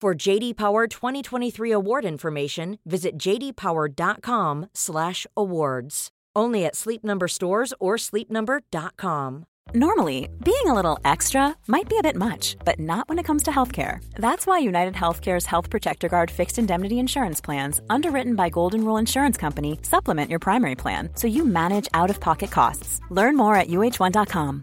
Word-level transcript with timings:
For 0.00 0.14
JD 0.14 0.56
Power 0.56 0.86
2023 0.86 1.72
award 1.72 2.06
information, 2.06 2.78
visit 2.86 3.18
jdpower.com/awards. 3.18 6.08
Only 6.34 6.64
at 6.64 6.74
Sleep 6.74 7.04
Number 7.04 7.28
stores 7.28 7.74
or 7.78 7.96
sleepnumber.com. 7.96 9.44
Normally, 9.74 10.30
being 10.42 10.66
a 10.66 10.72
little 10.72 10.98
extra 11.04 11.54
might 11.66 11.86
be 11.88 11.98
a 11.98 12.02
bit 12.02 12.16
much, 12.16 12.56
but 12.64 12.80
not 12.80 13.10
when 13.10 13.18
it 13.18 13.26
comes 13.26 13.42
to 13.42 13.50
healthcare. 13.50 14.02
That's 14.14 14.46
why 14.46 14.60
United 14.60 14.94
Healthcare's 14.94 15.44
Health 15.44 15.68
Protector 15.68 16.08
Guard 16.08 16.30
fixed 16.30 16.58
indemnity 16.58 16.98
insurance 16.98 17.42
plans, 17.42 17.82
underwritten 17.90 18.36
by 18.36 18.48
Golden 18.48 18.86
Rule 18.86 18.96
Insurance 18.96 19.36
Company, 19.36 19.78
supplement 19.82 20.30
your 20.30 20.40
primary 20.40 20.76
plan 20.76 21.10
so 21.14 21.26
you 21.26 21.44
manage 21.44 21.88
out-of-pocket 21.92 22.50
costs. 22.50 23.02
Learn 23.10 23.36
more 23.36 23.54
at 23.54 23.68
uh1.com. 23.68 24.62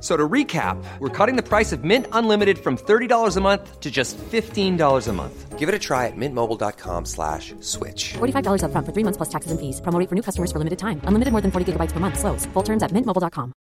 So 0.00 0.14
to 0.14 0.28
recap, 0.28 0.76
we're 1.00 1.08
cutting 1.08 1.36
the 1.36 1.42
price 1.42 1.72
of 1.72 1.82
Mint 1.82 2.06
Unlimited 2.12 2.58
from 2.58 2.76
$30 2.76 3.36
a 3.36 3.40
month 3.40 3.80
to 3.80 3.90
just 3.90 4.18
$15 4.18 5.08
a 5.08 5.12
month. 5.12 5.58
Give 5.58 5.70
it 5.70 5.74
a 5.74 5.78
try 5.78 6.06
at 6.06 6.16
mintmobile.com 6.16 7.06
slash 7.06 7.54
switch. 7.60 8.12
$45 8.18 8.60
upfront 8.62 8.84
for 8.84 8.92
three 8.92 9.04
months 9.04 9.16
plus 9.16 9.30
taxes 9.30 9.50
and 9.50 9.58
fees. 9.58 9.80
Promo 9.80 9.98
for 10.06 10.14
new 10.14 10.22
customers 10.22 10.52
for 10.52 10.58
limited 10.58 10.78
time. 10.78 11.00
Unlimited 11.08 11.32
more 11.32 11.40
than 11.40 11.50
40 11.50 11.72
gigabytes 11.72 11.92
per 11.92 12.00
month. 12.00 12.18
Slows. 12.18 12.44
Full 12.52 12.62
terms 12.62 12.82
at 12.82 12.92
mintmobile.com. 12.92 13.52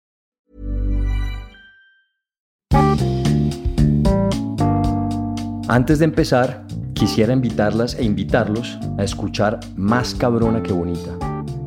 Antes 5.69 5.99
de 5.99 6.05
empezar, 6.05 6.67
quisiera 6.95 7.33
invitarlas 7.33 7.95
e 7.99 8.05
invitarlos 8.05 8.79
a 8.99 9.05
escuchar 9.05 9.61
Más 9.77 10.15
Cabrona 10.15 10.63
que 10.63 10.73
Bonita, 10.73 11.17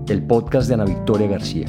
el 0.07 0.21
podcast 0.27 0.67
de 0.67 0.75
Ana 0.75 0.85
Victoria 0.85 1.27
García. 1.27 1.67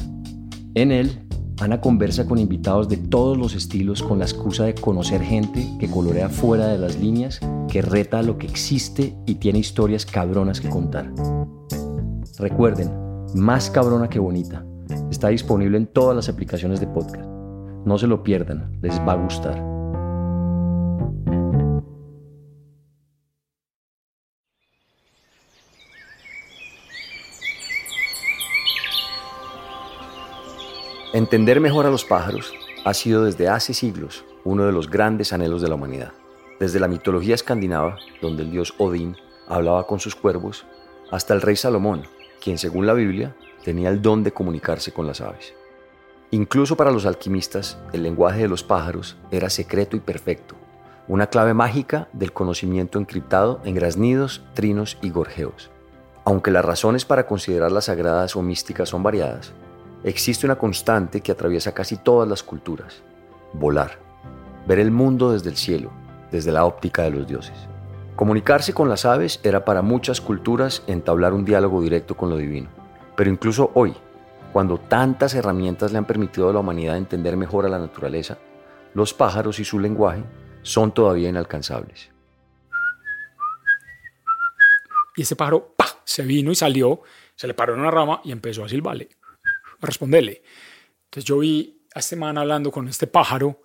En 0.75 0.91
él, 0.91 1.28
Ana 1.59 1.81
conversa 1.81 2.25
con 2.25 2.37
invitados 2.37 2.87
de 2.87 2.95
todos 2.95 3.37
los 3.37 3.53
estilos 3.53 4.01
con 4.01 4.19
la 4.19 4.25
excusa 4.25 4.63
de 4.63 4.75
conocer 4.75 5.21
gente 5.21 5.67
que 5.77 5.89
colorea 5.89 6.29
fuera 6.29 6.67
de 6.67 6.77
las 6.77 6.97
líneas, 6.97 7.41
que 7.67 7.81
reta 7.81 8.23
lo 8.23 8.37
que 8.37 8.47
existe 8.47 9.13
y 9.25 9.35
tiene 9.35 9.59
historias 9.59 10.05
cabronas 10.05 10.61
que 10.61 10.69
contar. 10.69 11.11
Recuerden, 12.37 12.89
Más 13.35 13.69
Cabrona 13.69 14.09
que 14.09 14.19
Bonita. 14.19 14.65
Está 15.11 15.27
disponible 15.27 15.77
en 15.77 15.87
todas 15.87 16.15
las 16.15 16.29
aplicaciones 16.29 16.79
de 16.79 16.87
podcast. 16.87 17.27
No 17.85 17.97
se 17.97 18.07
lo 18.07 18.23
pierdan, 18.23 18.71
les 18.81 18.97
va 18.99 19.13
a 19.13 19.23
gustar. 19.23 19.78
Entender 31.11 31.59
mejor 31.59 31.87
a 31.87 31.89
los 31.89 32.05
pájaros 32.05 32.53
ha 32.85 32.93
sido 32.93 33.23
desde 33.23 33.47
hace 33.47 33.73
siglos 33.73 34.25
uno 34.43 34.67
de 34.67 34.71
los 34.71 34.91
grandes 34.91 35.33
anhelos 35.33 35.59
de 35.59 35.67
la 35.67 35.73
humanidad. 35.73 36.13
Desde 36.59 36.79
la 36.79 36.87
mitología 36.87 37.33
escandinava, 37.33 37.97
donde 38.21 38.43
el 38.43 38.51
dios 38.51 38.75
Odín 38.77 39.17
hablaba 39.47 39.87
con 39.87 39.99
sus 39.99 40.15
cuervos, 40.15 40.67
hasta 41.09 41.33
el 41.33 41.41
rey 41.41 41.55
Salomón, 41.55 42.03
quien 42.39 42.59
según 42.59 42.85
la 42.85 42.93
Biblia 42.93 43.35
tenía 43.63 43.89
el 43.89 44.03
don 44.03 44.23
de 44.23 44.33
comunicarse 44.33 44.91
con 44.91 45.07
las 45.07 45.19
aves. 45.19 45.55
Incluso 46.29 46.77
para 46.77 46.91
los 46.91 47.07
alquimistas, 47.07 47.79
el 47.91 48.03
lenguaje 48.03 48.41
de 48.41 48.47
los 48.47 48.63
pájaros 48.63 49.17
era 49.31 49.49
secreto 49.49 49.97
y 49.97 50.01
perfecto, 50.01 50.53
una 51.07 51.25
clave 51.25 51.55
mágica 51.55 52.07
del 52.13 52.33
conocimiento 52.33 52.99
encriptado 52.99 53.61
en 53.65 53.73
graznidos, 53.73 54.43
trinos 54.53 54.99
y 55.01 55.09
gorjeos. 55.09 55.71
Aunque 56.23 56.51
las 56.51 56.63
razones 56.63 57.03
para 57.03 57.25
considerarlas 57.25 57.85
sagradas 57.85 58.35
o 58.35 58.43
místicas 58.43 58.89
son 58.89 59.01
variadas, 59.01 59.53
existe 60.03 60.45
una 60.45 60.57
constante 60.57 61.21
que 61.21 61.31
atraviesa 61.31 61.73
casi 61.73 61.97
todas 61.97 62.27
las 62.27 62.43
culturas, 62.43 63.01
volar, 63.53 63.99
ver 64.67 64.79
el 64.79 64.91
mundo 64.91 65.31
desde 65.31 65.49
el 65.49 65.57
cielo, 65.57 65.91
desde 66.31 66.51
la 66.51 66.65
óptica 66.65 67.03
de 67.03 67.11
los 67.11 67.27
dioses. 67.27 67.55
Comunicarse 68.15 68.73
con 68.73 68.89
las 68.89 69.05
aves 69.05 69.39
era 69.43 69.65
para 69.65 69.81
muchas 69.81 70.21
culturas 70.21 70.83
entablar 70.87 71.33
un 71.33 71.45
diálogo 71.45 71.81
directo 71.81 72.15
con 72.15 72.29
lo 72.29 72.37
divino, 72.37 72.69
pero 73.15 73.29
incluso 73.29 73.71
hoy, 73.73 73.93
cuando 74.53 74.77
tantas 74.77 75.33
herramientas 75.35 75.91
le 75.91 75.97
han 75.97 76.05
permitido 76.05 76.49
a 76.49 76.53
la 76.53 76.59
humanidad 76.59 76.97
entender 76.97 77.37
mejor 77.37 77.65
a 77.65 77.69
la 77.69 77.79
naturaleza, 77.79 78.37
los 78.93 79.13
pájaros 79.13 79.59
y 79.59 79.65
su 79.65 79.79
lenguaje 79.79 80.23
son 80.61 80.91
todavía 80.93 81.29
inalcanzables. 81.29 82.09
Y 85.15 85.23
ese 85.23 85.35
pájaro 85.35 85.75
se 86.03 86.23
vino 86.23 86.51
y 86.51 86.55
salió, 86.55 87.01
se 87.35 87.47
le 87.47 87.53
paró 87.53 87.73
en 87.73 87.81
una 87.81 87.91
rama 87.91 88.21
y 88.23 88.31
empezó 88.31 88.63
a 88.63 88.69
silbarle 88.69 89.18
a 89.81 89.85
responderle. 89.85 90.41
Entonces 91.05 91.25
yo 91.25 91.39
vi 91.39 91.81
a 91.93 91.99
este 91.99 92.15
man 92.15 92.37
hablando 92.37 92.71
con 92.71 92.87
este 92.87 93.07
pájaro 93.07 93.61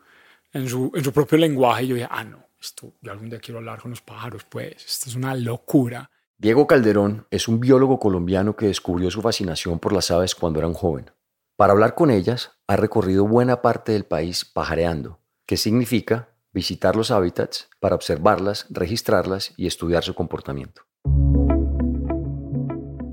en 0.53 0.69
su, 0.69 0.91
en 0.95 1.05
su 1.05 1.13
propio 1.13 1.39
lenguaje 1.39 1.85
y 1.85 1.89
yo 1.89 1.95
dije, 1.97 2.09
ah, 2.11 2.25
no, 2.25 2.47
esto, 2.61 2.95
yo 3.03 3.13
algún 3.13 3.29
día 3.29 3.41
quiero 3.41 3.59
hablar 3.59 3.81
con 3.81 3.91
los 3.91 4.01
pájaros, 4.01 4.45
pues, 4.45 4.85
esto 4.85 5.11
es 5.11 5.17
una 5.17 5.35
locura. 5.35 6.11
Diego 6.39 6.67
Calderón 6.67 7.27
es 7.31 7.49
un 7.49 7.61
biólogo 7.61 7.99
colombiano 7.99 8.57
que 8.57 8.67
descubrió 8.67 9.11
su 9.11 9.23
fascinación 9.23 9.79
por 9.79 9.93
las 9.93 10.11
aves 10.11 10.35
cuando 10.35 10.59
era 10.59 10.69
un 10.69 10.75
joven. 10.75 11.11
Para 11.57 11.73
hablar 11.73 11.95
con 11.95 12.11
ellas, 12.11 12.53
ha 12.67 12.77
recorrido 12.77 13.27
buena 13.27 13.63
parte 13.63 13.93
del 13.93 14.05
país 14.05 14.45
pajareando, 14.45 15.21
que 15.47 15.57
significa 15.57 16.31
visitar 16.53 16.97
los 16.97 17.11
hábitats 17.11 17.69
para 17.81 17.95
observarlas, 17.95 18.67
registrarlas 18.71 19.53
y 19.57 19.67
estudiar 19.67 20.03
su 20.03 20.15
comportamiento. 20.15 20.83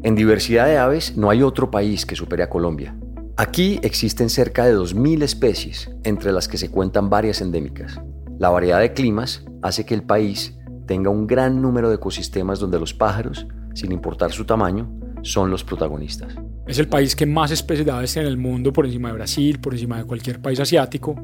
En 0.03 0.16
diversidad 0.16 0.66
de 0.66 0.79
aves 0.79 1.16
no 1.16 1.29
hay 1.29 1.44
otro 1.44 1.69
país 1.69 2.07
que 2.07 2.16
supere 2.16 2.41
a 2.41 2.50
Colombia. 2.50 2.95
Aquí 3.38 3.79
existen 3.84 4.31
cerca 4.31 4.66
de 4.66 4.75
2.000 4.75 5.22
especies, 5.22 5.91
entre 6.03 6.31
las 6.31 6.47
que 6.47 6.57
se 6.57 6.72
cuentan 6.72 7.12
varias 7.12 7.39
endémicas. 7.39 8.01
La 8.39 8.50
variedad 8.50 8.79
de 8.79 8.94
climas 8.94 9.45
hace 9.62 9.85
que 9.85 9.94
el 9.94 10.01
país 10.01 10.57
tenga 10.88 11.12
un 11.12 11.28
gran 11.28 11.62
número 11.62 11.89
de 11.89 11.95
ecosistemas 11.95 12.59
donde 12.59 12.79
los 12.79 12.95
pájaros, 12.95 13.45
sin 13.75 13.91
importar 13.91 14.31
su 14.31 14.45
tamaño, 14.45 14.91
son 15.22 15.51
los 15.51 15.63
protagonistas. 15.63 16.35
Es 16.72 16.80
el 16.80 16.88
país 16.88 17.18
que 17.18 17.26
más 17.26 17.52
especies 17.52 17.86
de 17.86 17.92
aves 17.92 18.14
tiene 18.14 18.30
en 18.30 18.32
el 18.32 18.40
mundo, 18.40 18.72
por 18.72 18.86
encima 18.86 19.09
de 19.09 19.16
Brasil, 19.16 19.59
por 19.59 19.74
encima 19.74 19.98
de 19.98 20.06
cualquier 20.06 20.42
país 20.42 20.58
asiático. 20.58 21.22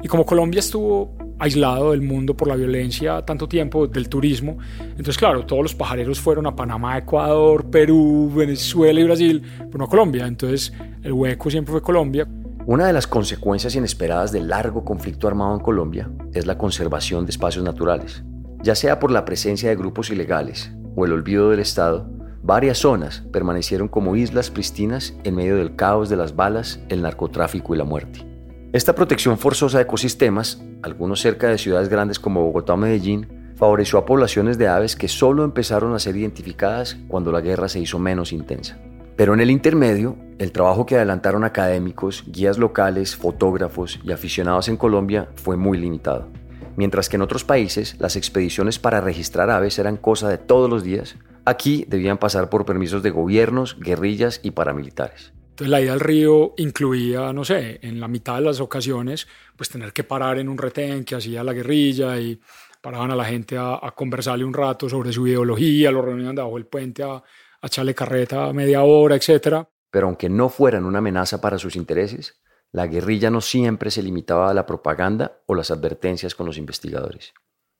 Y 0.00 0.06
como 0.06 0.24
Colombia 0.24 0.60
estuvo 0.60 1.18
aislado 1.40 1.90
del 1.90 2.00
mundo 2.00 2.36
por 2.36 2.46
la 2.46 2.54
violencia 2.54 3.20
tanto 3.22 3.48
tiempo 3.48 3.88
del 3.88 4.08
turismo, 4.08 4.56
entonces 4.90 5.18
claro, 5.18 5.44
todos 5.46 5.64
los 5.64 5.74
pajareros 5.74 6.20
fueron 6.20 6.46
a 6.46 6.54
Panamá, 6.54 6.96
Ecuador, 6.96 7.68
Perú, 7.68 8.30
Venezuela 8.36 9.00
y 9.00 9.02
Brasil, 9.02 9.42
pero 9.58 9.78
no 9.78 9.86
a 9.86 9.88
Colombia. 9.88 10.28
Entonces 10.28 10.72
el 11.02 11.12
hueco 11.12 11.50
siempre 11.50 11.72
fue 11.72 11.82
Colombia. 11.82 12.28
Una 12.64 12.86
de 12.86 12.92
las 12.92 13.08
consecuencias 13.08 13.74
inesperadas 13.74 14.30
del 14.30 14.46
largo 14.46 14.84
conflicto 14.84 15.26
armado 15.26 15.56
en 15.56 15.60
Colombia 15.60 16.08
es 16.32 16.46
la 16.46 16.56
conservación 16.56 17.26
de 17.26 17.30
espacios 17.30 17.64
naturales. 17.64 18.22
Ya 18.62 18.76
sea 18.76 19.00
por 19.00 19.10
la 19.10 19.24
presencia 19.24 19.70
de 19.70 19.74
grupos 19.74 20.10
ilegales 20.10 20.70
o 20.94 21.04
el 21.04 21.12
olvido 21.12 21.50
del 21.50 21.58
Estado, 21.58 22.08
varias 22.44 22.78
zonas 22.78 23.22
permanecieron 23.32 23.88
como 23.88 24.16
islas 24.16 24.50
pristinas 24.50 25.14
en 25.24 25.34
medio 25.34 25.56
del 25.56 25.76
caos 25.76 26.10
de 26.10 26.16
las 26.16 26.36
balas, 26.36 26.78
el 26.90 27.00
narcotráfico 27.00 27.74
y 27.74 27.78
la 27.78 27.84
muerte. 27.84 28.26
Esta 28.74 28.94
protección 28.94 29.38
forzosa 29.38 29.78
de 29.78 29.84
ecosistemas, 29.84 30.62
algunos 30.82 31.20
cerca 31.20 31.48
de 31.48 31.56
ciudades 31.56 31.88
grandes 31.88 32.18
como 32.18 32.42
Bogotá 32.42 32.74
o 32.74 32.76
Medellín, 32.76 33.54
favoreció 33.56 33.98
a 33.98 34.04
poblaciones 34.04 34.58
de 34.58 34.68
aves 34.68 34.94
que 34.94 35.08
solo 35.08 35.42
empezaron 35.42 35.94
a 35.94 35.98
ser 35.98 36.16
identificadas 36.16 36.98
cuando 37.08 37.32
la 37.32 37.40
guerra 37.40 37.68
se 37.68 37.80
hizo 37.80 37.98
menos 37.98 38.32
intensa. 38.32 38.78
Pero 39.16 39.32
en 39.32 39.40
el 39.40 39.50
intermedio, 39.50 40.16
el 40.38 40.52
trabajo 40.52 40.84
que 40.84 40.96
adelantaron 40.96 41.44
académicos, 41.44 42.24
guías 42.26 42.58
locales, 42.58 43.16
fotógrafos 43.16 44.00
y 44.04 44.12
aficionados 44.12 44.68
en 44.68 44.76
Colombia 44.76 45.28
fue 45.36 45.56
muy 45.56 45.78
limitado. 45.78 46.28
Mientras 46.76 47.08
que 47.08 47.16
en 47.16 47.22
otros 47.22 47.44
países 47.44 47.96
las 48.00 48.16
expediciones 48.16 48.80
para 48.80 49.00
registrar 49.00 49.48
aves 49.48 49.78
eran 49.78 49.96
cosa 49.96 50.28
de 50.28 50.38
todos 50.38 50.68
los 50.68 50.82
días, 50.82 51.16
aquí 51.44 51.84
debían 51.88 52.18
pasar 52.18 52.50
por 52.50 52.64
permisos 52.64 53.02
de 53.02 53.10
gobiernos, 53.10 53.78
guerrillas 53.78 54.40
y 54.42 54.52
paramilitares. 54.52 55.32
Entonces 55.50 55.70
la 55.70 55.80
ida 55.80 55.92
al 55.92 56.00
río 56.00 56.54
incluía, 56.56 57.32
no 57.32 57.44
sé, 57.44 57.78
en 57.82 58.00
la 58.00 58.08
mitad 58.08 58.34
de 58.34 58.40
las 58.40 58.58
ocasiones, 58.60 59.28
pues 59.56 59.68
tener 59.68 59.92
que 59.92 60.02
parar 60.02 60.38
en 60.38 60.48
un 60.48 60.58
retén 60.58 61.04
que 61.04 61.14
hacía 61.14 61.44
la 61.44 61.52
guerrilla 61.52 62.18
y 62.18 62.40
paraban 62.80 63.12
a 63.12 63.16
la 63.16 63.24
gente 63.24 63.56
a, 63.56 63.80
conversarle 63.94 64.44
un 64.44 64.52
rato 64.52 64.88
sobre 64.88 65.12
su 65.12 65.26
ideología, 65.28 65.92
lo 65.92 66.02
reunían 66.02 66.34
debajo 66.34 66.56
del 66.56 66.66
puente 66.66 67.04
a, 67.04 67.14
a 67.14 67.66
echarle 67.66 67.94
carreta 67.94 68.52
media 68.52 68.82
hora, 68.82 69.14
etc. 69.14 69.64
Pero 69.90 70.08
aunque 70.08 70.28
no 70.28 70.48
fueran 70.48 70.84
una 70.84 70.98
amenaza 70.98 71.40
para 71.40 71.58
sus 71.58 71.76
intereses, 71.76 72.42
la 72.72 72.88
guerrilla 72.88 73.30
no 73.30 73.40
siempre 73.40 73.92
se 73.92 74.02
limitaba 74.02 74.50
a 74.50 74.54
la 74.54 74.66
propaganda 74.66 75.40
o 75.46 75.54
las 75.54 75.70
advertencias 75.70 76.34
con 76.34 76.46
los 76.46 76.58
investigadores. 76.58 77.32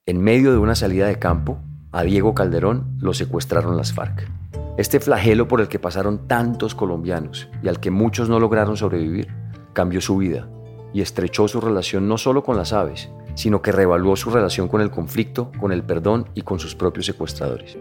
En 0.06 0.20
medio 0.20 0.52
de 0.52 0.58
una 0.58 0.76
salida 0.76 1.08
de 1.08 1.18
campo, 1.18 1.60
a 1.94 2.02
Diego 2.02 2.34
Calderón 2.34 2.96
lo 2.98 3.14
secuestraron 3.14 3.76
las 3.76 3.92
FARC. 3.92 4.28
Este 4.76 4.98
flagelo 4.98 5.46
por 5.46 5.60
el 5.60 5.68
que 5.68 5.78
pasaron 5.78 6.26
tantos 6.26 6.74
colombianos 6.74 7.48
y 7.62 7.68
al 7.68 7.78
que 7.78 7.92
muchos 7.92 8.28
no 8.28 8.40
lograron 8.40 8.76
sobrevivir, 8.76 9.28
cambió 9.72 10.00
su 10.00 10.16
vida 10.16 10.48
y 10.92 11.02
estrechó 11.02 11.46
su 11.46 11.60
relación 11.60 12.08
no 12.08 12.18
solo 12.18 12.42
con 12.42 12.56
las 12.56 12.72
aves, 12.72 13.10
sino 13.36 13.62
que 13.62 13.70
reevaluó 13.70 14.16
su 14.16 14.30
relación 14.30 14.66
con 14.66 14.80
el 14.80 14.90
conflicto, 14.90 15.52
con 15.60 15.70
el 15.70 15.84
perdón 15.84 16.28
y 16.34 16.42
con 16.42 16.58
sus 16.58 16.74
propios 16.74 17.06
secuestradores. 17.06 17.78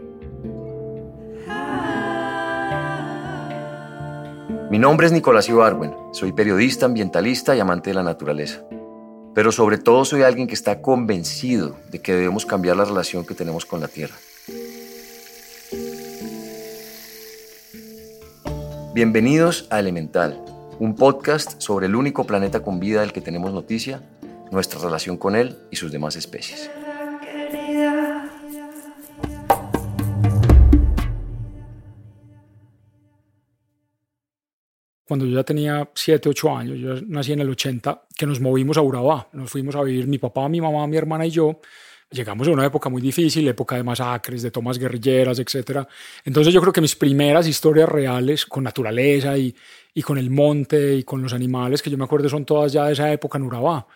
Mi 4.69 4.77
nombre 4.77 5.07
es 5.07 5.13
Nicolás 5.13 5.49
Ibarwen, 5.49 5.95
soy 6.11 6.33
periodista, 6.33 6.85
ambientalista 6.85 7.55
y 7.55 7.59
amante 7.59 7.89
de 7.89 7.95
la 7.95 8.03
naturaleza. 8.03 8.63
Pero 9.33 9.51
sobre 9.51 9.77
todo 9.79 10.05
soy 10.05 10.21
alguien 10.21 10.47
que 10.47 10.53
está 10.53 10.81
convencido 10.81 11.75
de 11.89 11.99
que 11.99 12.13
debemos 12.13 12.45
cambiar 12.45 12.77
la 12.77 12.85
relación 12.85 13.25
que 13.25 13.33
tenemos 13.33 13.65
con 13.65 13.81
la 13.81 13.87
Tierra. 13.87 14.15
Bienvenidos 18.93 19.67
a 19.71 19.79
Elemental, 19.79 20.39
un 20.79 20.95
podcast 20.95 21.59
sobre 21.59 21.87
el 21.87 21.95
único 21.95 22.25
planeta 22.25 22.61
con 22.61 22.79
vida 22.79 23.01
del 23.01 23.11
que 23.11 23.21
tenemos 23.21 23.51
noticia, 23.51 24.03
nuestra 24.51 24.79
relación 24.79 25.17
con 25.17 25.35
él 25.35 25.57
y 25.71 25.77
sus 25.77 25.91
demás 25.91 26.15
especies. 26.15 26.69
Cuando 35.05 35.25
yo 35.25 35.35
ya 35.35 35.43
tenía 35.43 35.89
7, 35.93 36.29
8 36.29 36.57
años, 36.57 36.79
yo 36.79 36.95
nací 37.07 37.33
en 37.33 37.41
el 37.41 37.49
80, 37.49 38.07
que 38.15 38.25
nos 38.25 38.39
movimos 38.39 38.77
a 38.77 38.81
Urabá. 38.81 39.29
Nos 39.33 39.49
fuimos 39.49 39.75
a 39.75 39.83
vivir 39.83 40.07
mi 40.07 40.17
papá, 40.17 40.47
mi 40.47 40.61
mamá, 40.61 40.87
mi 40.87 40.97
hermana 40.97 41.25
y 41.25 41.29
yo. 41.29 41.59
Llegamos 42.09 42.47
a 42.47 42.51
una 42.51 42.65
época 42.65 42.89
muy 42.89 43.01
difícil, 43.01 43.47
época 43.47 43.75
de 43.75 43.83
masacres, 43.83 44.41
de 44.43 44.51
tomas 44.51 44.77
guerrilleras, 44.77 45.39
etc. 45.39 45.87
Entonces 46.23 46.53
yo 46.53 46.61
creo 46.61 46.71
que 46.71 46.81
mis 46.81 46.95
primeras 46.95 47.47
historias 47.47 47.89
reales 47.89 48.45
con 48.45 48.63
naturaleza 48.63 49.37
y, 49.37 49.53
y 49.93 50.01
con 50.01 50.17
el 50.17 50.29
monte 50.29 50.95
y 50.95 51.03
con 51.03 51.21
los 51.21 51.33
animales 51.33 51.81
que 51.81 51.89
yo 51.89 51.97
me 51.97 52.05
acuerdo 52.05 52.29
son 52.29 52.45
todas 52.45 52.71
ya 52.71 52.85
de 52.85 52.93
esa 52.93 53.11
época 53.11 53.37
en 53.37 53.45
Urabá 53.45 53.87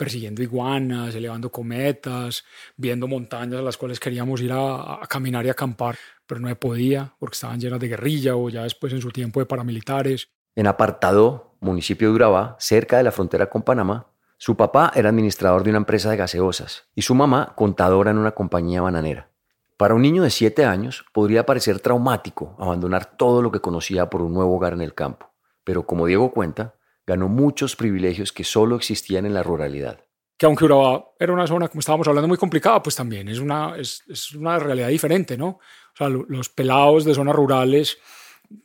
persiguiendo 0.00 0.42
iguanas, 0.42 1.14
elevando 1.14 1.52
cometas, 1.52 2.42
viendo 2.74 3.06
montañas 3.06 3.60
a 3.60 3.62
las 3.62 3.76
cuales 3.76 4.00
queríamos 4.00 4.40
ir 4.40 4.50
a, 4.50 4.98
caminar 5.06 5.44
y 5.44 5.50
acampar, 5.50 5.98
pero 6.26 6.40
no 6.40 6.48
podía 6.58 7.14
porque 7.18 7.34
estaban 7.34 7.60
llenas 7.60 7.80
de 7.80 7.88
guerrilla 7.88 8.34
o 8.34 8.48
ya 8.48 8.62
después 8.62 8.94
en 8.94 9.02
su 9.02 9.10
tiempo 9.10 9.40
de 9.40 9.46
paramilitares. 9.46 10.30
En 10.54 10.66
Apartado, 10.66 11.54
municipio 11.60 12.08
de 12.08 12.14
Urabá, 12.14 12.56
cerca 12.58 12.96
de 12.96 13.02
la 13.02 13.12
frontera 13.12 13.48
con 13.48 13.62
Panamá, 13.62 14.06
su 14.36 14.56
papá 14.56 14.92
era 14.94 15.08
administrador 15.08 15.64
de 15.64 15.70
una 15.70 15.78
empresa 15.78 16.10
de 16.10 16.16
gaseosas 16.16 16.84
y 16.94 17.02
su 17.02 17.14
mamá 17.14 17.54
contadora 17.56 18.10
en 18.10 18.18
una 18.18 18.32
compañía 18.32 18.82
bananera. 18.82 19.30
Para 19.76 19.94
un 19.94 20.02
niño 20.02 20.22
de 20.22 20.30
7 20.30 20.64
años 20.64 21.04
podría 21.12 21.46
parecer 21.46 21.80
traumático 21.80 22.56
abandonar 22.58 23.16
todo 23.16 23.42
lo 23.42 23.50
que 23.50 23.60
conocía 23.60 24.10
por 24.10 24.22
un 24.22 24.32
nuevo 24.32 24.56
hogar 24.56 24.72
en 24.72 24.82
el 24.82 24.94
campo 24.94 25.30
pero 25.70 25.86
como 25.86 26.06
Diego 26.06 26.32
cuenta, 26.32 26.74
ganó 27.06 27.28
muchos 27.28 27.76
privilegios 27.76 28.32
que 28.32 28.44
solo 28.44 28.76
existían 28.76 29.26
en 29.26 29.34
la 29.34 29.42
ruralidad. 29.42 30.04
Que 30.36 30.46
aunque 30.46 30.64
Urabá 30.64 31.04
era 31.18 31.32
una 31.32 31.46
zona, 31.46 31.68
como 31.68 31.80
estábamos 31.80 32.08
hablando, 32.08 32.28
muy 32.28 32.38
complicada, 32.38 32.82
pues 32.82 32.96
también 32.96 33.28
es 33.28 33.38
una, 33.38 33.76
es, 33.76 34.02
es 34.08 34.32
una 34.32 34.58
realidad 34.58 34.88
diferente, 34.88 35.36
¿no? 35.36 35.46
O 35.48 35.96
sea, 35.96 36.08
los 36.08 36.48
pelados 36.48 37.04
de 37.04 37.14
zonas 37.14 37.36
rurales, 37.36 37.98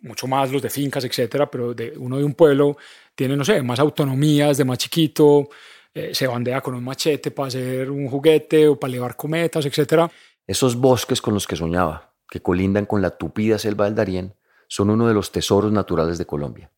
mucho 0.01 0.27
más 0.27 0.51
los 0.51 0.61
de 0.61 0.69
fincas, 0.69 1.03
etcétera, 1.03 1.49
pero 1.49 1.73
de 1.73 1.93
uno 1.97 2.17
de 2.17 2.23
un 2.23 2.33
pueblo 2.33 2.77
tiene, 3.13 3.35
no 3.35 3.45
sé, 3.45 3.61
más 3.61 3.79
autonomía 3.79 4.47
desde 4.47 4.65
más 4.65 4.77
chiquito, 4.77 5.49
eh, 5.93 6.13
se 6.13 6.27
bandea 6.27 6.61
con 6.61 6.75
un 6.75 6.83
machete 6.83 7.31
para 7.31 7.47
hacer 7.47 7.89
un 7.89 8.09
juguete 8.09 8.67
o 8.67 8.79
para 8.79 8.91
elevar 8.91 9.15
cometas, 9.15 9.65
etcétera. 9.65 10.09
Esos 10.45 10.75
bosques 10.75 11.21
con 11.21 11.33
los 11.33 11.47
que 11.47 11.55
soñaba, 11.55 12.13
que 12.29 12.41
colindan 12.41 12.85
con 12.85 13.01
la 13.01 13.11
tupida 13.11 13.57
selva 13.57 13.85
del 13.85 13.95
Darién, 13.95 14.35
son 14.67 14.89
uno 14.89 15.07
de 15.07 15.13
los 15.13 15.31
tesoros 15.31 15.71
naturales 15.71 16.17
de 16.17 16.25
Colombia. 16.25 16.71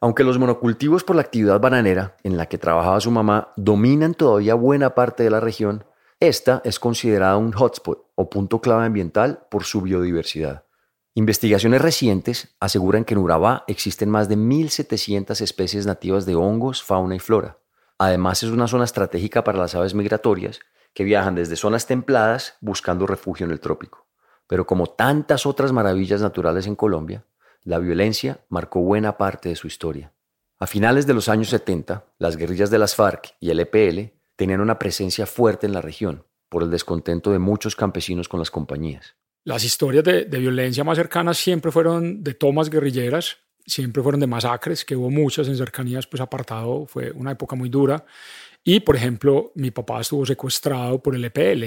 Aunque 0.00 0.24
los 0.24 0.38
monocultivos 0.38 1.04
por 1.04 1.16
la 1.16 1.22
actividad 1.22 1.60
bananera 1.60 2.16
en 2.22 2.36
la 2.36 2.46
que 2.46 2.58
trabajaba 2.58 3.00
su 3.00 3.10
mamá 3.10 3.52
dominan 3.56 4.14
todavía 4.14 4.54
buena 4.54 4.94
parte 4.94 5.24
de 5.24 5.30
la 5.30 5.40
región, 5.40 5.84
esta 6.20 6.62
es 6.64 6.78
considerada 6.78 7.36
un 7.36 7.52
hotspot 7.52 8.06
o 8.14 8.30
punto 8.30 8.60
clave 8.60 8.86
ambiental 8.86 9.46
por 9.50 9.64
su 9.64 9.82
biodiversidad. 9.82 10.64
Investigaciones 11.14 11.82
recientes 11.82 12.54
aseguran 12.60 13.04
que 13.04 13.14
en 13.14 13.20
Urabá 13.20 13.64
existen 13.66 14.08
más 14.10 14.28
de 14.28 14.36
1.700 14.36 15.40
especies 15.40 15.84
nativas 15.84 16.24
de 16.24 16.36
hongos, 16.36 16.84
fauna 16.84 17.16
y 17.16 17.18
flora. 17.18 17.58
Además 17.98 18.44
es 18.44 18.50
una 18.50 18.68
zona 18.68 18.84
estratégica 18.84 19.42
para 19.42 19.58
las 19.58 19.74
aves 19.74 19.92
migratorias 19.92 20.60
que 20.94 21.02
viajan 21.02 21.34
desde 21.34 21.56
zonas 21.56 21.86
templadas 21.86 22.54
buscando 22.60 23.08
refugio 23.08 23.44
en 23.44 23.52
el 23.52 23.58
trópico. 23.58 24.06
Pero 24.46 24.66
como 24.66 24.86
tantas 24.86 25.46
otras 25.46 25.72
maravillas 25.72 26.20
naturales 26.20 26.68
en 26.68 26.76
Colombia, 26.76 27.24
la 27.64 27.78
violencia 27.78 28.44
marcó 28.48 28.80
buena 28.80 29.18
parte 29.18 29.48
de 29.48 29.56
su 29.56 29.66
historia. 29.66 30.12
A 30.60 30.66
finales 30.66 31.06
de 31.06 31.14
los 31.14 31.28
años 31.28 31.48
70, 31.48 32.04
las 32.18 32.36
guerrillas 32.36 32.70
de 32.70 32.78
las 32.78 32.94
FARC 32.94 33.34
y 33.40 33.50
el 33.50 33.60
EPL 33.60 34.12
tenían 34.36 34.60
una 34.60 34.78
presencia 34.78 35.26
fuerte 35.26 35.66
en 35.66 35.72
la 35.72 35.80
región 35.80 36.24
por 36.48 36.62
el 36.62 36.70
descontento 36.70 37.32
de 37.32 37.38
muchos 37.38 37.74
campesinos 37.74 38.28
con 38.28 38.40
las 38.40 38.50
compañías. 38.50 39.16
Las 39.44 39.64
historias 39.64 40.04
de, 40.04 40.24
violencia 40.24 40.84
más 40.84 40.98
cercanas 40.98 41.38
siempre 41.38 41.72
fueron 41.72 42.22
de 42.22 42.34
tomas 42.34 42.68
guerrilleras, 42.68 43.38
siempre 43.66 44.02
fueron 44.02 44.20
de 44.20 44.26
masacres, 44.26 44.84
que 44.84 44.96
hubo 44.96 45.10
muchas 45.10 45.48
en 45.48 45.56
cercanías, 45.56 46.06
pues 46.06 46.20
apartado, 46.20 46.86
fue 46.86 47.10
una 47.12 47.32
época 47.32 47.56
muy 47.56 47.68
dura. 47.68 48.04
Y, 48.62 48.80
por 48.80 48.96
ejemplo, 48.96 49.52
mi 49.54 49.70
papá 49.70 50.02
estuvo 50.02 50.26
secuestrado 50.26 51.02
por 51.02 51.14
el 51.14 51.24
EPL. 51.24 51.64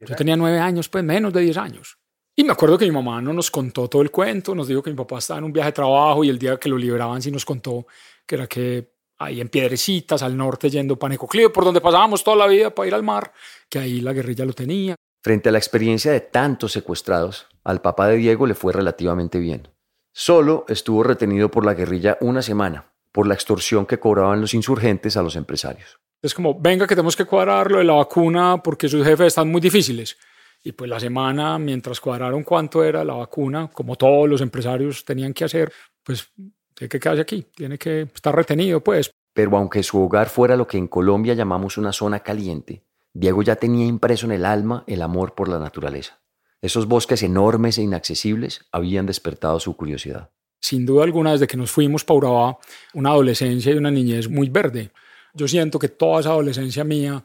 Yo 0.00 0.16
tenía 0.16 0.36
nueve 0.36 0.58
años, 0.58 0.88
pues 0.88 1.02
menos 1.02 1.32
de 1.32 1.40
diez 1.40 1.56
años. 1.56 1.98
Y 2.36 2.44
me 2.44 2.52
acuerdo 2.52 2.78
que 2.78 2.86
mi 2.86 2.92
mamá 2.92 3.20
no 3.20 3.32
nos 3.32 3.50
contó 3.50 3.88
todo 3.88 4.02
el 4.02 4.10
cuento, 4.10 4.54
nos 4.54 4.68
dijo 4.68 4.82
que 4.82 4.90
mi 4.90 4.96
papá 4.96 5.18
estaba 5.18 5.38
en 5.38 5.44
un 5.44 5.52
viaje 5.52 5.70
de 5.70 5.72
trabajo 5.72 6.24
y 6.24 6.28
el 6.28 6.38
día 6.38 6.56
que 6.56 6.68
lo 6.68 6.78
liberaban 6.78 7.20
sí 7.20 7.30
nos 7.30 7.44
contó 7.44 7.86
que 8.24 8.36
era 8.36 8.46
que 8.46 8.92
ahí 9.18 9.40
en 9.40 9.48
Piedrecitas, 9.48 10.22
al 10.22 10.36
norte, 10.36 10.70
yendo 10.70 10.98
Panecoclío, 10.98 11.52
por 11.52 11.64
donde 11.64 11.80
pasábamos 11.80 12.24
toda 12.24 12.36
la 12.36 12.46
vida 12.46 12.74
para 12.74 12.88
ir 12.88 12.94
al 12.94 13.02
mar, 13.02 13.32
que 13.68 13.78
ahí 13.78 14.00
la 14.00 14.12
guerrilla 14.12 14.46
lo 14.46 14.54
tenía. 14.54 14.94
Frente 15.22 15.50
a 15.50 15.52
la 15.52 15.58
experiencia 15.58 16.12
de 16.12 16.20
tantos 16.20 16.72
secuestrados, 16.72 17.46
al 17.62 17.82
papá 17.82 18.08
de 18.08 18.16
Diego 18.16 18.46
le 18.46 18.54
fue 18.54 18.72
relativamente 18.72 19.38
bien. 19.38 19.68
Solo 20.12 20.64
estuvo 20.68 21.02
retenido 21.02 21.50
por 21.50 21.66
la 21.66 21.74
guerrilla 21.74 22.16
una 22.22 22.40
semana, 22.40 22.92
por 23.12 23.26
la 23.26 23.34
extorsión 23.34 23.84
que 23.84 24.00
cobraban 24.00 24.40
los 24.40 24.54
insurgentes 24.54 25.18
a 25.18 25.22
los 25.22 25.36
empresarios. 25.36 26.00
Es 26.22 26.34
como, 26.34 26.58
venga 26.58 26.86
que 26.86 26.94
tenemos 26.94 27.16
que 27.16 27.26
cuadrar 27.26 27.70
lo 27.70 27.78
de 27.78 27.84
la 27.84 27.94
vacuna 27.94 28.62
porque 28.62 28.88
sus 28.88 29.04
jefes 29.04 29.28
están 29.28 29.50
muy 29.50 29.60
difíciles. 29.60 30.16
Y 30.64 30.72
pues 30.72 30.88
la 30.88 30.98
semana, 30.98 31.58
mientras 31.58 32.00
cuadraron 32.00 32.42
cuánto 32.42 32.82
era 32.82 33.04
la 33.04 33.14
vacuna, 33.14 33.70
como 33.72 33.96
todos 33.96 34.28
los 34.28 34.40
empresarios 34.40 35.04
tenían 35.04 35.34
que 35.34 35.44
hacer, 35.44 35.70
pues 36.02 36.32
tiene 36.74 36.88
que 36.88 36.98
quedarse 36.98 37.22
aquí, 37.22 37.46
tiene 37.54 37.76
que 37.76 38.02
estar 38.02 38.34
retenido, 38.34 38.82
pues. 38.82 39.10
Pero 39.34 39.56
aunque 39.56 39.82
su 39.82 40.02
hogar 40.02 40.28
fuera 40.28 40.56
lo 40.56 40.66
que 40.66 40.78
en 40.78 40.88
Colombia 40.88 41.34
llamamos 41.34 41.76
una 41.78 41.92
zona 41.92 42.20
caliente, 42.20 42.84
Diego 43.12 43.42
ya 43.42 43.56
tenía 43.56 43.86
impreso 43.86 44.26
en 44.26 44.32
el 44.32 44.44
alma 44.44 44.84
el 44.86 45.02
amor 45.02 45.34
por 45.34 45.48
la 45.48 45.58
naturaleza. 45.58 46.20
Esos 46.62 46.86
bosques 46.86 47.22
enormes 47.22 47.78
e 47.78 47.82
inaccesibles 47.82 48.66
habían 48.70 49.06
despertado 49.06 49.58
su 49.60 49.76
curiosidad. 49.76 50.30
Sin 50.60 50.84
duda 50.84 51.04
alguna, 51.04 51.32
desde 51.32 51.46
que 51.46 51.56
nos 51.56 51.70
fuimos 51.70 52.04
para 52.04 52.18
Urabá, 52.18 52.58
una 52.94 53.10
adolescencia 53.10 53.72
y 53.72 53.78
una 53.78 53.90
niñez 53.90 54.28
muy 54.28 54.50
verde. 54.50 54.90
Yo 55.32 55.48
siento 55.48 55.78
que 55.78 55.88
toda 55.88 56.20
esa 56.20 56.30
adolescencia 56.30 56.84
mía 56.84 57.24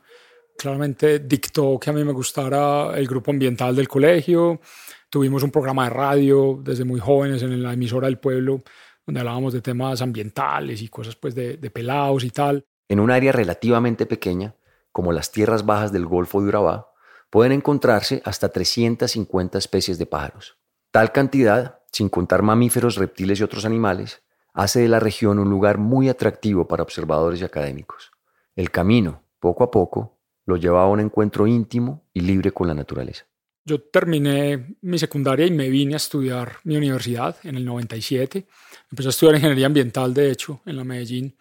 claramente 0.58 1.20
dictó 1.20 1.78
que 1.78 1.90
a 1.90 1.94
mí 1.94 2.04
me 2.04 2.14
gustara 2.14 2.98
el 2.98 3.06
grupo 3.08 3.32
ambiental 3.32 3.76
del 3.76 3.90
colegio. 3.90 4.62
Tuvimos 5.10 5.44
un 5.44 5.52
programa 5.52 5.84
de 5.84 5.90
radio 5.90 6.60
desde 6.64 6.86
muy 6.86 7.02
jóvenes 7.02 7.44
en 7.44 7.62
la 7.62 7.74
emisora 7.74 8.08
del 8.08 8.20
pueblo, 8.20 8.64
donde 9.06 9.20
hablábamos 9.20 9.54
de 9.54 9.62
temas 9.62 10.02
ambientales 10.02 10.82
y 10.82 10.88
cosas 10.88 11.16
pues 11.18 11.36
de, 11.36 11.58
de 11.58 11.70
pelados 11.70 12.24
y 12.24 12.30
tal. 12.30 12.66
En 12.88 13.02
un 13.02 13.12
área 13.12 13.34
relativamente 13.34 14.06
pequeña, 14.06 14.56
como 14.96 15.12
las 15.12 15.34
tierras 15.34 15.66
bajas 15.66 15.92
del 15.92 16.06
Golfo 16.06 16.42
de 16.42 16.48
Urabá, 16.48 16.90
pueden 17.30 17.52
encontrarse 17.52 18.22
hasta 18.24 18.48
350 18.48 19.58
especies 19.58 19.98
de 19.98 20.06
pájaros. 20.06 20.58
Tal 20.90 21.12
cantidad, 21.12 21.80
sin 21.92 22.08
contar 22.08 22.44
mamíferos, 22.44 22.96
reptiles 22.96 23.42
y 23.42 23.44
otros 23.44 23.66
animales, 23.66 24.24
hace 24.54 24.80
de 24.80 24.88
la 24.88 25.02
región 25.02 25.38
un 25.40 25.50
lugar 25.50 25.80
muy 25.80 26.08
atractivo 26.08 26.70
para 26.70 26.82
observadores 26.82 27.42
y 27.42 27.44
académicos. 27.44 28.12
El 28.56 28.72
camino, 28.72 29.22
poco 29.42 29.66
a 29.66 29.70
poco, 29.70 30.18
lo 30.46 30.56
llevaba 30.56 30.86
a 30.86 30.92
un 30.92 31.02
encuentro 31.02 31.46
íntimo 31.46 32.06
y 32.14 32.22
libre 32.22 32.54
con 32.54 32.70
la 32.70 32.74
naturaleza. 32.74 33.26
Yo 33.66 33.82
terminé 33.82 34.78
mi 34.80 34.98
secundaria 34.98 35.46
y 35.46 35.52
me 35.52 35.68
vine 35.68 35.96
a 35.96 35.98
estudiar 35.98 36.54
mi 36.64 36.78
universidad 36.78 37.36
en 37.44 37.58
el 37.58 37.66
97. 37.66 38.48
Empecé 38.92 39.10
a 39.10 39.10
estudiar 39.10 39.36
ingeniería 39.36 39.66
ambiental, 39.66 40.14
de 40.14 40.32
hecho, 40.32 40.62
en 40.66 40.78
la 40.78 40.86
Medellín. 40.86 41.36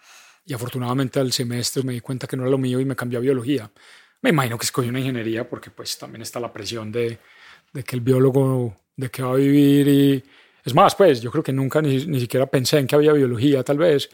Y 0.46 0.52
afortunadamente 0.52 1.20
al 1.20 1.32
semestre 1.32 1.82
me 1.82 1.92
di 1.92 2.00
cuenta 2.00 2.26
que 2.26 2.36
no 2.36 2.42
era 2.42 2.50
lo 2.50 2.58
mío 2.58 2.80
y 2.80 2.84
me 2.84 2.96
cambié 2.96 3.18
a 3.18 3.20
biología. 3.20 3.70
Me 4.20 4.30
imagino 4.30 4.58
que 4.58 4.64
escogió 4.64 4.90
una 4.90 5.00
ingeniería 5.00 5.48
porque 5.48 5.70
pues 5.70 5.98
también 5.98 6.22
está 6.22 6.40
la 6.40 6.52
presión 6.52 6.90
de, 6.92 7.18
de 7.72 7.82
que 7.82 7.96
el 7.96 8.00
biólogo, 8.00 8.74
de 8.96 9.10
que 9.10 9.22
va 9.22 9.32
a 9.32 9.36
vivir 9.36 9.88
y... 9.88 10.24
Es 10.64 10.74
más, 10.74 10.94
pues 10.94 11.20
yo 11.20 11.30
creo 11.30 11.44
que 11.44 11.52
nunca 11.52 11.82
ni, 11.82 12.06
ni 12.06 12.20
siquiera 12.20 12.46
pensé 12.46 12.78
en 12.78 12.86
que 12.86 12.94
había 12.94 13.12
biología 13.12 13.62
tal 13.62 13.76
vez. 13.76 14.08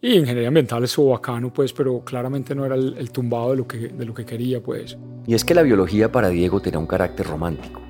Y 0.00 0.14
ingeniería 0.14 0.48
ambiental 0.48 0.82
estuvo 0.82 1.12
bacano, 1.12 1.52
pues, 1.52 1.72
pero 1.72 2.04
claramente 2.04 2.54
no 2.54 2.66
era 2.66 2.74
el, 2.74 2.96
el, 2.98 3.10
tumbado 3.12 3.52
de 3.52 3.56
lo, 3.56 3.68
que, 3.68 3.78
de 3.88 4.04
lo 4.04 4.12
que 4.12 4.24
quería, 4.24 4.60
pues. 4.60 4.96
Y 5.26 5.34
es 5.34 5.44
que 5.44 5.54
la 5.54 5.62
biología 5.62 6.10
para 6.10 6.28
Diego 6.28 6.60
tenía 6.60 6.80
un 6.80 6.86
carácter 6.86 7.26
romántico. 7.26 7.80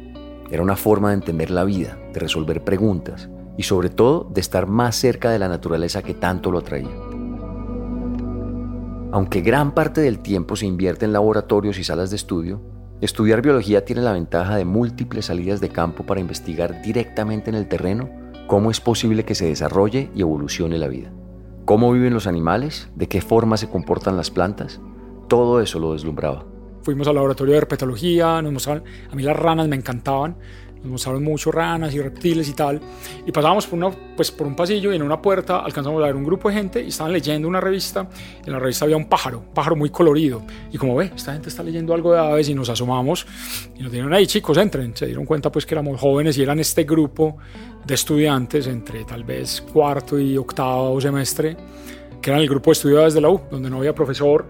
Era 0.50 0.62
una 0.62 0.76
forma 0.76 1.08
de 1.08 1.14
entender 1.14 1.50
la 1.50 1.64
vida, 1.64 1.98
de 2.12 2.20
resolver 2.20 2.62
preguntas 2.62 3.28
y 3.56 3.62
sobre 3.62 3.88
todo 3.88 4.30
de 4.32 4.40
estar 4.40 4.66
más 4.66 4.96
cerca 4.96 5.30
de 5.30 5.38
la 5.38 5.48
naturaleza 5.48 6.02
que 6.02 6.14
tanto 6.14 6.50
lo 6.50 6.58
atraía. 6.58 7.05
Aunque 9.16 9.40
gran 9.40 9.72
parte 9.72 10.02
del 10.02 10.18
tiempo 10.18 10.56
se 10.56 10.66
invierte 10.66 11.06
en 11.06 11.14
laboratorios 11.14 11.78
y 11.78 11.84
salas 11.84 12.10
de 12.10 12.16
estudio, 12.16 12.60
estudiar 13.00 13.40
biología 13.40 13.82
tiene 13.82 14.02
la 14.02 14.12
ventaja 14.12 14.56
de 14.56 14.66
múltiples 14.66 15.24
salidas 15.24 15.58
de 15.62 15.70
campo 15.70 16.04
para 16.04 16.20
investigar 16.20 16.82
directamente 16.82 17.48
en 17.48 17.56
el 17.56 17.66
terreno 17.66 18.10
cómo 18.46 18.70
es 18.70 18.78
posible 18.78 19.24
que 19.24 19.34
se 19.34 19.46
desarrolle 19.46 20.10
y 20.14 20.20
evolucione 20.20 20.76
la 20.76 20.88
vida. 20.88 21.10
¿Cómo 21.64 21.90
viven 21.92 22.12
los 22.12 22.26
animales? 22.26 22.90
¿De 22.94 23.08
qué 23.08 23.22
forma 23.22 23.56
se 23.56 23.70
comportan 23.70 24.18
las 24.18 24.30
plantas? 24.30 24.82
Todo 25.28 25.62
eso 25.62 25.78
lo 25.78 25.94
deslumbraba. 25.94 26.44
Fuimos 26.82 27.08
al 27.08 27.14
laboratorio 27.14 27.52
de 27.52 27.58
herpetología, 27.58 28.42
nos 28.42 28.68
a 28.68 28.82
mí 29.14 29.22
las 29.22 29.34
ranas 29.34 29.66
me 29.66 29.76
encantaban, 29.76 30.36
nos 30.86 30.92
mostraron 30.92 31.22
mucho 31.24 31.50
ranas 31.50 31.94
y 31.94 32.00
reptiles 32.00 32.48
y 32.48 32.52
tal, 32.52 32.80
y 33.26 33.32
pasábamos 33.32 33.66
por, 33.66 33.78
una, 33.78 33.90
pues, 34.16 34.30
por 34.30 34.46
un 34.46 34.54
pasillo 34.54 34.92
y 34.92 34.96
en 34.96 35.02
una 35.02 35.20
puerta 35.20 35.58
alcanzamos 35.58 36.02
a 36.02 36.06
ver 36.06 36.16
un 36.16 36.24
grupo 36.24 36.48
de 36.48 36.54
gente 36.54 36.82
y 36.82 36.88
estaban 36.88 37.12
leyendo 37.12 37.48
una 37.48 37.60
revista, 37.60 38.08
en 38.44 38.52
la 38.52 38.58
revista 38.58 38.84
había 38.84 38.96
un 38.96 39.08
pájaro, 39.08 39.40
un 39.40 39.54
pájaro 39.54 39.76
muy 39.76 39.90
colorido, 39.90 40.42
y 40.72 40.78
como 40.78 40.96
ve, 40.96 41.10
esta 41.14 41.32
gente 41.32 41.48
está 41.48 41.62
leyendo 41.62 41.92
algo 41.92 42.12
de 42.12 42.20
aves 42.20 42.48
y 42.48 42.54
nos 42.54 42.68
asomamos 42.68 43.26
y 43.76 43.82
nos 43.82 43.90
dijeron, 43.90 44.12
ahí 44.14 44.26
chicos, 44.26 44.56
entren, 44.58 44.96
se 44.96 45.06
dieron 45.06 45.26
cuenta 45.26 45.50
pues 45.50 45.66
que 45.66 45.74
éramos 45.74 46.00
jóvenes 46.00 46.38
y 46.38 46.42
eran 46.42 46.58
este 46.60 46.84
grupo 46.84 47.36
de 47.84 47.94
estudiantes 47.94 48.66
entre 48.66 49.04
tal 49.04 49.24
vez 49.24 49.60
cuarto 49.60 50.18
y 50.18 50.36
octavo 50.36 51.00
semestre, 51.00 51.56
que 52.22 52.30
eran 52.30 52.42
el 52.42 52.48
grupo 52.48 52.70
de 52.70 52.72
estudiantes 52.72 53.14
de 53.14 53.20
la 53.20 53.28
U, 53.28 53.40
donde 53.50 53.70
no 53.70 53.78
había 53.78 53.94
profesor, 53.94 54.46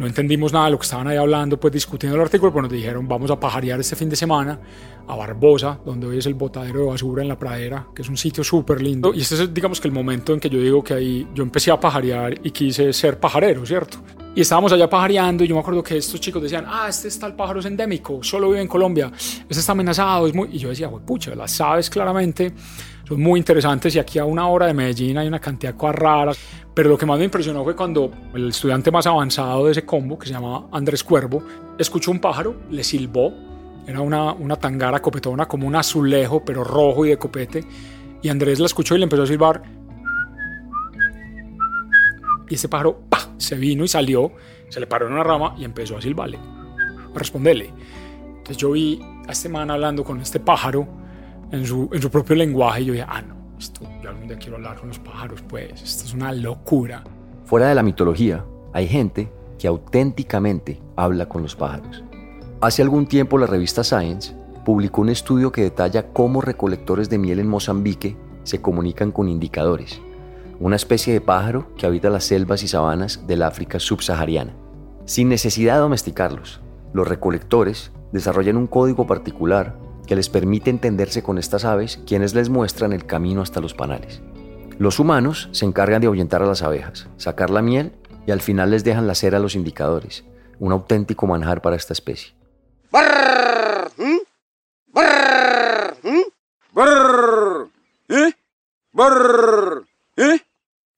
no 0.00 0.06
entendimos 0.06 0.50
nada 0.50 0.64
de 0.64 0.70
lo 0.70 0.78
que 0.78 0.84
estaban 0.84 1.06
ahí 1.08 1.18
hablando, 1.18 1.60
pues 1.60 1.74
discutiendo 1.74 2.16
el 2.16 2.22
artículo, 2.22 2.50
pues 2.50 2.62
nos 2.62 2.72
dijeron, 2.72 3.06
vamos 3.06 3.30
a 3.30 3.38
pajarear 3.38 3.78
este 3.78 3.94
fin 3.94 4.08
de 4.08 4.16
semana 4.16 4.58
a 5.06 5.14
Barbosa, 5.14 5.78
donde 5.84 6.06
hoy 6.06 6.16
es 6.16 6.24
el 6.24 6.32
botadero 6.32 6.80
de 6.80 6.86
basura 6.86 7.20
en 7.20 7.28
la 7.28 7.38
pradera, 7.38 7.86
que 7.94 8.00
es 8.00 8.08
un 8.08 8.16
sitio 8.16 8.42
súper 8.42 8.80
lindo. 8.80 9.12
Y 9.12 9.20
este 9.20 9.34
es, 9.34 9.52
digamos 9.52 9.78
que 9.78 9.88
el 9.88 9.92
momento 9.92 10.32
en 10.32 10.40
que 10.40 10.48
yo 10.48 10.58
digo 10.58 10.82
que 10.82 10.94
ahí 10.94 11.28
yo 11.34 11.42
empecé 11.42 11.70
a 11.70 11.78
pajarear 11.78 12.34
y 12.42 12.50
quise 12.50 12.94
ser 12.94 13.20
pajarero, 13.20 13.66
¿cierto? 13.66 13.98
Y 14.34 14.40
estábamos 14.40 14.72
allá 14.72 14.88
pajareando 14.88 15.44
y 15.44 15.48
yo 15.48 15.54
me 15.54 15.60
acuerdo 15.60 15.82
que 15.82 15.98
estos 15.98 16.18
chicos 16.18 16.42
decían, 16.42 16.64
ah, 16.66 16.86
este 16.88 17.08
está 17.08 17.26
el 17.26 17.34
pájaro 17.34 17.60
es 17.60 17.66
endémico, 17.66 18.22
solo 18.22 18.48
vive 18.48 18.62
en 18.62 18.68
Colombia, 18.68 19.12
este 19.14 19.60
está 19.60 19.72
amenazado, 19.72 20.26
es 20.26 20.34
muy... 20.34 20.48
Y 20.50 20.56
yo 20.56 20.70
decía, 20.70 20.88
pucha, 20.88 21.34
las 21.34 21.60
aves 21.60 21.90
claramente 21.90 22.54
son 23.10 23.20
muy 23.20 23.40
interesantes 23.40 23.96
y 23.96 23.98
aquí 23.98 24.20
a 24.20 24.24
una 24.24 24.46
hora 24.46 24.66
de 24.66 24.72
Medellín 24.72 25.18
hay 25.18 25.26
una 25.26 25.40
cantidad 25.40 25.72
de 25.72 25.78
cosas 25.78 25.96
raras. 25.96 26.38
Pero 26.72 26.88
lo 26.90 26.96
que 26.96 27.04
más 27.06 27.18
me 27.18 27.24
impresionó 27.24 27.64
fue 27.64 27.74
cuando 27.74 28.12
el 28.32 28.50
estudiante 28.50 28.92
más 28.92 29.04
avanzado 29.08 29.66
de 29.66 29.72
ese 29.72 29.84
combo, 29.84 30.16
que 30.16 30.28
se 30.28 30.32
llama 30.32 30.68
Andrés 30.70 31.02
Cuervo, 31.02 31.42
escuchó 31.76 32.12
un 32.12 32.20
pájaro, 32.20 32.54
le 32.70 32.84
silbó, 32.84 33.34
era 33.84 34.00
una, 34.00 34.32
una 34.32 34.54
tangara 34.54 35.02
copetona 35.02 35.46
como 35.46 35.66
un 35.66 35.74
azulejo, 35.74 36.44
pero 36.44 36.62
rojo 36.62 37.04
y 37.04 37.08
de 37.08 37.18
copete, 37.18 37.64
y 38.22 38.28
Andrés 38.28 38.60
la 38.60 38.66
escuchó 38.66 38.94
y 38.94 38.98
le 38.98 39.04
empezó 39.04 39.24
a 39.24 39.26
silbar. 39.26 39.60
Y 42.48 42.54
ese 42.54 42.68
pájaro 42.68 43.00
¡pah! 43.08 43.28
se 43.38 43.56
vino 43.56 43.82
y 43.82 43.88
salió, 43.88 44.30
se 44.68 44.78
le 44.78 44.86
paró 44.86 45.08
en 45.08 45.14
una 45.14 45.24
rama 45.24 45.56
y 45.58 45.64
empezó 45.64 45.96
a 45.96 46.00
silbarle, 46.00 46.38
a 46.38 47.18
responderle. 47.18 47.72
Entonces 48.28 48.56
yo 48.56 48.70
vi 48.70 49.00
a 49.26 49.32
este 49.32 49.48
man 49.48 49.68
hablando 49.68 50.04
con 50.04 50.20
este 50.20 50.38
pájaro 50.38 50.99
en 51.52 51.66
su, 51.66 51.88
propio 52.10 52.36
lenguaje 52.36 52.82
y 52.82 52.84
yo 52.86 52.92
dije, 52.92 53.06
ah, 53.08 53.22
no, 53.22 53.34
esto, 53.58 53.80
yo 54.02 54.10
algún 54.10 54.28
día 54.28 54.38
quiero 54.38 54.56
hablar 54.56 54.78
con 54.78 54.88
los 54.88 54.98
pájaros, 54.98 55.42
pues, 55.42 55.82
esto 55.82 56.04
es 56.04 56.14
una 56.14 56.32
locura. 56.32 57.04
Fuera 57.44 57.68
de 57.68 57.74
la 57.74 57.82
mitología, 57.82 58.44
hay 58.72 58.86
gente 58.86 59.32
que 59.58 59.68
auténticamente 59.68 60.80
habla 60.96 61.28
con 61.28 61.42
los 61.42 61.56
pájaros. 61.56 62.02
Hace 62.60 62.82
algún 62.82 63.06
tiempo 63.06 63.38
la 63.38 63.46
revista 63.46 63.82
Science 63.82 64.34
publicó 64.64 65.00
un 65.00 65.08
estudio 65.08 65.50
que 65.50 65.62
detalla 65.62 66.12
cómo 66.12 66.40
recolectores 66.40 67.10
de 67.10 67.18
miel 67.18 67.40
en 67.40 67.48
Mozambique 67.48 68.16
se 68.44 68.60
comunican 68.60 69.12
con 69.12 69.28
indicadores, 69.28 70.00
una 70.58 70.76
especie 70.76 71.12
de 71.12 71.20
pájaro 71.20 71.74
que 71.76 71.86
habita 71.86 72.10
las 72.10 72.24
selvas 72.24 72.62
y 72.62 72.68
sabanas 72.68 73.26
del 73.26 73.42
África 73.42 73.80
subsahariana. 73.80 74.54
Sin 75.06 75.28
necesidad 75.28 75.74
de 75.74 75.80
domesticarlos, 75.80 76.60
los 76.92 77.08
recolectores 77.08 77.92
desarrollan 78.12 78.56
un 78.56 78.66
código 78.66 79.06
particular 79.06 79.76
que 80.10 80.16
les 80.16 80.28
permite 80.28 80.70
entenderse 80.70 81.22
con 81.22 81.38
estas 81.38 81.64
aves 81.64 82.00
quienes 82.04 82.34
les 82.34 82.48
muestran 82.48 82.92
el 82.92 83.06
camino 83.06 83.42
hasta 83.42 83.60
los 83.60 83.74
panales. 83.74 84.20
Los 84.76 84.98
humanos 84.98 85.48
se 85.52 85.66
encargan 85.66 86.00
de 86.00 86.08
ahuyentar 86.08 86.42
a 86.42 86.46
las 86.46 86.62
abejas, 86.62 87.06
sacar 87.16 87.48
la 87.48 87.62
miel 87.62 87.92
y 88.26 88.32
al 88.32 88.40
final 88.40 88.72
les 88.72 88.82
dejan 88.82 89.06
la 89.06 89.14
cera 89.14 89.36
a 89.36 89.40
los 89.40 89.54
indicadores, 89.54 90.24
un 90.58 90.72
auténtico 90.72 91.28
manjar 91.28 91.62
para 91.62 91.76
esta 91.76 91.92
especie. 91.92 92.34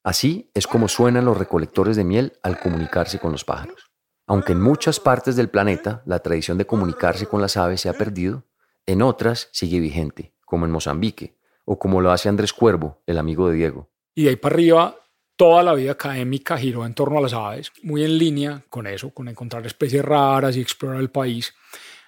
Así 0.02 0.50
es 0.54 0.66
como 0.66 0.88
suenan 0.88 1.26
los 1.26 1.36
recolectores 1.36 1.96
de 1.96 2.04
miel 2.04 2.32
al 2.42 2.58
comunicarse 2.58 3.18
con 3.18 3.32
los 3.32 3.44
pájaros. 3.44 3.90
Aunque 4.26 4.52
en 4.52 4.62
muchas 4.62 5.00
partes 5.00 5.36
del 5.36 5.50
planeta 5.50 6.00
la 6.06 6.20
tradición 6.20 6.56
de 6.56 6.64
comunicarse 6.64 7.26
con 7.26 7.42
las 7.42 7.58
aves 7.58 7.82
se 7.82 7.90
ha 7.90 7.92
perdido, 7.92 8.44
en 8.86 9.02
otras 9.02 9.48
sigue 9.52 9.80
vigente, 9.80 10.32
como 10.44 10.66
en 10.66 10.72
Mozambique, 10.72 11.36
o 11.64 11.78
como 11.78 12.00
lo 12.00 12.10
hace 12.10 12.28
Andrés 12.28 12.52
Cuervo, 12.52 13.02
el 13.06 13.18
amigo 13.18 13.48
de 13.48 13.56
Diego. 13.56 13.90
Y 14.14 14.24
de 14.24 14.30
ahí 14.30 14.36
para 14.36 14.54
arriba, 14.54 14.96
toda 15.36 15.62
la 15.62 15.74
vida 15.74 15.92
académica 15.92 16.56
giró 16.56 16.84
en 16.84 16.94
torno 16.94 17.18
a 17.18 17.22
las 17.22 17.32
aves, 17.32 17.72
muy 17.82 18.04
en 18.04 18.18
línea 18.18 18.62
con 18.68 18.86
eso, 18.86 19.10
con 19.10 19.28
encontrar 19.28 19.66
especies 19.66 20.04
raras 20.04 20.56
y 20.56 20.60
explorar 20.60 21.00
el 21.00 21.10
país. 21.10 21.54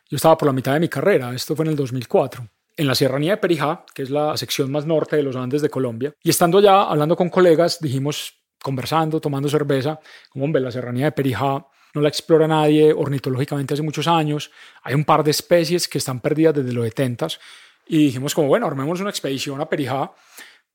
Yo 0.08 0.16
estaba 0.16 0.36
por 0.36 0.46
la 0.46 0.52
mitad 0.52 0.74
de 0.74 0.80
mi 0.80 0.88
carrera, 0.88 1.34
esto 1.34 1.56
fue 1.56 1.64
en 1.64 1.70
el 1.70 1.76
2004, 1.76 2.46
en 2.76 2.86
la 2.86 2.94
Sierranía 2.94 3.32
de 3.32 3.36
Perijá, 3.38 3.84
que 3.94 4.02
es 4.02 4.10
la 4.10 4.36
sección 4.36 4.70
más 4.70 4.84
norte 4.84 5.16
de 5.16 5.22
los 5.22 5.36
Andes 5.36 5.62
de 5.62 5.70
Colombia. 5.70 6.12
Y 6.22 6.30
estando 6.30 6.58
allá, 6.58 6.82
hablando 6.82 7.16
con 7.16 7.30
colegas, 7.30 7.78
dijimos, 7.80 8.42
conversando, 8.62 9.20
tomando 9.20 9.48
cerveza, 9.48 9.98
como, 10.28 10.44
hombre, 10.44 10.60
la 10.60 10.70
Serranía 10.70 11.06
de 11.06 11.12
Perijá 11.12 11.66
no 11.94 12.00
la 12.00 12.08
explora 12.08 12.46
nadie 12.46 12.92
ornitológicamente 12.92 13.74
hace 13.74 13.82
muchos 13.82 14.06
años. 14.06 14.50
Hay 14.82 14.94
un 14.94 15.04
par 15.04 15.24
de 15.24 15.30
especies 15.30 15.88
que 15.88 15.98
están 15.98 16.20
perdidas 16.20 16.54
desde 16.54 16.72
los 16.72 16.84
70 16.84 17.28
y 17.86 17.98
dijimos 18.06 18.34
como, 18.34 18.48
bueno, 18.48 18.66
armemos 18.66 19.00
una 19.00 19.10
expedición 19.10 19.60
a 19.60 19.68
Perijá 19.68 20.10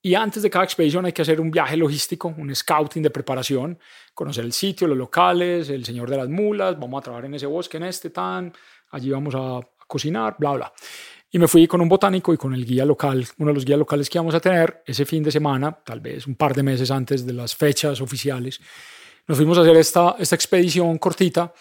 y 0.01 0.15
antes 0.15 0.41
de 0.41 0.49
cada 0.49 0.63
expedición 0.63 1.05
hay 1.05 1.11
que 1.11 1.21
hacer 1.21 1.41
un 1.41 1.51
viaje 1.51 1.75
logístico, 1.75 2.33
un 2.37 2.55
scouting 2.55 3.03
de 3.03 3.09
preparación, 3.09 3.77
conocer 4.13 4.45
el 4.45 4.53
sitio, 4.53 4.87
los 4.87 4.97
locales, 4.97 5.69
el 5.69 5.83
señor 5.83 6.09
de 6.09 6.15
las 6.15 6.29
mulas, 6.29 6.79
vamos 6.79 6.99
a 6.99 7.03
trabajar 7.03 7.25
en 7.25 7.33
ese 7.33 7.45
bosque, 7.45 7.77
en 7.77 7.83
este 7.83 8.09
tan, 8.09 8.53
allí 8.91 9.09
vamos 9.09 9.35
a, 9.35 9.57
a 9.57 9.61
cocinar, 9.87 10.37
bla, 10.39 10.51
bla. 10.53 10.73
Y 11.31 11.37
me 11.37 11.47
fui 11.47 11.67
con 11.67 11.81
un 11.81 11.89
botánico 11.89 12.33
y 12.33 12.37
con 12.37 12.53
el 12.53 12.65
guía 12.65 12.85
local, 12.85 13.27
uno 13.37 13.49
de 13.49 13.53
los 13.53 13.65
guías 13.65 13.77
locales 13.77 14.09
que 14.09 14.17
íbamos 14.17 14.33
a 14.33 14.39
tener 14.39 14.83
ese 14.85 15.05
fin 15.05 15.21
de 15.21 15.31
semana, 15.31 15.71
tal 15.71 15.99
vez 15.99 16.25
un 16.25 16.35
par 16.35 16.55
de 16.55 16.63
meses 16.63 16.89
antes 16.91 17.25
de 17.25 17.33
las 17.33 17.53
fechas 17.53 17.99
oficiales. 17.99 18.61
Nos 19.29 19.37
fuimos 19.37 19.59
a 19.59 19.61
hacer 19.61 19.77
esta, 19.77 20.15
esta 20.17 20.33
expedición 20.33 20.97
cortita 20.97 21.53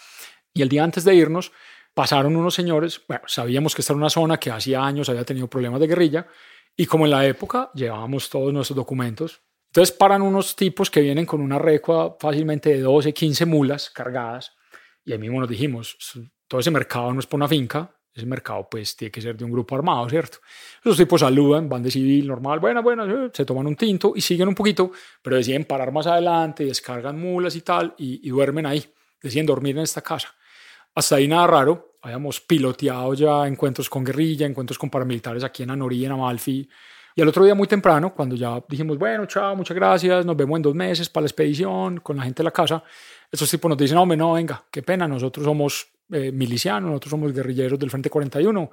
y 0.55 0.63
el 0.63 0.71
día 0.71 0.83
antes 0.83 1.05
de 1.05 1.15
irnos 1.15 1.53
pasaron 1.93 2.35
unos 2.35 2.55
señores, 2.55 3.03
bueno, 3.07 3.25
sabíamos 3.27 3.75
que 3.75 3.83
esta 3.83 3.93
era 3.93 3.99
una 3.99 4.09
zona 4.09 4.39
que 4.39 4.51
hacía 4.51 4.83
años 4.83 5.11
había 5.11 5.23
tenido 5.23 5.49
problemas 5.49 5.79
de 5.79 5.87
guerrilla 5.87 6.27
y 6.75 6.87
como 6.87 7.05
en 7.05 7.11
la 7.11 7.27
época 7.27 7.71
llevábamos 7.75 8.31
todos 8.31 8.55
nuestros 8.55 8.75
documentos, 8.75 9.43
entonces 9.67 9.95
paran 9.95 10.23
unos 10.23 10.57
tipos 10.57 10.91
que 10.91 11.03
vienen 11.03 11.27
con 11.27 11.43
una 11.43 11.59
recua 11.59 12.17
fácilmente 12.19 12.71
de 12.71 12.81
12, 12.81 13.13
15 13.13 13.45
mulas 13.45 13.91
cargadas 13.91 14.53
y 15.05 15.13
ahí 15.13 15.19
mismo 15.19 15.39
nos 15.39 15.51
dijimos, 15.51 15.99
todo 16.47 16.61
ese 16.61 16.71
mercado 16.71 17.13
no 17.13 17.21
es 17.21 17.27
por 17.27 17.37
una 17.37 17.49
finca, 17.49 17.98
ese 18.19 18.27
mercado 18.27 18.69
pues 18.71 18.97
tiene 18.97 19.11
que 19.11 19.21
ser 19.21 19.37
de 19.37 19.45
un 19.45 19.51
grupo 19.51 19.75
armado, 19.75 20.09
¿cierto? 20.09 20.39
Los 20.83 20.97
tipos 20.97 21.21
saludan, 21.21 21.69
van 21.69 21.83
de 21.83 21.91
civil, 21.91 22.27
normal, 22.27 22.59
bueno, 22.61 22.83
bueno, 22.83 23.31
se 23.33 23.45
toman 23.45 23.67
un 23.67 23.77
tinto 23.77 24.13
y 24.15 24.21
siguen 24.21 24.49
un 24.49 24.55
poquito, 24.55 24.93
pero 25.23 25.37
deciden 25.37 25.65
parar 25.65 25.93
más 25.93 26.07
adelante, 26.07 26.65
descargan 26.65 27.19
mulas 27.19 27.57
y 27.57 27.63
tal, 27.63 27.95
y, 27.99 28.27
y 28.27 28.31
duermen 28.31 28.67
ahí, 28.67 28.85
deciden 29.23 29.47
dormir 29.47 29.77
en 29.77 29.83
esta 29.83 30.03
casa. 30.03 30.35
Hasta 30.95 31.17
ahí 31.17 31.29
nada 31.29 31.47
raro, 31.47 31.97
habíamos 32.03 32.41
piloteado 32.41 33.15
ya 33.15 33.47
encuentros 33.47 33.89
con 33.89 34.05
guerrilla, 34.05 34.47
encuentros 34.47 34.79
con 34.79 34.91
paramilitares 34.91 35.45
aquí 35.45 35.63
en 35.63 35.71
Anorí, 35.71 36.05
en 36.05 36.13
Amalfi, 36.13 36.69
y 37.15 37.21
el 37.21 37.27
otro 37.27 37.45
día 37.45 37.55
muy 37.55 37.67
temprano, 37.67 38.15
cuando 38.15 38.37
ya 38.37 38.63
dijimos, 38.69 38.97
bueno, 38.97 39.27
chao, 39.27 39.57
muchas 39.57 39.75
gracias, 39.75 40.25
nos 40.25 40.37
vemos 40.37 40.57
en 40.57 40.63
dos 40.63 40.75
meses 40.75 41.09
para 41.09 41.23
la 41.23 41.27
expedición 41.27 41.99
con 41.99 42.17
la 42.17 42.23
gente 42.23 42.43
de 42.43 42.45
la 42.45 42.53
casa, 42.53 42.83
estos 43.31 43.51
tipos 43.51 43.69
nos 43.69 43.77
dicen, 43.77 43.99
hombre, 43.99 44.17
no, 44.17 44.35
venga, 44.35 44.65
qué 44.71 44.83
pena, 44.83 45.09
nosotros 45.09 45.45
somos 45.45 45.98
eh, 46.11 46.33
milicianos, 46.33 46.91
nosotros 46.91 47.11
somos 47.11 47.33
guerrilleros 47.33 47.79
del 47.79 47.91
Frente 47.91 48.09
41 48.09 48.71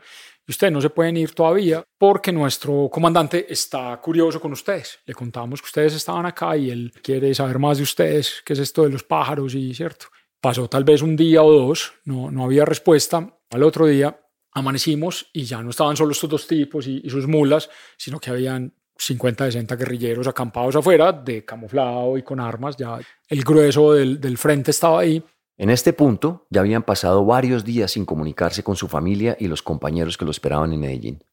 y 0.47 0.51
ustedes 0.51 0.71
no 0.71 0.81
se 0.81 0.89
pueden 0.89 1.17
ir 1.17 1.31
todavía 1.31 1.83
porque 1.97 2.31
nuestro 2.31 2.89
comandante 2.91 3.51
está 3.51 3.99
curioso 4.01 4.39
con 4.39 4.53
ustedes. 4.53 4.99
Le 5.05 5.13
contamos 5.13 5.61
que 5.61 5.65
ustedes 5.65 5.95
estaban 5.95 6.25
acá 6.25 6.55
y 6.55 6.69
él 6.69 6.93
quiere 7.03 7.33
saber 7.35 7.59
más 7.59 7.77
de 7.77 7.83
ustedes, 7.83 8.41
qué 8.45 8.53
es 8.53 8.59
esto 8.59 8.83
de 8.83 8.89
los 8.89 9.03
pájaros 9.03 9.53
y 9.55 9.73
cierto. 9.73 10.07
Pasó 10.39 10.67
tal 10.69 10.83
vez 10.83 11.01
un 11.01 11.15
día 11.15 11.43
o 11.43 11.51
dos, 11.51 11.93
no, 12.05 12.31
no 12.31 12.45
había 12.45 12.65
respuesta. 12.65 13.37
Al 13.49 13.63
otro 13.63 13.87
día 13.87 14.19
amanecimos 14.51 15.29
y 15.33 15.43
ya 15.43 15.61
no 15.61 15.71
estaban 15.71 15.97
solo 15.97 16.11
estos 16.11 16.29
dos 16.29 16.47
tipos 16.47 16.87
y, 16.87 17.01
y 17.03 17.09
sus 17.09 17.27
mulas, 17.27 17.69
sino 17.97 18.19
que 18.19 18.29
habían 18.29 18.73
50, 18.97 19.45
60 19.45 19.75
guerrilleros 19.75 20.27
acampados 20.27 20.75
afuera, 20.75 21.11
de 21.11 21.43
camuflado 21.43 22.17
y 22.17 22.23
con 22.23 22.39
armas. 22.39 22.77
Ya 22.77 22.97
el 23.27 23.43
grueso 23.43 23.93
del, 23.93 24.21
del 24.21 24.37
frente 24.37 24.71
estaba 24.71 25.01
ahí. 25.01 25.21
En 25.57 25.69
este 25.69 25.93
punto 25.93 26.47
ya 26.49 26.59
habían 26.59 26.83
pasado 26.83 27.25
varios 27.25 27.63
días 27.63 27.91
sin 27.91 28.05
comunicarse 28.05 28.61
con 28.61 28.75
su 28.75 28.89
familia 28.89 29.37
y 29.39 29.47
los 29.47 29.63
compañeros 29.63 30.17
que 30.17 30.25
lo 30.25 30.31
esperaban 30.31 30.73
en 30.73 30.81
Medellín. 30.81 31.23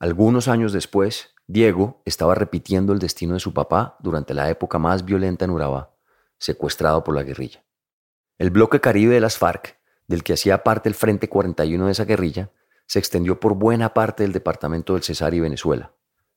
Algunos 0.00 0.48
años 0.48 0.72
después, 0.72 1.30
Diego 1.46 2.02
estaba 2.04 2.34
repitiendo 2.34 2.92
el 2.92 2.98
destino 2.98 3.34
de 3.34 3.40
su 3.40 3.54
papá 3.54 3.96
durante 4.00 4.34
la 4.34 4.50
época 4.50 4.78
más 4.78 5.04
violenta 5.04 5.44
en 5.44 5.52
Urabá, 5.52 5.94
secuestrado 6.38 7.04
por 7.04 7.14
la 7.14 7.22
guerrilla. 7.22 7.64
El 8.36 8.50
bloque 8.50 8.80
caribe 8.80 9.14
de 9.14 9.20
las 9.20 9.38
FARC, 9.38 9.78
del 10.08 10.24
que 10.24 10.32
hacía 10.32 10.64
parte 10.64 10.88
el 10.88 10.96
Frente 10.96 11.28
41 11.28 11.86
de 11.86 11.92
esa 11.92 12.04
guerrilla, 12.04 12.50
se 12.86 12.98
extendió 12.98 13.38
por 13.38 13.54
buena 13.54 13.94
parte 13.94 14.24
del 14.24 14.32
departamento 14.32 14.94
del 14.94 15.04
Cesar 15.04 15.34
y 15.34 15.40
Venezuela. 15.40 15.92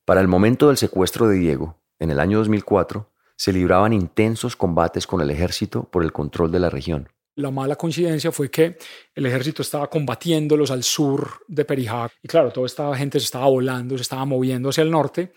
Para 0.05 0.21
el 0.21 0.27
momento 0.27 0.67
del 0.67 0.77
secuestro 0.77 1.27
de 1.27 1.37
Diego, 1.37 1.77
en 1.97 2.11
el 2.11 2.19
año 2.19 2.37
2004, 2.37 3.09
se 3.35 3.53
libraban 3.53 3.93
intensos 3.93 4.55
combates 4.55 5.07
con 5.07 5.21
el 5.21 5.31
ejército 5.31 5.85
por 5.85 6.03
el 6.03 6.11
control 6.11 6.51
de 6.51 6.59
la 6.59 6.69
región. 6.69 7.09
La 7.35 7.49
mala 7.49 7.75
coincidencia 7.75 8.31
fue 8.31 8.51
que 8.51 8.77
el 9.15 9.25
ejército 9.25 9.61
estaba 9.61 9.89
combatiéndolos 9.89 10.69
al 10.71 10.83
sur 10.83 11.43
de 11.47 11.65
Perijá. 11.65 12.09
Y 12.21 12.27
claro, 12.27 12.51
toda 12.51 12.65
esta 12.65 12.95
gente 12.95 13.19
se 13.19 13.25
estaba 13.25 13.47
volando, 13.47 13.97
se 13.97 14.01
estaba 14.01 14.25
moviendo 14.25 14.69
hacia 14.69 14.83
el 14.83 14.91
norte. 14.91 15.33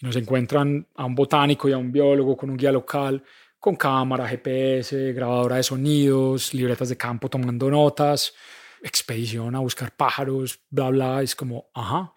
Y 0.00 0.06
nos 0.06 0.16
encuentran 0.16 0.86
a 0.94 1.04
un 1.04 1.14
botánico 1.14 1.68
y 1.68 1.72
a 1.72 1.78
un 1.78 1.90
biólogo 1.90 2.36
con 2.36 2.50
un 2.50 2.56
guía 2.56 2.70
local, 2.70 3.22
con 3.58 3.76
cámara, 3.76 4.28
GPS, 4.28 5.12
grabadora 5.12 5.56
de 5.56 5.62
sonidos, 5.62 6.54
libretas 6.54 6.88
de 6.88 6.96
campo 6.96 7.28
tomando 7.28 7.70
notas, 7.70 8.34
expedición 8.82 9.56
a 9.56 9.60
buscar 9.60 9.96
pájaros, 9.96 10.60
bla, 10.70 10.90
bla, 10.90 11.22
es 11.22 11.34
como, 11.34 11.70
ajá. 11.74 12.12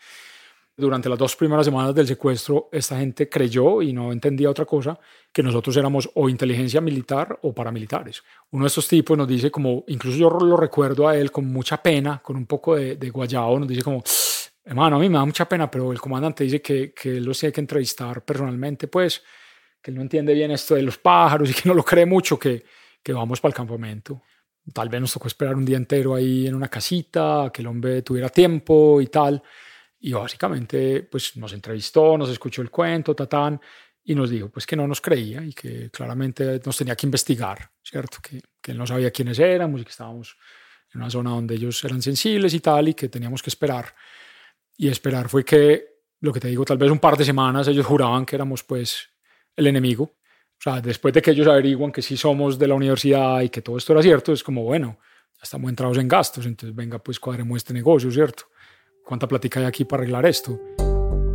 Durante 0.79 1.09
las 1.09 1.19
dos 1.19 1.35
primeras 1.35 1.65
semanas 1.65 1.93
del 1.93 2.07
secuestro, 2.07 2.69
esta 2.71 2.97
gente 2.97 3.27
creyó 3.27 3.81
y 3.81 3.91
no 3.91 4.13
entendía 4.13 4.49
otra 4.49 4.65
cosa, 4.65 4.97
que 5.31 5.43
nosotros 5.43 5.75
éramos 5.75 6.09
o 6.15 6.29
inteligencia 6.29 6.79
militar 6.79 7.37
o 7.41 7.53
paramilitares. 7.53 8.23
Uno 8.51 8.63
de 8.63 8.67
estos 8.67 8.87
tipos 8.87 9.17
nos 9.17 9.27
dice 9.27 9.51
como, 9.51 9.83
incluso 9.87 10.17
yo 10.17 10.29
lo 10.29 10.55
recuerdo 10.55 11.07
a 11.07 11.17
él 11.17 11.31
con 11.31 11.45
mucha 11.47 11.83
pena, 11.83 12.21
con 12.23 12.37
un 12.37 12.45
poco 12.45 12.75
de, 12.75 12.95
de 12.95 13.11
nos 13.11 13.67
dice 13.67 13.83
como, 13.83 14.01
hermano, 14.63 14.95
a 14.95 14.99
mí 14.99 15.09
me 15.09 15.17
da 15.17 15.25
mucha 15.25 15.49
pena, 15.49 15.69
pero 15.69 15.91
el 15.91 15.99
comandante 15.99 16.45
dice 16.45 16.61
que, 16.61 16.93
que 16.93 17.19
los 17.19 17.37
tiene 17.37 17.51
que 17.51 17.59
entrevistar 17.59 18.23
personalmente, 18.23 18.87
pues, 18.87 19.21
que 19.81 19.91
él 19.91 19.95
no 19.95 20.01
entiende 20.01 20.33
bien 20.33 20.51
esto 20.51 20.75
de 20.75 20.81
los 20.81 20.97
pájaros 20.97 21.49
y 21.49 21.53
que 21.53 21.67
no 21.67 21.73
lo 21.73 21.83
cree 21.83 22.05
mucho, 22.05 22.39
que, 22.39 22.63
que 23.03 23.11
vamos 23.11 23.41
para 23.41 23.49
el 23.49 23.55
campamento. 23.55 24.21
Tal 24.73 24.87
vez 24.87 25.01
nos 25.01 25.13
tocó 25.13 25.27
esperar 25.27 25.55
un 25.55 25.65
día 25.65 25.77
entero 25.77 26.15
ahí 26.15 26.47
en 26.47 26.55
una 26.55 26.69
casita, 26.69 27.51
que 27.53 27.61
el 27.61 27.67
hombre 27.67 28.01
tuviera 28.01 28.29
tiempo 28.29 29.01
y 29.01 29.07
tal. 29.07 29.41
Y 29.99 30.13
básicamente, 30.13 31.03
pues 31.03 31.35
nos 31.37 31.53
entrevistó, 31.53 32.17
nos 32.17 32.29
escuchó 32.29 32.61
el 32.61 32.69
cuento, 32.69 33.15
tatán, 33.15 33.59
y 34.03 34.15
nos 34.15 34.29
dijo 34.29 34.49
pues 34.49 34.65
que 34.65 34.75
no 34.75 34.87
nos 34.87 35.01
creía 35.01 35.43
y 35.43 35.53
que 35.53 35.91
claramente 35.91 36.59
nos 36.65 36.77
tenía 36.77 36.95
que 36.95 37.05
investigar, 37.05 37.69
¿cierto? 37.83 38.17
Que, 38.21 38.41
que 38.61 38.71
él 38.71 38.77
no 38.77 38.87
sabía 38.87 39.11
quiénes 39.11 39.37
éramos 39.39 39.81
y 39.81 39.83
que 39.83 39.91
estábamos 39.91 40.37
en 40.93 41.01
una 41.01 41.09
zona 41.09 41.31
donde 41.31 41.55
ellos 41.55 41.83
eran 41.83 42.01
sensibles 42.01 42.53
y 42.53 42.59
tal, 42.59 42.87
y 42.89 42.93
que 42.93 43.09
teníamos 43.09 43.43
que 43.43 43.49
esperar. 43.49 43.93
Y 44.77 44.87
esperar 44.87 45.29
fue 45.29 45.43
que, 45.43 45.99
lo 46.21 46.33
que 46.33 46.39
te 46.39 46.47
digo, 46.47 46.65
tal 46.65 46.77
vez 46.77 46.91
un 46.91 46.99
par 46.99 47.17
de 47.17 47.25
semanas 47.25 47.67
ellos 47.67 47.85
juraban 47.85 48.25
que 48.25 48.35
éramos 48.35 48.63
pues 48.63 49.09
el 49.55 49.67
enemigo. 49.67 50.03
O 50.03 50.61
sea, 50.61 50.81
después 50.81 51.13
de 51.13 51.21
que 51.21 51.31
ellos 51.31 51.47
averiguan 51.47 51.91
que 51.91 52.01
sí 52.01 52.17
somos 52.17 52.59
de 52.59 52.67
la 52.67 52.75
universidad 52.75 53.41
y 53.41 53.49
que 53.49 53.61
todo 53.61 53.77
esto 53.77 53.93
era 53.93 54.01
cierto, 54.01 54.33
es 54.33 54.43
como, 54.43 54.63
bueno, 54.63 54.97
ya 55.35 55.43
estamos 55.43 55.69
entrados 55.69 55.97
en 55.97 56.07
gastos, 56.07 56.45
entonces 56.45 56.75
venga, 56.75 56.99
pues 56.99 57.19
cuadremos 57.19 57.57
este 57.57 57.73
negocio, 57.73 58.11
¿cierto? 58.11 58.45
¿Cuánta 59.09 59.27
plática 59.27 59.59
hay 59.59 59.65
aquí 59.65 59.85
para 59.85 60.03
arreglar 60.03 60.27
esto? 60.27 60.59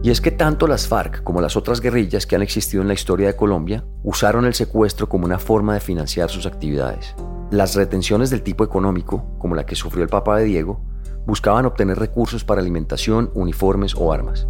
Y 0.05 0.11
es 0.11 0.21
que 0.21 0.31
tanto 0.31 0.69
las 0.69 0.87
FARC 0.87 1.25
como 1.25 1.41
las 1.41 1.57
otras 1.57 1.81
guerrillas 1.81 2.25
que 2.25 2.37
han 2.37 2.43
existido 2.43 2.83
en 2.83 2.87
la 2.87 2.95
historia 2.95 3.27
de 3.27 3.35
Colombia 3.35 3.85
usaron 4.05 4.45
el 4.45 4.55
secuestro 4.55 5.09
como 5.09 5.25
una 5.25 5.41
forma 5.41 5.75
de 5.75 5.81
financiar 5.81 6.31
sus 6.31 6.47
actividades. 6.47 7.17
Las 7.51 7.75
retenciones 7.75 8.31
del 8.31 8.43
tipo 8.43 8.63
económico, 8.63 9.27
como 9.41 9.57
la 9.57 9.67
que 9.67 9.75
sufrió 9.75 10.05
el 10.05 10.09
papá 10.09 10.39
de 10.39 10.45
Diego, 10.45 10.85
buscaban 11.27 11.67
obtener 11.67 11.99
recursos 11.99 12.45
para 12.45 12.61
alimentación, 12.61 13.33
uniformes 13.35 13.97
o 13.97 14.13
armas. 14.13 14.47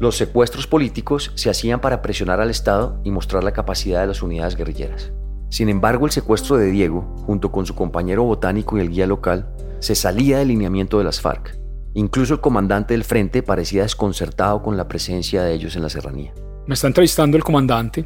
Los 0.00 0.16
secuestros 0.16 0.66
políticos 0.66 1.30
se 1.34 1.50
hacían 1.50 1.82
para 1.82 2.00
presionar 2.00 2.40
al 2.40 2.48
Estado 2.48 3.02
y 3.04 3.10
mostrar 3.10 3.44
la 3.44 3.52
capacidad 3.52 4.00
de 4.00 4.06
las 4.06 4.22
unidades 4.22 4.56
guerrilleras. 4.56 5.12
Sin 5.50 5.68
embargo, 5.68 6.06
el 6.06 6.12
secuestro 6.12 6.56
de 6.56 6.70
Diego, 6.70 7.02
junto 7.26 7.52
con 7.52 7.66
su 7.66 7.74
compañero 7.74 8.24
botánico 8.24 8.78
y 8.78 8.80
el 8.80 8.88
guía 8.88 9.06
local, 9.06 9.54
se 9.80 9.94
salía 9.94 10.38
del 10.38 10.48
lineamiento 10.48 10.96
de 10.96 11.04
las 11.04 11.20
FARC 11.20 11.65
Incluso 11.96 12.34
el 12.34 12.40
comandante 12.42 12.92
del 12.92 13.04
frente 13.04 13.42
parecía 13.42 13.80
desconcertado 13.80 14.62
con 14.62 14.76
la 14.76 14.86
presencia 14.86 15.42
de 15.42 15.54
ellos 15.54 15.76
en 15.76 15.82
la 15.82 15.88
serranía. 15.88 16.34
Me 16.66 16.74
está 16.74 16.88
entrevistando 16.88 17.38
el 17.38 17.44
comandante 17.44 18.04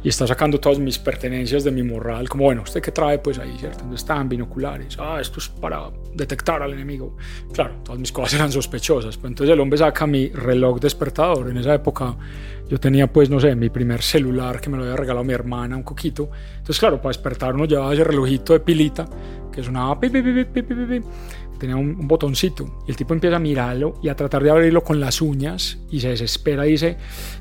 y 0.00 0.08
está 0.08 0.28
sacando 0.28 0.60
todas 0.60 0.78
mis 0.78 0.96
pertenencias 0.96 1.64
de 1.64 1.72
mi 1.72 1.82
morral, 1.82 2.28
como 2.28 2.44
bueno, 2.44 2.62
¿usted 2.62 2.80
qué 2.80 2.92
trae? 2.92 3.18
Pues 3.18 3.40
ahí, 3.40 3.56
¿cierto? 3.58 3.80
¿Dónde 3.80 3.96
están? 3.96 4.28
Binoculares. 4.28 4.96
Ah, 5.00 5.18
esto 5.20 5.40
es 5.40 5.48
para 5.48 5.90
detectar 6.14 6.62
al 6.62 6.72
enemigo. 6.72 7.16
Claro, 7.52 7.80
todas 7.82 7.98
mis 7.98 8.12
cosas 8.12 8.34
eran 8.34 8.52
sospechosas. 8.52 9.16
Pues 9.16 9.32
entonces 9.32 9.52
el 9.52 9.58
hombre 9.58 9.76
saca 9.76 10.06
mi 10.06 10.28
reloj 10.28 10.78
despertador. 10.78 11.50
En 11.50 11.56
esa 11.56 11.74
época 11.74 12.16
yo 12.68 12.78
tenía, 12.78 13.12
pues, 13.12 13.28
no 13.28 13.40
sé, 13.40 13.56
mi 13.56 13.70
primer 13.70 14.02
celular 14.02 14.60
que 14.60 14.70
me 14.70 14.76
lo 14.76 14.84
había 14.84 14.94
regalado 14.94 15.24
mi 15.24 15.32
hermana, 15.32 15.76
un 15.76 15.82
coquito. 15.82 16.30
Entonces, 16.58 16.78
claro, 16.78 16.98
para 16.98 17.08
despertar 17.08 17.56
uno 17.56 17.64
llevaba 17.64 17.92
ese 17.92 18.04
relojito 18.04 18.52
de 18.52 18.60
pilita 18.60 19.08
que 19.52 19.62
sonaba 19.62 19.98
pi, 20.00 20.08
pi, 20.08 20.22
pi, 20.22 20.62
tenía 21.62 21.76
un, 21.76 22.08
botoncito 22.08 22.82
y 22.88 22.90
el 22.90 22.96
tipo 22.96 23.14
empieza 23.14 23.36
a 23.36 23.38
mirarlo 23.38 23.94
y 24.02 24.08
a 24.08 24.16
tratar 24.16 24.42
de 24.42 24.50
abrirlo 24.50 24.82
con 24.82 24.98
las 24.98 25.22
uñas 25.22 25.78
y 25.90 26.00
se 26.00 26.08
desespera 26.08 26.66
y 26.66 26.72
dice, 26.72 26.96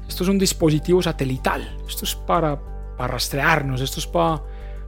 esto 0.08 0.24
es 0.24 0.30
un 0.30 0.38
dispositivo 0.38 1.02
satelital, 1.02 1.78
esto 1.88 2.06
es 2.06 2.14
para, 2.16 2.62
para 2.96 3.14
rastrearnos, 3.14 3.82
esto 3.82 4.00
es 4.00 4.06
para, 4.06 4.44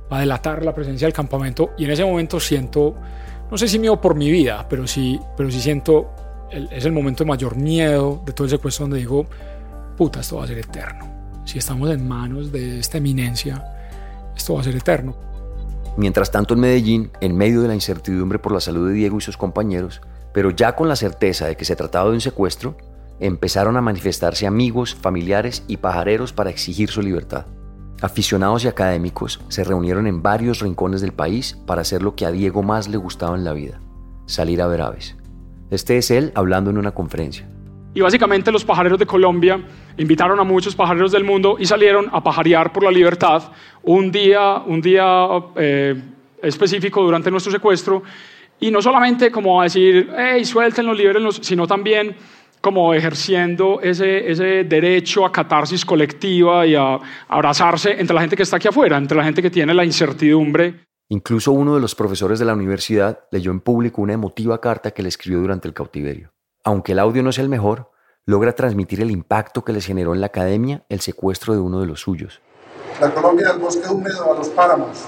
para 0.08 0.22
delatar 0.22 0.64
la 0.64 0.72
presencia 0.72 1.08
del 1.08 1.16
campamento 1.16 1.72
y 1.80 1.86
en 1.86 1.92
ese 1.92 2.06
momento 2.06 2.40
siento, 2.40 2.96
no 3.50 3.58
sé 3.58 3.68
si 3.68 3.80
miedo 3.80 4.00
por 4.00 4.14
mi 4.14 4.30
vida, 4.30 4.68
pero 4.70 4.86
sí, 4.86 5.20
pero 5.36 5.50
sí 5.50 5.60
siento, 5.60 6.12
es 6.52 6.86
el 6.86 6.92
momento 6.92 7.24
de 7.24 7.30
mayor 7.30 7.56
miedo 7.56 8.22
de 8.24 8.34
todo 8.34 8.46
el 8.46 8.52
secuestro 8.52 8.84
donde 8.84 9.00
digo, 9.00 9.26
puta, 9.98 10.20
esto 10.20 10.38
va 10.38 10.44
a 10.44 10.48
ser 10.48 10.60
eterno. 10.60 11.12
Si 11.44 11.58
estamos 11.58 11.90
en 11.90 12.08
manos 12.08 12.52
de 12.52 12.80
esta 12.80 13.00
eminencia, 13.00 13.66
esto 14.38 14.54
va 14.54 14.62
a 14.62 14.64
ser 14.64 14.76
eterno. 14.76 15.33
Mientras 15.96 16.32
tanto 16.32 16.56
en 16.56 16.60
Medellín, 16.60 17.12
en 17.22 17.38
medio 17.38 17.62
de 17.62 17.68
la 17.68 17.76
incertidumbre 17.76 18.40
por 18.40 18.52
la 18.52 18.60
salud 18.60 18.88
de 18.88 18.94
Diego 18.94 19.18
y 19.18 19.22
sus 19.22 19.38
compañeros, 19.38 20.02
pero 20.34 20.50
ya 20.50 20.76
con 20.76 20.90
la 20.90 20.96
certeza 20.96 21.46
de 21.46 21.56
que 21.56 21.66
se 21.66 21.76
trataba 21.76 22.10
de 22.10 22.16
un 22.16 22.22
secuestro, 22.22 22.76
empezaron 23.20 23.78
a 23.78 23.82
manifestarse 23.82 24.48
amigos, 24.48 24.96
familiares 24.96 25.64
y 25.68 25.78
pajareros 25.78 26.34
para 26.34 26.50
exigir 26.50 26.90
su 26.90 27.02
libertad. 27.02 27.46
Aficionados 28.02 28.66
y 28.66 28.68
académicos 28.68 29.40
se 29.48 29.64
reunieron 29.64 30.08
en 30.08 30.22
varios 30.22 30.60
rincones 30.60 31.02
del 31.02 31.14
país 31.14 31.58
para 31.66 31.82
hacer 31.82 32.02
lo 32.02 32.16
que 32.16 32.26
a 32.26 32.32
Diego 32.32 32.64
más 32.64 32.90
le 32.90 32.98
gustaba 32.98 33.38
en 33.38 33.44
la 33.44 33.54
vida, 33.54 33.80
salir 34.26 34.62
a 34.62 34.68
ver 34.68 34.82
aves. 34.82 35.16
Este 35.70 35.98
es 35.98 36.12
él 36.12 36.32
hablando 36.36 36.70
en 36.72 36.80
una 36.80 36.92
conferencia. 36.92 37.48
Y 37.96 38.02
básicamente 38.02 38.52
los 38.52 38.66
pajareros 38.66 38.98
de 38.98 39.06
Colombia 39.06 39.60
invitaron 39.98 40.40
a 40.40 40.44
muchos 40.44 40.76
pajareros 40.76 41.12
del 41.12 41.24
mundo 41.24 41.58
y 41.60 41.66
salieron 41.66 42.10
a 42.12 42.24
pajarear 42.24 42.74
por 42.74 42.84
la 42.84 42.92
libertad 42.92 43.44
un 43.84 44.12
día, 44.12 44.56
un 44.66 44.82
día 44.82 45.28
eh, 45.56 46.02
específico 46.42 47.04
durante 47.04 47.30
nuestro 47.30 47.52
secuestro. 47.52 48.02
Y 48.60 48.72
no 48.72 48.82
solamente 48.82 49.32
como 49.32 49.62
a 49.62 49.66
decir, 49.66 50.10
hey, 50.18 50.44
suéltenlos, 50.44 50.98
libérenlos, 50.98 51.40
sino 51.44 51.68
también 51.68 52.16
como 52.62 52.94
ejerciendo 52.94 53.82
ese, 53.82 54.32
ese 54.32 54.64
derecho 54.64 55.26
a 55.26 55.32
catarsis 55.32 55.86
colectiva 55.86 56.66
y 56.66 56.76
a 56.76 56.98
abrazarse 57.28 58.00
entre 58.00 58.16
la 58.16 58.22
gente 58.22 58.38
que 58.38 58.44
está 58.44 58.56
aquí 58.56 58.70
afuera, 58.70 58.98
entre 58.98 59.18
la 59.18 59.24
gente 59.26 59.42
que 59.42 59.50
tiene 59.50 59.74
la 59.74 59.84
incertidumbre. 59.84 60.86
Incluso 61.10 61.52
uno 61.52 61.76
de 61.76 61.82
los 61.82 61.94
profesores 61.94 62.40
de 62.40 62.46
la 62.46 62.54
universidad 62.54 63.20
leyó 63.32 63.52
en 63.52 63.60
público 63.60 64.02
una 64.02 64.14
emotiva 64.14 64.62
carta 64.62 64.92
que 64.92 65.04
le 65.04 65.10
escribió 65.10 65.42
durante 65.42 65.68
el 65.68 65.74
cautiverio. 65.74 66.32
Aunque 66.66 66.94
el 66.94 67.00
audio 67.00 67.22
no 67.24 67.30
es 67.30 67.40
el 67.40 67.50
mejor, 67.50 67.92
logra 68.26 68.56
transmitir 68.56 69.02
el 69.02 69.12
impacto 69.12 69.66
que 69.66 69.74
les 69.74 69.86
generó 69.86 70.14
en 70.14 70.22
la 70.22 70.28
academia 70.28 70.86
el 70.88 71.02
secuestro 71.02 71.54
de 71.54 71.60
uno 71.60 71.82
de 71.82 71.88
los 71.88 72.00
suyos. 72.00 72.42
La 73.02 73.14
Colombia 73.14 73.50
del 73.50 73.60
bosque 73.60 73.86
húmedo 73.90 74.34
a 74.34 74.38
los 74.38 74.48
páramos, 74.48 75.00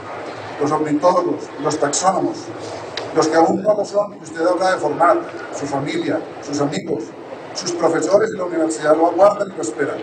los 0.60 0.70
ornitólogos, 0.70 1.50
los 1.64 1.80
taxónomos, 1.80 2.40
los 3.16 3.28
que 3.30 3.38
aún 3.38 3.64
no 3.64 3.74
lo 3.74 3.86
son, 3.86 4.16
usted 4.22 4.46
habrá 4.46 4.72
de 4.74 4.78
formar, 4.80 5.22
su 5.54 5.66
familia, 5.66 6.20
sus 6.42 6.60
amigos, 6.60 7.06
sus 7.54 7.72
profesores 7.72 8.32
y 8.34 8.38
la 8.38 8.44
universidad 8.44 8.98
lo 8.98 9.08
aguardan 9.08 9.50
y 9.50 9.56
lo 9.56 9.62
esperan. 9.62 10.00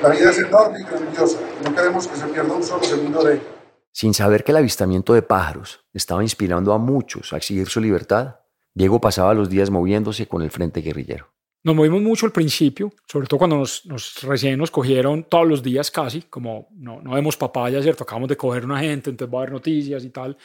La 0.00 0.10
vida 0.10 0.30
es 0.30 0.38
enorme 0.38 0.78
y 0.78 0.84
grandiosa, 0.84 1.38
no 1.64 1.74
queremos 1.74 2.06
que 2.06 2.16
se 2.16 2.26
pierda 2.28 2.54
un 2.54 2.62
solo 2.62 2.84
segundo 2.84 3.24
de 3.24 3.34
ella. 3.34 3.42
Sin 3.90 4.14
saber 4.14 4.44
que 4.44 4.52
el 4.52 4.58
avistamiento 4.58 5.12
de 5.12 5.22
pájaros 5.22 5.84
estaba 5.92 6.22
inspirando 6.22 6.72
a 6.72 6.78
muchos 6.78 7.32
a 7.32 7.36
exigir 7.36 7.68
su 7.68 7.80
libertad, 7.80 8.36
Diego 8.74 9.00
pasaba 9.00 9.34
los 9.34 9.50
días 9.50 9.70
moviéndose 9.70 10.26
con 10.26 10.42
el 10.42 10.50
frente 10.50 10.80
guerrillero. 10.80 11.28
Nos 11.64 11.76
movimos 11.76 12.02
mucho 12.02 12.26
al 12.26 12.32
principio, 12.32 12.92
sobre 13.06 13.28
todo 13.28 13.38
cuando 13.38 13.58
nos, 13.58 13.84
recién 14.22 14.58
nos 14.58 14.70
cogieron 14.70 15.24
todos 15.24 15.46
los 15.46 15.62
días 15.62 15.90
casi, 15.92 16.22
como 16.22 16.68
no, 16.72 17.00
no 17.00 17.12
vemos 17.12 17.36
papaya, 17.36 17.80
¿cierto? 17.80 18.02
Acabamos 18.02 18.28
de 18.28 18.36
coger 18.36 18.64
una 18.64 18.80
gente, 18.80 19.10
entonces 19.10 19.32
va 19.32 19.38
a 19.38 19.42
haber 19.42 19.52
noticias 19.52 20.04
y 20.04 20.10
tal. 20.10 20.36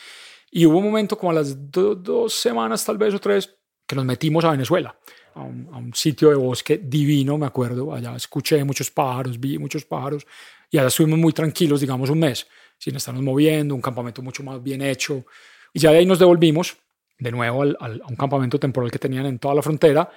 Y 0.51 0.65
hubo 0.65 0.77
un 0.77 0.85
momento 0.85 1.17
como 1.17 1.31
a 1.31 1.35
las 1.35 1.71
dos 1.71 2.33
semanas 2.33 2.85
tal 2.85 2.99
vez 2.99 3.13
o 3.15 3.19
tres 3.19 3.55
que 3.87 3.95
nos 3.95 4.05
metimos 4.05 4.45
a 4.45 4.51
Venezuela, 4.51 4.95
a 5.33 5.41
un, 5.41 5.69
a 5.71 5.77
un, 5.77 5.93
sitio 5.93 6.29
de 6.29 6.35
bosque 6.35 6.77
divino, 6.77 7.37
me 7.37 7.47
acuerdo. 7.47 7.93
Allá 7.93 8.15
escuché 8.15 8.63
muchos 8.63 8.91
pájaros, 8.91 9.39
vi 9.39 9.57
muchos 9.57 9.85
pájaros 9.85 10.27
y 10.69 10.77
allá 10.77 10.87
estuvimos 10.87 11.17
muy 11.17 11.33
tranquilos, 11.33 11.81
digamos 11.81 12.11
un 12.11 12.19
mes, 12.19 12.45
sin 12.77 12.95
estarnos 12.95 13.23
moviendo, 13.23 13.73
un 13.73 13.81
campamento 13.81 14.21
mucho 14.21 14.43
más 14.43 14.61
bien 14.61 14.83
hecho. 14.83 15.25
Y 15.73 15.79
ya 15.79 15.91
de 15.91 15.97
ahí 15.97 16.05
nos 16.05 16.19
devolvimos 16.19 16.77
de 17.19 17.31
nuevo 17.31 17.63
al, 17.63 17.77
al, 17.79 18.01
a 18.01 18.07
un 18.07 18.15
campamento 18.15 18.59
temporal 18.59 18.91
que 18.91 18.99
tenían 18.99 19.25
en 19.25 19.39
toda 19.39 19.55
la 19.55 19.61
frontera 19.61 20.09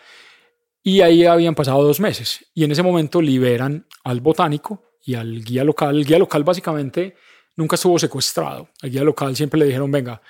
y 0.83 1.01
ahí 1.01 1.25
habían 1.25 1.55
pasado 1.55 1.83
dos 1.83 2.01
meses. 2.01 2.47
Y 2.55 2.65
en 2.65 2.73
ese 2.73 2.83
momento 2.83 3.21
liberan 3.21 3.87
al 4.05 4.21
botánico 4.21 4.93
y 5.05 5.15
al 5.15 5.43
guía 5.43 5.65
local. 5.65 5.97
El 5.97 6.05
guía 6.05 6.19
local 6.19 6.45
básicamente 6.45 7.15
nunca 7.57 7.77
estuvo 7.77 7.99
secuestrado. 7.99 8.69
Al 8.83 8.91
guía 8.91 9.05
local 9.05 9.37
siempre 9.37 9.61
le 9.61 9.67
dijeron, 9.67 9.91
venga, 9.91 10.21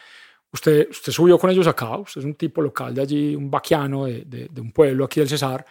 usted, 0.53 0.89
usted 0.91 1.13
subió 1.13 1.39
con 1.39 1.51
ellos 1.51 1.67
acá, 1.67 1.97
usted 1.99 2.21
es 2.21 2.25
un 2.25 2.35
tipo 2.35 2.61
local 2.63 2.95
de 2.95 3.03
allí, 3.03 3.35
un 3.37 3.51
vaquiano 3.51 4.07
de, 4.07 4.25
de, 4.25 4.49
de 4.51 4.61
un 4.61 4.73
pueblo 4.73 5.05
aquí 5.05 5.21
del 5.21 5.29
Cesar, 5.29 5.65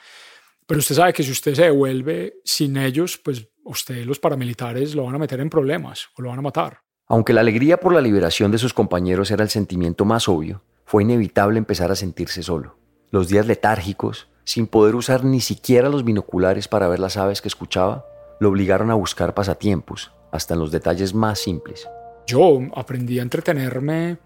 pero 0.65 0.79
usted 0.79 0.95
sabe 0.95 1.13
que 1.13 1.23
si 1.23 1.31
usted 1.31 1.55
se 1.55 1.63
devuelve 1.63 2.35
sin 2.43 2.77
ellos, 2.77 3.17
pues 3.17 3.47
usted, 3.63 4.05
los 4.05 4.19
paramilitares, 4.19 4.95
lo 4.95 5.05
van 5.05 5.15
a 5.15 5.19
meter 5.19 5.39
en 5.39 5.49
problemas 5.49 6.07
o 6.15 6.21
lo 6.21 6.29
van 6.29 6.39
a 6.39 6.43
matar. 6.43 6.81
Aunque 7.07 7.33
la 7.33 7.41
alegría 7.41 7.77
por 7.77 7.93
la 7.93 8.01
liberación 8.01 8.51
de 8.51 8.59
sus 8.59 8.73
compañeros 8.73 9.31
era 9.31 9.43
el 9.43 9.49
sentimiento 9.49 10.05
más 10.05 10.29
obvio, 10.29 10.63
fue 10.89 11.03
inevitable 11.03 11.59
empezar 11.59 11.91
a 11.91 11.95
sentirse 11.95 12.41
solo. 12.41 12.75
Los 13.11 13.27
días 13.27 13.45
letárgicos, 13.45 14.27
sin 14.43 14.65
poder 14.65 14.95
usar 14.95 15.23
ni 15.23 15.39
siquiera 15.39 15.87
los 15.87 16.03
binoculares 16.03 16.67
para 16.67 16.87
ver 16.87 16.97
las 16.97 17.15
aves 17.15 17.43
que 17.43 17.47
escuchaba, 17.47 18.07
lo 18.39 18.49
obligaron 18.49 18.89
a 18.89 18.95
buscar 18.95 19.35
pasatiempos, 19.35 20.11
hasta 20.31 20.55
en 20.55 20.61
los 20.61 20.71
detalles 20.71 21.13
más 21.13 21.37
simples. 21.37 21.87
Yo 22.25 22.61
aprendí 22.75 23.19
a 23.19 23.21
entretenerme 23.21 24.17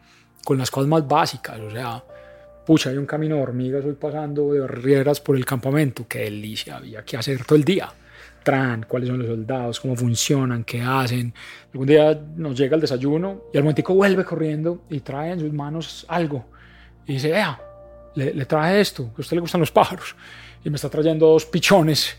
con 0.45 0.57
las 0.57 0.71
cosas 0.71 0.87
más 0.87 1.05
básicas, 1.05 1.59
o 1.59 1.69
sea, 1.69 2.01
pucha, 2.65 2.91
hay 2.91 2.97
un 2.97 3.07
camino 3.07 3.35
de 3.35 3.41
hormigas, 3.41 3.83
voy 3.83 3.95
pasando 3.95 4.53
de 4.53 4.61
barreras 4.61 5.19
por 5.19 5.35
el 5.35 5.43
campamento, 5.43 6.05
qué 6.07 6.19
delicia, 6.19 6.77
había 6.77 7.03
que 7.03 7.17
hacer 7.17 7.43
todo 7.43 7.57
el 7.57 7.65
día. 7.65 7.91
Tran, 8.41 8.85
cuáles 8.87 9.09
son 9.09 9.19
los 9.19 9.27
soldados, 9.27 9.81
cómo 9.81 9.97
funcionan, 9.97 10.63
qué 10.63 10.81
hacen. 10.81 11.33
Algún 11.73 11.87
día 11.87 12.17
nos 12.37 12.57
llega 12.57 12.75
el 12.75 12.81
desayuno 12.81 13.41
y 13.53 13.57
al 13.57 13.63
momentico 13.63 13.93
vuelve 13.93 14.23
corriendo 14.23 14.85
y 14.89 15.01
trae 15.01 15.33
en 15.33 15.41
sus 15.41 15.51
manos 15.51 16.05
algo. 16.07 16.52
Y 17.07 17.13
dice, 17.13 17.31
vea, 17.31 17.59
le, 18.15 18.33
le 18.33 18.45
trae 18.45 18.79
esto, 18.79 19.13
que 19.13 19.21
a 19.21 19.23
usted 19.23 19.35
le 19.35 19.41
gustan 19.41 19.61
los 19.61 19.71
pájaros. 19.71 20.15
Y 20.63 20.69
me 20.69 20.75
está 20.75 20.89
trayendo 20.89 21.27
dos 21.27 21.45
pichones 21.45 22.17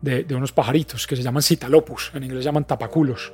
de, 0.00 0.24
de, 0.24 0.34
unos 0.34 0.52
pajaritos 0.52 1.06
que 1.06 1.16
se 1.16 1.22
llaman 1.22 1.42
citalopus, 1.42 2.12
en 2.14 2.24
inglés 2.24 2.40
se 2.40 2.46
llaman 2.46 2.66
tapaculos. 2.66 3.32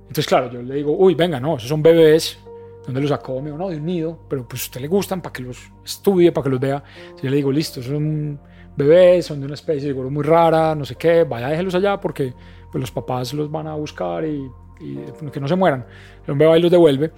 Entonces, 0.00 0.26
claro, 0.26 0.50
yo 0.50 0.62
le 0.62 0.74
digo, 0.74 0.96
uy, 0.96 1.14
venga, 1.14 1.38
no, 1.38 1.56
esos 1.56 1.68
son 1.68 1.82
bebés. 1.82 2.38
¿Dónde 2.84 3.00
los 3.00 3.10
sacó? 3.10 3.36
Me 3.40 3.46
digo, 3.46 3.58
no, 3.58 3.68
de 3.68 3.76
un 3.76 3.86
nido, 3.86 4.18
pero 4.28 4.48
pues 4.48 4.62
a 4.62 4.64
usted 4.64 4.80
le 4.80 4.88
gustan 4.88 5.20
para 5.20 5.32
que 5.32 5.42
los 5.42 5.58
estudie, 5.84 6.32
para 6.32 6.44
que 6.44 6.50
los 6.50 6.58
vea. 6.58 6.82
Yo 7.22 7.30
le 7.30 7.36
digo, 7.36 7.52
listo, 7.52 7.82
son 7.82 8.40
bebés, 8.76 9.26
son 9.26 9.38
de 9.38 9.46
una 9.46 9.54
especie 9.54 9.88
seguro 9.88 10.10
muy 10.10 10.24
rara, 10.24 10.74
no 10.74 10.84
sé 10.84 10.96
qué, 10.96 11.24
vaya, 11.24 11.48
déjelos 11.48 11.74
allá 11.74 12.00
porque 12.00 12.32
pues, 12.72 12.80
los 12.80 12.90
papás 12.90 13.32
los 13.34 13.50
van 13.50 13.66
a 13.66 13.74
buscar 13.74 14.24
y, 14.24 14.50
y 14.80 15.30
que 15.30 15.38
no 15.38 15.46
se 15.46 15.54
mueran. 15.54 15.86
El 16.24 16.32
hombre 16.32 16.48
va 16.48 16.58
y 16.58 16.62
los 16.62 16.70
devuelve. 16.70 17.12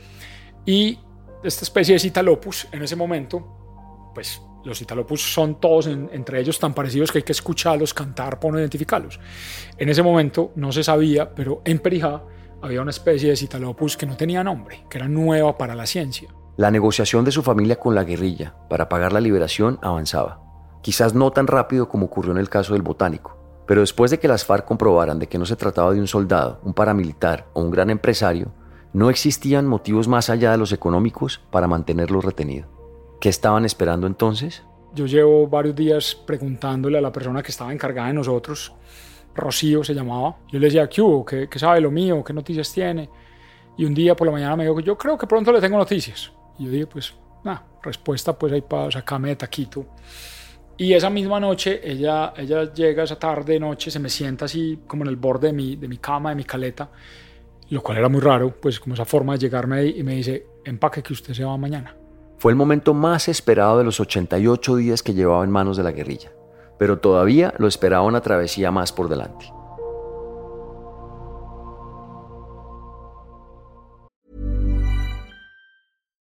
Y 0.66 0.98
esta 1.42 1.64
especie 1.64 1.94
de 1.94 1.98
citalopus, 1.98 2.68
en 2.72 2.82
ese 2.82 2.96
momento, 2.96 4.10
pues 4.14 4.40
los 4.64 4.78
Citalopus 4.78 5.20
son 5.20 5.60
todos 5.60 5.88
en, 5.88 6.08
entre 6.12 6.40
ellos 6.40 6.58
tan 6.58 6.74
parecidos 6.74 7.10
que 7.10 7.18
hay 7.18 7.24
que 7.24 7.32
escucharlos 7.32 7.92
cantar 7.92 8.38
para 8.38 8.52
no 8.52 8.60
identificarlos. 8.60 9.18
En 9.76 9.88
ese 9.88 10.02
momento 10.02 10.52
no 10.54 10.70
se 10.72 10.84
sabía, 10.84 11.34
pero 11.34 11.62
en 11.64 11.80
Perijá 11.80 12.22
había 12.60 12.80
una 12.80 12.90
especie 12.90 13.30
de 13.30 13.36
Citalopus 13.36 13.96
que 13.96 14.06
no 14.06 14.16
tenía 14.16 14.44
nombre, 14.44 14.84
que 14.88 14.98
era 14.98 15.08
nueva 15.08 15.58
para 15.58 15.74
la 15.74 15.86
ciencia. 15.86 16.28
La 16.56 16.70
negociación 16.70 17.24
de 17.24 17.32
su 17.32 17.42
familia 17.42 17.76
con 17.76 17.94
la 17.94 18.04
guerrilla 18.04 18.54
para 18.68 18.88
pagar 18.88 19.12
la 19.12 19.20
liberación 19.20 19.78
avanzaba. 19.82 20.40
Quizás 20.82 21.14
no 21.14 21.30
tan 21.32 21.46
rápido 21.46 21.88
como 21.88 22.06
ocurrió 22.06 22.32
en 22.32 22.38
el 22.38 22.48
caso 22.48 22.74
del 22.74 22.82
botánico, 22.82 23.64
pero 23.66 23.80
después 23.80 24.10
de 24.10 24.18
que 24.18 24.28
las 24.28 24.44
FARC 24.44 24.64
comprobaran 24.64 25.18
de 25.18 25.28
que 25.28 25.38
no 25.38 25.46
se 25.46 25.56
trataba 25.56 25.92
de 25.92 26.00
un 26.00 26.06
soldado, 26.06 26.60
un 26.62 26.74
paramilitar 26.74 27.48
o 27.52 27.62
un 27.62 27.70
gran 27.70 27.90
empresario, 27.90 28.52
no 28.92 29.10
existían 29.10 29.66
motivos 29.66 30.08
más 30.08 30.30
allá 30.30 30.52
de 30.52 30.58
los 30.58 30.72
económicos 30.72 31.40
para 31.50 31.66
mantenerlo 31.66 32.20
retenido. 32.20 32.68
¿Qué 33.20 33.28
estaban 33.28 33.64
esperando 33.64 34.06
entonces? 34.06 34.62
Yo 34.94 35.06
llevo 35.06 35.46
varios 35.46 35.74
días 35.74 36.14
preguntándole 36.14 36.98
a 36.98 37.00
la 37.00 37.12
persona 37.12 37.42
que 37.42 37.50
estaba 37.50 37.72
encargada 37.72 38.08
de 38.08 38.14
nosotros, 38.14 38.74
Rocío 39.34 39.82
se 39.82 39.94
llamaba. 39.94 40.36
Yo 40.50 40.58
le 40.58 40.66
decía, 40.66 40.88
¿qué 40.88 41.00
hubo? 41.00 41.24
¿Qué, 41.24 41.48
sabe 41.56 41.80
lo 41.80 41.90
mío? 41.90 42.22
¿Qué 42.22 42.32
noticias 42.32 42.72
tiene? 42.72 43.08
Y 43.76 43.84
un 43.84 43.94
día 43.94 44.14
por 44.14 44.26
la 44.26 44.32
mañana 44.32 44.56
me 44.56 44.64
dijo, 44.64 44.80
yo 44.80 44.98
creo 44.98 45.16
que 45.16 45.26
pronto 45.26 45.52
le 45.52 45.60
tengo 45.60 45.78
noticias. 45.78 46.30
Y 46.58 46.66
yo 46.66 46.70
dije, 46.70 46.86
pues, 46.86 47.14
nada, 47.44 47.64
respuesta 47.82 48.38
pues 48.38 48.52
ahí 48.52 48.60
para 48.60 48.90
sacarme 48.90 49.30
de 49.30 49.36
taquito. 49.36 49.86
Y 50.76 50.92
esa 50.92 51.08
misma 51.08 51.40
noche, 51.40 51.80
ella, 51.82 52.34
ella 52.36 52.72
llega 52.72 53.04
esa 53.04 53.18
tarde, 53.18 53.58
noche, 53.58 53.90
se 53.90 53.98
me 53.98 54.08
sienta 54.08 54.44
así 54.46 54.80
como 54.86 55.04
en 55.04 55.08
el 55.08 55.16
borde 55.16 55.48
de 55.48 55.52
mi, 55.52 55.76
de 55.76 55.88
mi 55.88 55.98
cama, 55.98 56.30
de 56.30 56.36
mi 56.36 56.44
caleta, 56.44 56.90
lo 57.72 57.82
cual 57.82 57.96
era 57.96 58.10
muy 58.10 58.20
raro, 58.20 58.54
pues 58.60 58.78
como 58.78 58.92
esa 58.92 59.06
forma 59.06 59.32
de 59.32 59.38
llegarme 59.38 59.76
ahí 59.76 59.94
y 59.96 60.02
me 60.02 60.14
dice, 60.14 60.46
empaque 60.62 61.02
que 61.02 61.14
usted 61.14 61.32
se 61.32 61.42
va 61.42 61.56
mañana. 61.56 61.96
Fue 62.36 62.52
el 62.52 62.56
momento 62.56 62.92
más 62.92 63.28
esperado 63.28 63.78
de 63.78 63.84
los 63.84 63.98
88 63.98 64.76
días 64.76 65.02
que 65.02 65.14
llevaba 65.14 65.42
en 65.42 65.50
manos 65.50 65.78
de 65.78 65.82
la 65.82 65.92
guerrilla, 65.92 66.32
pero 66.78 66.98
todavía 66.98 67.54
lo 67.56 67.66
esperaba 67.66 68.02
una 68.02 68.20
travesía 68.20 68.70
más 68.70 68.92
por 68.92 69.08
delante. 69.08 69.50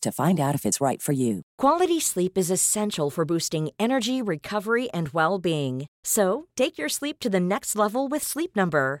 to 0.00 0.12
find 0.12 0.40
out 0.40 0.54
if 0.54 0.66
it's 0.66 0.80
right 0.80 1.00
for 1.00 1.12
you. 1.12 1.42
Quality 1.58 2.00
sleep 2.00 2.38
is 2.38 2.50
essential 2.50 3.10
for 3.10 3.24
boosting 3.24 3.70
energy, 3.78 4.20
recovery, 4.20 4.90
and 4.90 5.08
well 5.10 5.38
being. 5.38 5.86
So 6.04 6.46
take 6.56 6.78
your 6.78 6.88
sleep 6.88 7.18
to 7.20 7.30
the 7.30 7.40
next 7.40 7.76
level 7.76 8.08
with 8.08 8.22
Sleep 8.22 8.54
Number. 8.54 9.00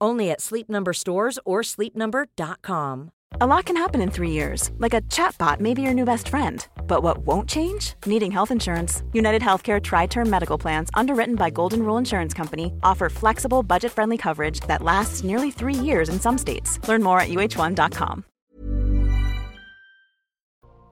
Only 0.00 0.30
at 0.30 0.40
Sleep 0.40 0.68
Number 0.68 0.92
stores 0.92 1.38
or 1.44 1.62
sleepnumber.com. 1.62 3.10
A 3.40 3.46
lot 3.46 3.64
can 3.64 3.76
happen 3.76 4.00
in 4.00 4.12
three 4.12 4.30
years, 4.30 4.70
like 4.78 4.94
a 4.94 5.00
chatbot 5.10 5.58
may 5.58 5.74
be 5.74 5.82
your 5.82 5.92
new 5.94 6.04
best 6.04 6.28
friend. 6.28 6.64
But 6.86 7.02
what 7.02 7.26
won't 7.26 7.48
change? 7.48 7.94
Needing 8.06 8.30
health 8.30 8.52
insurance. 8.52 9.02
United 9.12 9.42
Healthcare 9.42 9.82
Tri 9.82 10.06
Term 10.06 10.30
Medical 10.30 10.56
Plans, 10.56 10.88
underwritten 10.94 11.34
by 11.34 11.50
Golden 11.50 11.82
Rule 11.84 11.98
Insurance 11.98 12.32
Company, 12.32 12.72
offer 12.84 13.08
flexible, 13.08 13.64
budget 13.64 13.90
friendly 13.90 14.16
coverage 14.16 14.60
that 14.68 14.82
lasts 14.82 15.24
nearly 15.24 15.50
three 15.50 15.74
years 15.74 16.08
in 16.08 16.20
some 16.20 16.38
states. 16.38 16.78
Learn 16.86 17.02
more 17.02 17.18
at 17.18 17.28
uh1.com. 17.28 18.24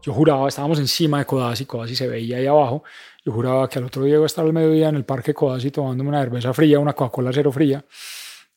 Yo 0.04 0.12
juraba, 0.12 0.48
estábamos 0.48 0.80
encima 0.80 1.18
de 1.18 1.26
Codazzi, 1.26 1.64
Codazzi 1.64 1.94
se 1.94 2.08
veía 2.08 2.38
ahí 2.38 2.46
abajo. 2.48 2.82
Yo 3.24 3.30
juraba 3.32 3.68
que 3.68 3.78
al 3.78 3.84
otro 3.84 4.02
día 4.02 4.14
iba 4.14 4.24
a 4.24 4.26
estar 4.26 4.44
al 4.44 4.52
mediodía 4.52 4.88
en 4.88 4.96
el 4.96 5.04
parque 5.04 5.32
Codazzi 5.32 5.70
tomándome 5.70 6.08
una 6.08 6.20
cerveza 6.20 6.52
fría, 6.52 6.80
una 6.80 6.92
Coca-Cola 6.92 7.30
cero 7.32 7.52
fría. 7.52 7.84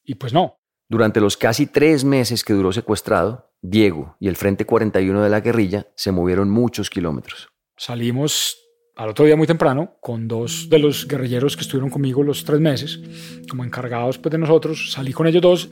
Y 0.06 0.15
pues 0.15 0.34
no. 0.34 0.58
Durante 0.88 1.20
los 1.20 1.36
casi 1.36 1.65
tres 1.65 2.04
meses 2.04 2.44
que 2.44 2.54
duró 2.54 2.72
secuestrado, 2.72 3.52
Diego 3.62 4.15
y 4.20 4.28
el 4.28 4.36
Frente 4.36 4.65
41 4.65 5.24
de 5.24 5.30
la 5.30 5.41
guerrilla 5.41 5.88
se 5.96 6.12
movieron 6.12 6.50
muchos 6.50 6.89
kilómetros. 6.89 7.50
Salimos 7.76 8.58
al 8.96 9.10
otro 9.10 9.26
día 9.26 9.36
muy 9.36 9.48
temprano 9.48 9.98
con 10.00 10.28
dos 10.28 10.70
de 10.70 10.80
los 10.80 11.08
guerrilleros 11.08 11.56
que 11.56 11.63
estuvieron 11.63 11.89
conmigo 11.89 12.24
los 12.24 12.46
tres 12.46 12.60
meses, 12.60 13.02
como 13.50 13.63
encargados 13.63 14.20
pues, 14.20 14.32
de 14.32 14.38
nosotros. 14.38 14.91
Salí 14.91 15.12
con 15.12 15.28
ellos 15.28 15.41
dos. 15.41 15.70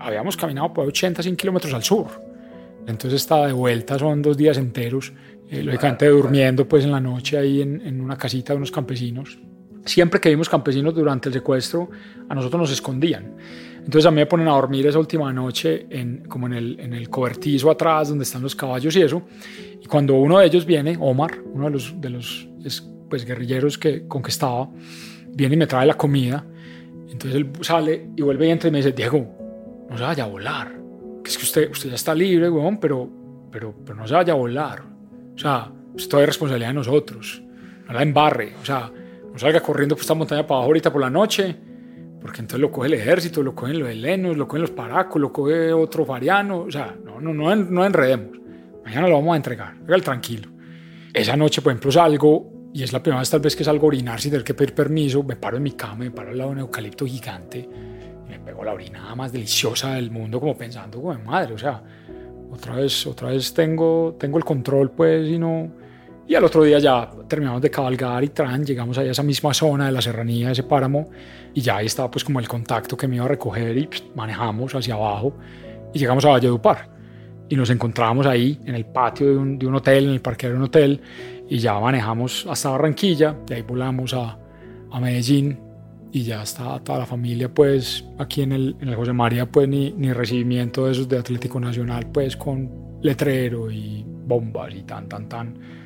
Habíamos 0.00 0.36
caminado 0.36 0.72
por 0.72 0.86
80, 0.86 1.22
100 1.22 1.36
kilómetros 1.36 1.74
al 1.74 1.82
sur. 1.82 2.06
Entonces 2.86 3.20
estaba 3.20 3.46
de 3.46 3.52
vuelta, 3.52 3.98
son 3.98 4.22
dos 4.22 4.36
días 4.36 4.56
enteros, 4.56 5.12
eh, 5.50 5.62
lógicamente 5.62 6.06
durmiendo 6.08 6.66
pues 6.66 6.84
en 6.84 6.90
la 6.92 7.00
noche 7.00 7.36
ahí 7.36 7.60
en, 7.60 7.82
en 7.82 8.00
una 8.00 8.16
casita 8.16 8.54
de 8.54 8.56
unos 8.56 8.70
campesinos. 8.70 9.38
Siempre 9.88 10.20
que 10.20 10.28
vimos 10.28 10.50
campesinos 10.50 10.94
durante 10.94 11.30
el 11.30 11.32
secuestro, 11.32 11.88
a 12.28 12.34
nosotros 12.34 12.60
nos 12.60 12.70
escondían. 12.70 13.36
Entonces 13.78 14.04
a 14.04 14.10
mí 14.10 14.16
me 14.16 14.26
ponen 14.26 14.46
a 14.48 14.50
dormir 14.50 14.86
esa 14.86 14.98
última 14.98 15.32
noche 15.32 15.86
en, 15.88 16.24
como 16.28 16.46
en 16.46 16.52
el, 16.52 16.78
en 16.78 16.92
el 16.92 17.08
cobertizo 17.08 17.70
atrás 17.70 18.10
donde 18.10 18.24
están 18.24 18.42
los 18.42 18.54
caballos 18.54 18.94
y 18.96 19.00
eso. 19.00 19.22
Y 19.82 19.86
cuando 19.86 20.14
uno 20.16 20.40
de 20.40 20.46
ellos 20.46 20.66
viene, 20.66 20.98
Omar, 21.00 21.38
uno 21.54 21.64
de 21.64 21.70
los, 21.70 21.98
de 21.98 22.10
los 22.10 22.48
pues, 23.08 23.24
guerrilleros 23.24 23.78
que, 23.78 24.06
con 24.06 24.22
que 24.22 24.28
estaba, 24.28 24.68
viene 25.28 25.54
y 25.54 25.58
me 25.58 25.66
trae 25.66 25.86
la 25.86 25.94
comida. 25.94 26.44
Entonces 27.10 27.34
él 27.34 27.50
sale 27.62 28.10
y 28.14 28.20
vuelve 28.20 28.46
y 28.46 28.50
entra 28.50 28.68
y 28.68 28.72
me 28.72 28.78
dice, 28.78 28.92
Diego, 28.92 29.26
no 29.88 29.96
se 29.96 30.04
vaya 30.04 30.24
a 30.24 30.26
volar. 30.26 30.78
Que 31.24 31.30
es 31.30 31.38
que 31.38 31.44
usted, 31.44 31.70
usted 31.70 31.88
ya 31.88 31.94
está 31.94 32.14
libre, 32.14 32.50
weón, 32.50 32.78
pero, 32.78 33.08
pero, 33.50 33.74
pero 33.86 33.96
no 33.96 34.06
se 34.06 34.12
vaya 34.12 34.34
a 34.34 34.36
volar. 34.36 34.82
O 35.34 35.38
sea, 35.38 35.72
esto 35.96 36.20
es 36.20 36.26
responsabilidad 36.26 36.68
de 36.68 36.74
nosotros. 36.74 37.42
No 37.86 37.94
la 37.94 38.02
embarre. 38.02 38.52
O 38.60 38.66
sea, 38.66 38.92
no 39.38 39.46
salga 39.46 39.60
corriendo 39.60 39.94
por 39.94 40.02
esta 40.02 40.14
montaña 40.14 40.42
para 40.42 40.56
abajo 40.56 40.66
ahorita 40.66 40.92
por 40.92 41.00
la 41.00 41.10
noche 41.10 41.56
porque 42.20 42.40
entonces 42.40 42.60
lo 42.60 42.72
coge 42.72 42.88
el 42.88 42.94
ejército, 42.94 43.44
lo 43.44 43.54
cogen 43.54 43.78
los 43.78 43.88
helenos, 43.88 44.36
lo 44.36 44.48
cogen 44.48 44.62
los 44.62 44.72
paracos, 44.72 45.22
lo 45.22 45.32
coge 45.32 45.72
otro 45.72 46.04
fariano, 46.04 46.62
o 46.62 46.70
sea, 46.70 46.96
no, 47.04 47.20
no, 47.20 47.32
no, 47.32 47.54
no 47.54 47.84
enredemos. 47.84 48.36
Mañana 48.84 49.06
lo 49.06 49.14
vamos 49.14 49.34
a 49.34 49.36
entregar, 49.36 49.76
el 49.86 50.02
tranquilo. 50.02 50.50
Esa 51.14 51.36
noche, 51.36 51.62
por 51.62 51.70
ejemplo, 51.70 51.92
salgo 51.92 52.70
y 52.74 52.82
es 52.82 52.92
la 52.92 53.00
primera 53.00 53.20
vez 53.20 53.30
tal 53.30 53.38
vez 53.38 53.54
que 53.54 53.62
salgo 53.62 53.86
a 53.86 53.88
orinar 53.88 54.20
sin 54.20 54.32
tener 54.32 54.44
que 54.44 54.52
pedir 54.54 54.74
permiso, 54.74 55.22
me 55.22 55.36
paro 55.36 55.58
en 55.58 55.62
mi 55.62 55.72
cama, 55.72 55.96
me 55.96 56.10
paro 56.10 56.30
al 56.30 56.38
lado 56.38 56.50
de 56.50 56.56
un 56.56 56.60
eucalipto 56.62 57.06
gigante 57.06 57.60
y 57.60 58.28
me 58.28 58.40
pego 58.40 58.64
la 58.64 58.72
orinada 58.72 59.14
más 59.14 59.30
deliciosa 59.30 59.94
del 59.94 60.10
mundo 60.10 60.40
como 60.40 60.58
pensando, 60.58 61.00
como 61.00 61.16
madre, 61.20 61.54
o 61.54 61.58
sea, 61.58 61.80
otra 62.50 62.74
vez, 62.74 63.06
otra 63.06 63.28
vez 63.28 63.54
tengo, 63.54 64.16
tengo 64.18 64.38
el 64.38 64.44
control 64.44 64.90
pues 64.90 65.28
y 65.28 65.38
no 65.38 65.70
y 66.28 66.34
al 66.34 66.44
otro 66.44 66.62
día 66.62 66.78
ya 66.78 67.10
terminamos 67.26 67.62
de 67.62 67.70
cabalgar 67.70 68.22
y 68.22 68.28
tran, 68.28 68.62
llegamos 68.62 68.98
a 68.98 69.02
esa 69.02 69.22
misma 69.22 69.54
zona 69.54 69.86
de 69.86 69.92
la 69.92 70.02
serranía, 70.02 70.50
ese 70.50 70.62
páramo, 70.62 71.08
y 71.54 71.62
ya 71.62 71.78
ahí 71.78 71.86
estaba 71.86 72.10
pues 72.10 72.22
como 72.22 72.38
el 72.38 72.46
contacto 72.46 72.98
que 72.98 73.08
me 73.08 73.16
iba 73.16 73.24
a 73.24 73.28
recoger 73.28 73.78
y 73.78 73.88
manejamos 74.14 74.74
hacia 74.74 74.92
abajo 74.92 75.34
y 75.94 75.98
llegamos 75.98 76.26
a 76.26 76.28
Valledupar. 76.28 76.90
Y 77.48 77.56
nos 77.56 77.70
encontramos 77.70 78.26
ahí 78.26 78.60
en 78.66 78.74
el 78.74 78.84
patio 78.84 79.26
de 79.26 79.36
un, 79.38 79.58
de 79.58 79.66
un 79.66 79.76
hotel, 79.76 80.04
en 80.04 80.10
el 80.10 80.20
parqueo 80.20 80.50
de 80.50 80.56
un 80.56 80.64
hotel, 80.64 81.00
y 81.48 81.58
ya 81.58 81.80
manejamos 81.80 82.46
hasta 82.46 82.68
Barranquilla, 82.68 83.34
de 83.46 83.54
ahí 83.54 83.62
volamos 83.62 84.12
a, 84.12 84.38
a 84.90 85.00
Medellín 85.00 85.58
y 86.12 86.24
ya 86.24 86.42
está 86.42 86.78
toda 86.80 86.98
la 86.98 87.06
familia 87.06 87.52
pues 87.52 88.04
aquí 88.18 88.42
en 88.42 88.52
el, 88.52 88.76
en 88.80 88.88
el 88.88 88.96
José 88.96 89.14
María 89.14 89.46
pues 89.46 89.66
ni, 89.66 89.92
ni 89.92 90.12
recibimiento 90.12 90.86
de 90.86 90.92
esos 90.92 91.08
de 91.08 91.18
Atlético 91.18 91.58
Nacional 91.58 92.06
pues 92.12 92.36
con 92.36 92.98
letrero 93.02 93.70
y 93.70 94.04
bombas 94.06 94.74
y 94.74 94.82
tan 94.82 95.08
tan 95.08 95.28
tan 95.28 95.77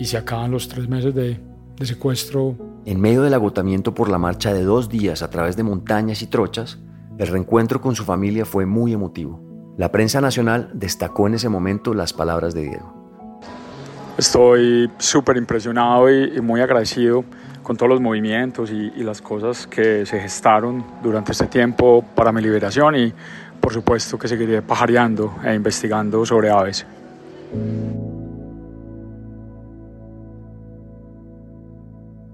y 0.00 0.06
se 0.06 0.16
acaban 0.16 0.50
los 0.50 0.66
tres 0.66 0.88
meses 0.88 1.14
de, 1.14 1.38
de 1.76 1.86
secuestro. 1.86 2.56
En 2.86 2.98
medio 2.98 3.20
del 3.22 3.34
agotamiento 3.34 3.94
por 3.94 4.08
la 4.08 4.16
marcha 4.16 4.52
de 4.54 4.64
dos 4.64 4.88
días 4.88 5.22
a 5.22 5.28
través 5.28 5.56
de 5.56 5.62
montañas 5.62 6.22
y 6.22 6.26
trochas, 6.26 6.78
el 7.18 7.28
reencuentro 7.28 7.82
con 7.82 7.94
su 7.94 8.04
familia 8.04 8.46
fue 8.46 8.64
muy 8.64 8.94
emotivo. 8.94 9.38
La 9.76 9.92
prensa 9.92 10.22
nacional 10.22 10.70
destacó 10.72 11.26
en 11.26 11.34
ese 11.34 11.50
momento 11.50 11.92
las 11.92 12.14
palabras 12.14 12.54
de 12.54 12.62
Diego. 12.62 12.94
Estoy 14.16 14.90
súper 14.96 15.36
impresionado 15.36 16.10
y, 16.10 16.40
muy 16.40 16.62
agradecido 16.62 17.22
con 17.62 17.76
todos 17.76 17.90
los 17.90 18.00
movimientos 18.00 18.70
y, 18.70 18.92
y, 18.96 19.02
las 19.02 19.20
cosas 19.20 19.66
que 19.66 20.06
se 20.06 20.18
gestaron 20.18 20.82
durante 21.02 21.32
este 21.32 21.46
tiempo 21.46 22.02
para 22.14 22.32
mi 22.32 22.40
liberación 22.40 22.96
y 22.96 23.12
por 23.60 23.74
supuesto 23.74 24.18
que 24.18 24.28
seguiré 24.28 24.62
pajareando 24.62 25.34
e 25.44 25.54
investigando 25.54 26.24
sobre 26.24 26.50
aves. 26.50 26.86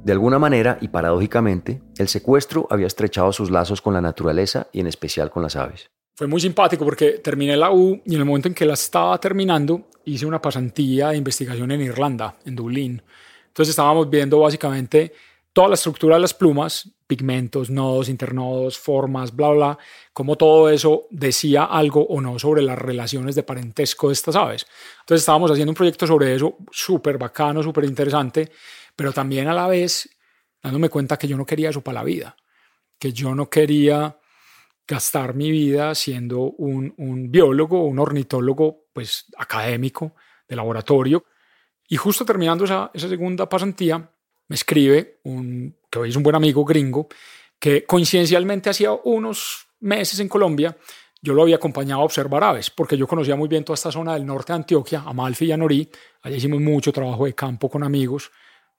De 0.07 0.13
alguna 0.13 0.39
manera 0.39 0.79
y 0.81 0.87
paradójicamente, 0.87 1.83
el 1.99 2.07
secuestro 2.07 2.69
había 2.71 2.87
estrechado 2.87 3.33
sus 3.33 3.51
lazos 3.51 3.83
con 3.83 3.93
la 3.93 4.01
naturaleza 4.01 4.69
y 4.73 4.79
en 4.79 4.87
especial 4.87 5.33
con 5.33 5.43
las 5.43 5.57
aves. 5.57 5.91
Fue 6.15 6.29
muy 6.29 6.41
simpático 6.41 6.85
porque 6.85 7.19
terminé 7.19 7.57
la 7.57 7.73
U 7.73 8.01
y 8.05 8.15
en 8.15 8.21
el 8.21 8.25
momento 8.25 8.47
en 8.47 8.55
que 8.55 8.65
la 8.65 8.75
estaba 8.75 9.19
terminando 9.19 9.89
hice 10.05 10.25
una 10.25 10.41
pasantía 10.41 11.09
de 11.09 11.17
investigación 11.17 11.73
en 11.73 11.81
Irlanda, 11.81 12.37
en 12.45 12.55
Dublín. 12.55 13.03
Entonces 13.49 13.71
estábamos 13.71 14.09
viendo 14.09 14.39
básicamente 14.39 15.13
toda 15.53 15.71
la 15.71 15.75
estructura 15.75 16.15
de 16.15 16.21
las 16.21 16.35
plumas, 16.35 16.89
pigmentos, 17.09 17.69
nodos, 17.69 18.09
internodos, 18.09 18.79
formas, 18.79 19.35
bla, 19.35 19.49
bla, 19.49 19.79
cómo 20.13 20.37
todo 20.37 20.71
eso 20.71 21.09
decía 21.11 21.65
algo 21.65 22.07
o 22.07 22.21
no 22.21 22.39
sobre 22.39 22.63
las 22.63 22.79
relaciones 22.79 23.35
de 23.35 23.43
parentesco 23.43 24.07
de 24.07 24.13
estas 24.13 24.37
aves. 24.37 24.67
Entonces 25.01 25.23
estábamos 25.23 25.51
haciendo 25.51 25.73
un 25.73 25.77
proyecto 25.77 26.07
sobre 26.07 26.33
eso 26.33 26.59
súper 26.71 27.19
bacano, 27.19 27.61
súper 27.61 27.87
interesante 27.87 28.53
pero 28.97 29.13
también 29.13 29.47
a 29.49 29.55
la 29.55 29.69
vez 29.69 30.09
dándome 30.63 30.89
cuenta 30.89 31.17
que 31.17 31.29
yo 31.29 31.37
no 31.37 31.47
quería 31.47 31.71
eso 31.71 31.83
para 31.83 32.01
la 32.01 32.05
vida, 32.05 32.37
que 32.99 33.13
yo 33.13 33.35
no 33.35 33.49
quería 33.49 34.19
gastar 34.89 35.35
mi 35.35 35.51
vida 35.51 35.95
siendo 35.95 36.41
un, 36.41 36.95
un 36.97 37.31
biólogo, 37.31 37.85
un 37.85 37.99
ornitólogo, 37.99 38.87
pues 38.93 39.27
académico, 39.37 40.15
de 40.49 40.57
laboratorio. 40.57 41.25
Y 41.89 41.97
justo 41.97 42.25
terminando 42.25 42.65
esa, 42.65 42.91
segunda 42.95 43.49
pasantía, 43.49 44.11
me 44.49 44.55
escribe 44.55 45.21
un, 45.25 45.77
que 45.91 45.99
hoy 45.99 46.11
es 46.11 46.17
un 46.17 46.23
buen 46.23 46.37
amigo 46.37 46.65
gringo, 46.65 47.09
que 47.59 47.85
coincidencialmente 47.85 48.71
hacía 48.71 48.93
unos 48.93 49.67
meses 49.81 50.19
en 50.21 50.29
Colombia 50.29 50.77
yo 51.27 51.35
lo 51.35 51.43
había 51.43 51.57
acompañado 51.57 52.03
a 52.03 52.05
observar 52.05 52.45
aves, 52.45 52.71
porque 52.71 52.97
yo 52.97 53.09
conocía 53.09 53.35
muy 53.35 53.49
bien 53.49 53.65
toda 53.65 53.75
esta 53.75 53.91
zona 53.91 54.15
del 54.15 54.25
norte 54.25 54.53
de 54.53 54.59
Antioquia, 54.59 55.03
Amalfi 55.05 55.47
y 55.47 55.53
Anorí. 55.53 55.91
Allá 56.23 56.37
hicimos 56.37 56.61
mucho 56.61 56.93
trabajo 56.93 57.25
de 57.25 57.35
campo 57.35 57.69
con 57.69 57.83
amigos. 57.83 58.31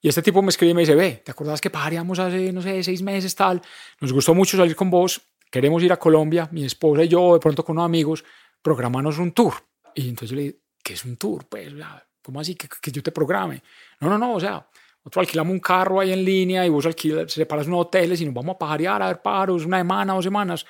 Y 0.01 0.09
este 0.09 0.21
tipo 0.21 0.41
me 0.41 0.49
escribe 0.49 0.71
y 0.71 0.73
me 0.75 0.81
dice, 0.81 0.95
ve, 0.95 1.21
¿te 1.25 1.31
acordás 1.31 1.59
que 1.59 1.69
pajaríamos 1.69 2.19
hace, 2.19 2.51
no 2.53 2.61
sé, 2.61 2.83
seis 2.83 3.01
meses, 3.01 3.33
tal? 3.35 3.61
Nos 3.99 4.13
gustó 4.13 4.35
mucho 4.35 4.57
salir 4.57 4.75
con 4.75 4.89
vos, 4.89 5.21
queremos 5.49 5.81
ir 5.81 5.91
a 5.91 5.97
Colombia, 5.97 6.47
mi 6.51 6.63
esposa 6.65 7.03
y 7.03 7.07
yo, 7.07 7.33
de 7.33 7.39
pronto 7.39 7.63
con 7.63 7.77
unos 7.77 7.85
amigos, 7.85 8.23
programanos 8.61 9.17
un 9.17 9.31
tour. 9.31 9.53
Y 9.95 10.09
entonces 10.09 10.29
yo 10.29 10.35
le 10.35 10.41
dije, 10.43 10.59
¿qué 10.83 10.93
es 10.93 11.03
un 11.03 11.17
tour? 11.17 11.47
Pues, 11.49 11.73
¿cómo 12.21 12.39
así 12.39 12.55
que, 12.55 12.67
que 12.81 12.91
yo 12.91 13.01
te 13.01 13.11
programe? 13.11 13.63
No, 13.99 14.09
no, 14.09 14.17
no, 14.17 14.35
o 14.35 14.39
sea, 14.39 14.67
nosotros 15.03 15.23
alquilamos 15.23 15.53
un 15.53 15.59
carro 15.59 15.99
ahí 15.99 16.11
en 16.11 16.23
línea 16.23 16.65
y 16.65 16.69
vos 16.69 16.85
alquilas, 16.85 17.31
separas 17.31 17.65
unos 17.67 17.87
hoteles 17.87 18.21
y 18.21 18.25
nos 18.25 18.33
vamos 18.33 18.55
a 18.55 18.59
pajarear, 18.59 19.01
a 19.01 19.07
ver 19.07 19.21
pájaros 19.21 19.65
una 19.65 19.77
semana, 19.79 20.13
dos 20.13 20.23
semanas. 20.23 20.65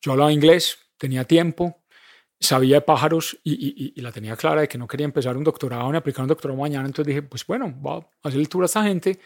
Yo 0.00 0.12
hablaba 0.12 0.32
inglés, 0.32 0.78
tenía 0.98 1.24
tiempo, 1.24 1.81
sabía 2.42 2.76
de 2.76 2.80
pájaros 2.82 3.38
y, 3.44 4.00
la 4.00 4.12
tenía 4.12 4.36
clara 4.36 4.62
de 4.62 4.68
que 4.68 4.78
no 4.78 4.86
quería 4.86 5.04
empezar 5.04 5.36
un 5.36 5.44
doctorado 5.44 5.90
ni 5.90 5.96
aplicar 5.96 6.22
un 6.22 6.28
doctorado 6.28 6.60
mañana. 6.60 6.86
Entonces 6.86 7.06
dije, 7.06 7.22
pues 7.22 7.46
bueno, 7.46 7.72
voy 7.76 8.02
a 8.22 8.28
hacer 8.28 8.40
el 8.40 8.48
tour 8.48 8.64
a 8.64 8.66
esta 8.66 8.82
gente. 8.82 9.18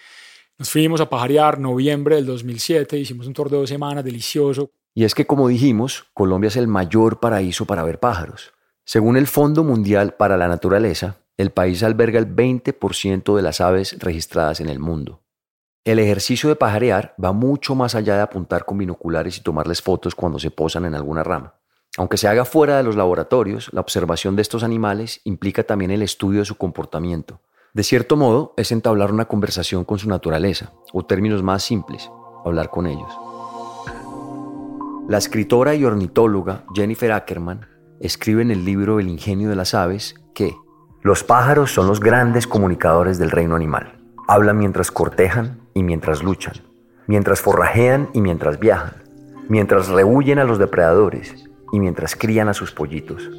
Nos 0.58 0.70
fuimos 0.70 1.00
a 1.00 1.08
pajarear 1.08 1.58
noviembre 1.58 2.16
del 2.16 2.26
2007, 2.26 2.96
hicimos 2.96 3.26
un 3.26 3.34
tour 3.34 3.50
de 3.50 3.56
dos 3.58 3.68
semanas 3.68 4.04
delicioso. 4.04 4.70
Y 4.94 5.04
es 5.04 5.14
que, 5.14 5.26
como 5.26 5.48
dijimos, 5.48 6.06
Colombia 6.14 6.48
es 6.48 6.56
el 6.56 6.68
mayor 6.68 7.20
paraíso 7.20 7.66
para 7.66 7.84
ver 7.84 8.00
pájaros. 8.00 8.52
Según 8.84 9.18
el 9.18 9.26
Fondo 9.26 9.64
Mundial 9.64 10.14
para 10.14 10.38
la 10.38 10.48
Naturaleza, 10.48 11.18
el 11.36 11.50
país 11.50 11.82
alberga 11.82 12.18
el 12.18 12.34
20% 12.34 13.36
de 13.36 13.42
las 13.42 13.60
aves 13.60 13.98
registradas 13.98 14.60
en 14.60 14.70
el 14.70 14.78
mundo. 14.78 15.22
El 15.84 15.98
ejercicio 15.98 16.48
de 16.48 16.56
pajarear 16.56 17.14
va 17.22 17.32
mucho 17.32 17.74
más 17.74 17.94
allá 17.94 18.16
de 18.16 18.22
apuntar 18.22 18.64
con 18.64 18.78
binoculares 18.78 19.36
y 19.36 19.42
tomarles 19.42 19.82
fotos 19.82 20.14
cuando 20.14 20.38
se 20.38 20.50
posan 20.50 20.86
en 20.86 20.94
alguna 20.94 21.22
rama. 21.22 21.55
Aunque 21.96 22.18
se 22.18 22.28
haga 22.28 22.44
fuera 22.44 22.76
de 22.76 22.82
los 22.82 22.94
laboratorios, 22.94 23.70
la 23.72 23.80
observación 23.80 24.36
de 24.36 24.42
estos 24.42 24.62
animales 24.62 25.20
implica 25.24 25.62
también 25.62 25.90
el 25.90 26.02
estudio 26.02 26.40
de 26.40 26.44
su 26.44 26.56
comportamiento. 26.56 27.40
De 27.72 27.82
cierto 27.82 28.16
modo, 28.16 28.52
es 28.56 28.70
entablar 28.70 29.12
una 29.12 29.26
conversación 29.26 29.84
con 29.84 29.98
su 29.98 30.08
naturaleza, 30.08 30.72
o 30.92 31.04
términos 31.04 31.42
más 31.42 31.62
simples, 31.62 32.10
hablar 32.44 32.70
con 32.70 32.86
ellos. 32.86 33.10
La 35.08 35.18
escritora 35.18 35.74
y 35.74 35.84
ornitóloga 35.84 36.64
Jennifer 36.74 37.12
Ackerman 37.12 37.66
escribe 38.00 38.42
en 38.42 38.50
el 38.50 38.64
libro 38.64 39.00
El 39.00 39.08
ingenio 39.08 39.48
de 39.48 39.56
las 39.56 39.74
aves 39.74 40.16
que 40.34 40.54
Los 41.02 41.22
pájaros 41.22 41.72
son 41.72 41.86
los 41.86 42.00
grandes 42.00 42.46
comunicadores 42.46 43.18
del 43.18 43.30
reino 43.30 43.54
animal. 43.54 44.02
Hablan 44.26 44.58
mientras 44.58 44.90
cortejan 44.90 45.60
y 45.72 45.84
mientras 45.84 46.22
luchan, 46.22 46.54
mientras 47.06 47.40
forrajean 47.40 48.10
y 48.12 48.20
mientras 48.20 48.58
viajan, 48.58 49.04
mientras 49.48 49.88
rehuyen 49.88 50.40
a 50.40 50.44
los 50.44 50.58
depredadores 50.58 51.45
y 51.72 51.80
mientras 51.80 52.16
crían 52.16 52.48
a 52.48 52.54
sus 52.54 52.72
pollitos. 52.72 53.30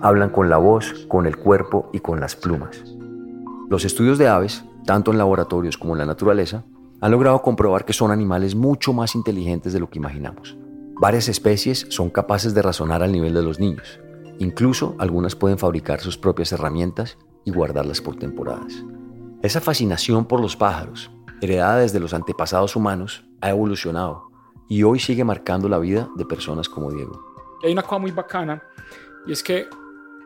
Hablan 0.00 0.30
con 0.30 0.48
la 0.48 0.56
voz, 0.56 1.06
con 1.08 1.26
el 1.26 1.36
cuerpo 1.36 1.88
y 1.92 2.00
con 2.00 2.20
las 2.20 2.36
plumas. 2.36 2.82
Los 3.68 3.84
estudios 3.84 4.18
de 4.18 4.28
aves, 4.28 4.64
tanto 4.84 5.12
en 5.12 5.18
laboratorios 5.18 5.78
como 5.78 5.94
en 5.94 5.98
la 5.98 6.06
naturaleza, 6.06 6.64
han 7.00 7.10
logrado 7.10 7.42
comprobar 7.42 7.84
que 7.84 7.92
son 7.92 8.10
animales 8.10 8.54
mucho 8.54 8.92
más 8.92 9.14
inteligentes 9.14 9.72
de 9.72 9.80
lo 9.80 9.90
que 9.90 9.98
imaginamos. 9.98 10.56
Varias 11.00 11.28
especies 11.28 11.86
son 11.88 12.10
capaces 12.10 12.54
de 12.54 12.62
razonar 12.62 13.02
al 13.02 13.10
nivel 13.10 13.34
de 13.34 13.42
los 13.42 13.58
niños. 13.58 14.00
Incluso 14.38 14.94
algunas 14.98 15.34
pueden 15.34 15.58
fabricar 15.58 16.00
sus 16.00 16.16
propias 16.16 16.52
herramientas 16.52 17.18
y 17.44 17.50
guardarlas 17.50 18.00
por 18.00 18.16
temporadas. 18.16 18.84
Esa 19.42 19.60
fascinación 19.60 20.26
por 20.26 20.40
los 20.40 20.56
pájaros, 20.56 21.10
heredada 21.40 21.78
desde 21.78 21.98
los 21.98 22.14
antepasados 22.14 22.76
humanos, 22.76 23.24
ha 23.40 23.50
evolucionado 23.50 24.30
y 24.68 24.84
hoy 24.84 25.00
sigue 25.00 25.24
marcando 25.24 25.68
la 25.68 25.78
vida 25.78 26.08
de 26.16 26.24
personas 26.24 26.68
como 26.68 26.92
Diego. 26.92 27.31
Hay 27.62 27.72
una 27.72 27.82
cosa 27.82 27.98
muy 27.98 28.10
bacana 28.10 28.62
y 29.26 29.32
es 29.32 29.42
que 29.42 29.68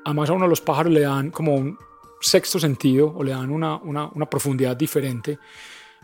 además 0.04 0.30
a 0.30 0.32
uno 0.32 0.44
de 0.44 0.50
los 0.50 0.60
pájaros 0.60 0.92
le 0.92 1.00
dan 1.00 1.30
como 1.30 1.54
un 1.54 1.78
sexto 2.20 2.58
sentido 2.58 3.12
o 3.14 3.22
le 3.22 3.32
dan 3.32 3.50
una, 3.50 3.76
una, 3.76 4.08
una 4.14 4.26
profundidad 4.28 4.76
diferente. 4.76 5.38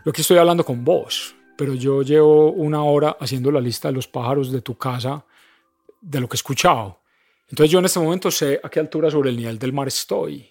Yo 0.05 0.11
aquí 0.11 0.21
estoy 0.21 0.37
hablando 0.37 0.63
con 0.63 0.83
vos, 0.83 1.35
pero 1.57 1.73
yo 1.73 2.01
llevo 2.01 2.51
una 2.51 2.83
hora 2.83 3.17
haciendo 3.19 3.51
la 3.51 3.61
lista 3.61 3.87
de 3.87 3.95
los 3.95 4.07
pájaros 4.07 4.51
de 4.51 4.61
tu 4.61 4.77
casa, 4.77 5.25
de 6.01 6.19
lo 6.19 6.27
que 6.27 6.35
he 6.35 6.37
escuchado. 6.37 6.99
Entonces 7.49 7.71
yo 7.71 7.79
en 7.79 7.85
este 7.85 7.99
momento 7.99 8.31
sé 8.31 8.59
a 8.63 8.69
qué 8.69 8.79
altura 8.79 9.09
sobre 9.09 9.29
el 9.29 9.37
nivel 9.37 9.59
del 9.59 9.73
mar 9.73 9.87
estoy, 9.87 10.49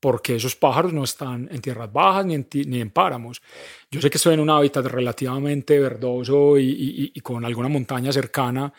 porque 0.00 0.36
esos 0.36 0.54
pájaros 0.56 0.92
no 0.92 1.04
están 1.04 1.48
en 1.50 1.60
tierras 1.60 1.92
bajas 1.92 2.26
ni 2.26 2.34
en, 2.34 2.46
ni 2.66 2.80
en 2.80 2.90
páramos. 2.90 3.40
Yo 3.90 4.00
sé 4.00 4.10
que 4.10 4.18
estoy 4.18 4.34
en 4.34 4.40
un 4.40 4.50
hábitat 4.50 4.84
relativamente 4.86 5.78
verdoso 5.78 6.58
y, 6.58 7.12
y, 7.14 7.20
con 7.20 7.44
alguna 7.44 7.68
montaña 7.68 8.12
cercana, 8.12 8.72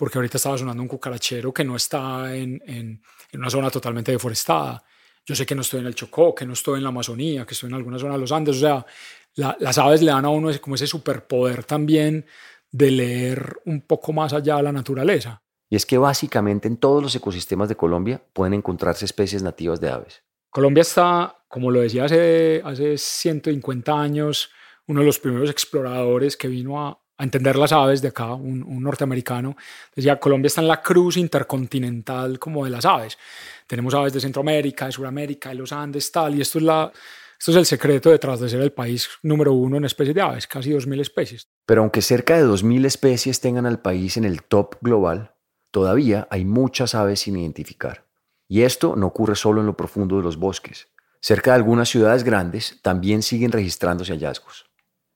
porque 0.00 0.16
ahorita 0.16 0.38
estaba 0.38 0.56
sonando 0.56 0.82
un 0.82 0.88
cucarachero 0.88 1.52
que 1.52 1.62
no 1.62 1.76
está 1.76 2.34
en, 2.34 2.62
en, 2.64 3.02
en 3.32 3.38
una 3.38 3.50
zona 3.50 3.68
totalmente 3.68 4.10
deforestada. 4.10 4.82
Yo 5.26 5.34
sé 5.34 5.44
que 5.44 5.54
no 5.54 5.60
estoy 5.60 5.80
en 5.80 5.86
el 5.88 5.94
Chocó, 5.94 6.34
que 6.34 6.46
no 6.46 6.54
estoy 6.54 6.78
en 6.78 6.84
la 6.84 6.88
Amazonía, 6.88 7.44
que 7.44 7.52
estoy 7.52 7.68
en 7.68 7.74
alguna 7.74 7.98
zona 7.98 8.14
de 8.14 8.20
los 8.20 8.32
Andes. 8.32 8.56
O 8.56 8.60
sea, 8.60 8.86
las 9.34 9.76
aves 9.76 10.00
le 10.00 10.10
dan 10.10 10.24
a 10.24 10.30
uno 10.30 10.50
como 10.58 10.76
ese 10.76 10.86
superpoder 10.86 11.64
también 11.64 12.24
de 12.70 12.90
leer 12.90 13.58
un 13.66 13.82
poco 13.82 14.14
más 14.14 14.32
allá 14.32 14.56
de 14.56 14.62
la 14.62 14.72
naturaleza. 14.72 15.42
Y 15.68 15.76
es 15.76 15.84
que 15.84 15.98
básicamente 15.98 16.66
en 16.66 16.78
todos 16.78 17.02
los 17.02 17.14
ecosistemas 17.14 17.68
de 17.68 17.76
Colombia 17.76 18.24
pueden 18.32 18.54
encontrarse 18.54 19.04
especies 19.04 19.42
nativas 19.42 19.82
de 19.82 19.90
aves. 19.90 20.22
Colombia 20.48 20.80
está, 20.80 21.44
como 21.46 21.70
lo 21.70 21.82
decía 21.82 22.06
hace, 22.06 22.62
hace 22.64 22.96
150 22.96 24.00
años, 24.00 24.50
uno 24.86 25.00
de 25.00 25.06
los 25.06 25.18
primeros 25.18 25.50
exploradores 25.50 26.38
que 26.38 26.48
vino 26.48 26.82
a, 26.82 26.98
entender 27.24 27.56
las 27.56 27.72
aves 27.72 28.02
de 28.02 28.08
acá, 28.08 28.34
un, 28.34 28.62
un, 28.62 28.82
norteamericano, 28.82 29.56
decía, 29.94 30.18
Colombia 30.18 30.48
está 30.48 30.60
en 30.60 30.68
la 30.68 30.80
cruz 30.80 31.16
intercontinental 31.16 32.38
como 32.38 32.64
de 32.64 32.70
las 32.70 32.84
aves. 32.84 33.18
Tenemos 33.66 33.94
aves 33.94 34.12
de 34.12 34.20
Centroamérica, 34.20 34.86
de 34.86 34.92
Sudamérica, 34.92 35.50
de 35.50 35.56
los 35.56 35.72
Andes, 35.72 36.10
tal, 36.10 36.34
y 36.34 36.40
esto 36.40 36.58
es 36.58 36.64
la, 36.64 36.92
esto 37.40 37.52
es 37.52 37.56
el 37.56 37.64
secreto 37.64 38.10
detrás 38.10 38.38
de 38.38 38.50
ser 38.50 38.60
el 38.60 38.72
país 38.72 39.08
número 39.22 39.54
uno 39.54 39.78
en 39.78 39.86
especies 39.86 40.14
de 40.14 40.20
aves, 40.20 40.46
casi 40.46 40.72
2.000 40.72 41.00
especies. 41.00 41.48
Pero 41.64 41.80
aunque 41.80 42.02
cerca 42.02 42.36
de 42.36 42.44
2.000 42.44 42.84
especies 42.84 43.40
tengan 43.40 43.64
al 43.64 43.80
país 43.80 44.18
en 44.18 44.26
el 44.26 44.42
top 44.42 44.76
global, 44.82 45.34
todavía 45.70 46.28
hay 46.30 46.44
muchas 46.44 46.94
aves 46.94 47.20
sin 47.20 47.38
identificar. 47.38 48.04
Y 48.46 48.60
esto 48.60 48.94
no 48.94 49.06
ocurre 49.06 49.36
solo 49.36 49.62
en 49.62 49.66
lo 49.66 49.74
profundo 49.74 50.18
de 50.18 50.22
los 50.22 50.36
bosques. 50.36 50.88
Cerca 51.22 51.52
de 51.52 51.56
algunas 51.56 51.88
ciudades 51.88 52.24
grandes 52.24 52.78
también 52.82 53.22
siguen 53.22 53.52
registrándose 53.52 54.12
hallazgos. 54.12 54.66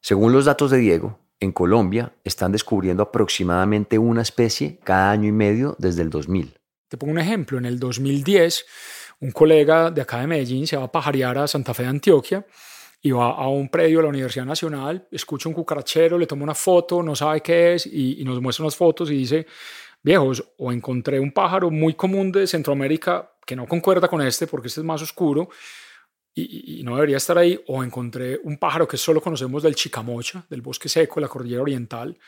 Según 0.00 0.32
los 0.32 0.46
datos 0.46 0.70
de 0.70 0.78
Diego, 0.78 1.18
en 1.44 1.52
Colombia 1.52 2.12
están 2.24 2.52
descubriendo 2.52 3.02
aproximadamente 3.02 3.98
una 3.98 4.22
especie 4.22 4.78
cada 4.82 5.10
año 5.10 5.28
y 5.28 5.32
medio 5.32 5.76
desde 5.78 6.02
el 6.02 6.10
2000. 6.10 6.54
Te 6.88 6.96
pongo 6.96 7.12
un 7.12 7.18
ejemplo. 7.18 7.58
En 7.58 7.66
el 7.66 7.78
2010 7.78 8.66
un 9.20 9.30
colega 9.30 9.90
de 9.90 10.02
acá 10.02 10.20
de 10.20 10.26
Medellín 10.26 10.66
se 10.66 10.76
va 10.76 10.84
a 10.84 10.92
pajarear 10.92 11.38
a 11.38 11.46
Santa 11.46 11.72
Fe 11.72 11.84
de 11.84 11.88
Antioquia 11.88 12.44
y 13.00 13.10
va 13.10 13.30
a 13.30 13.48
un 13.48 13.68
predio 13.68 13.98
de 13.98 14.04
la 14.04 14.08
Universidad 14.08 14.44
Nacional, 14.46 15.06
escucha 15.10 15.48
un 15.48 15.54
cucarachero, 15.54 16.18
le 16.18 16.26
toma 16.26 16.42
una 16.42 16.54
foto, 16.54 17.02
no 17.02 17.14
sabe 17.14 17.40
qué 17.40 17.74
es 17.74 17.86
y, 17.86 18.22
nos 18.24 18.40
muestra 18.40 18.64
unas 18.64 18.76
fotos 18.76 19.10
y 19.10 19.14
dice, 19.14 19.46
viejos, 20.02 20.44
o 20.58 20.72
encontré 20.72 21.20
un 21.20 21.32
pájaro 21.32 21.70
muy 21.70 21.94
común 21.94 22.32
de 22.32 22.46
Centroamérica 22.46 23.30
que 23.46 23.56
no 23.56 23.66
concuerda 23.66 24.08
con 24.08 24.20
este 24.22 24.46
porque 24.46 24.68
este 24.68 24.80
es 24.80 24.86
más 24.86 25.02
oscuro 25.02 25.48
y, 26.34 26.82
no 26.84 26.96
debería 26.96 27.16
estar 27.16 27.38
ahí, 27.38 27.60
o 27.68 27.84
encontré 27.84 28.40
un 28.42 28.58
pájaro 28.58 28.88
que 28.88 28.96
solo 28.96 29.20
conocemos 29.20 29.62
del 29.62 29.74
Chicamocha, 29.74 30.44
del 30.50 30.62
bosque 30.62 30.88
seco, 30.88 31.16
de 31.16 31.22
la 31.22 31.28
cordillera 31.28 31.62
oriental, 31.62 32.18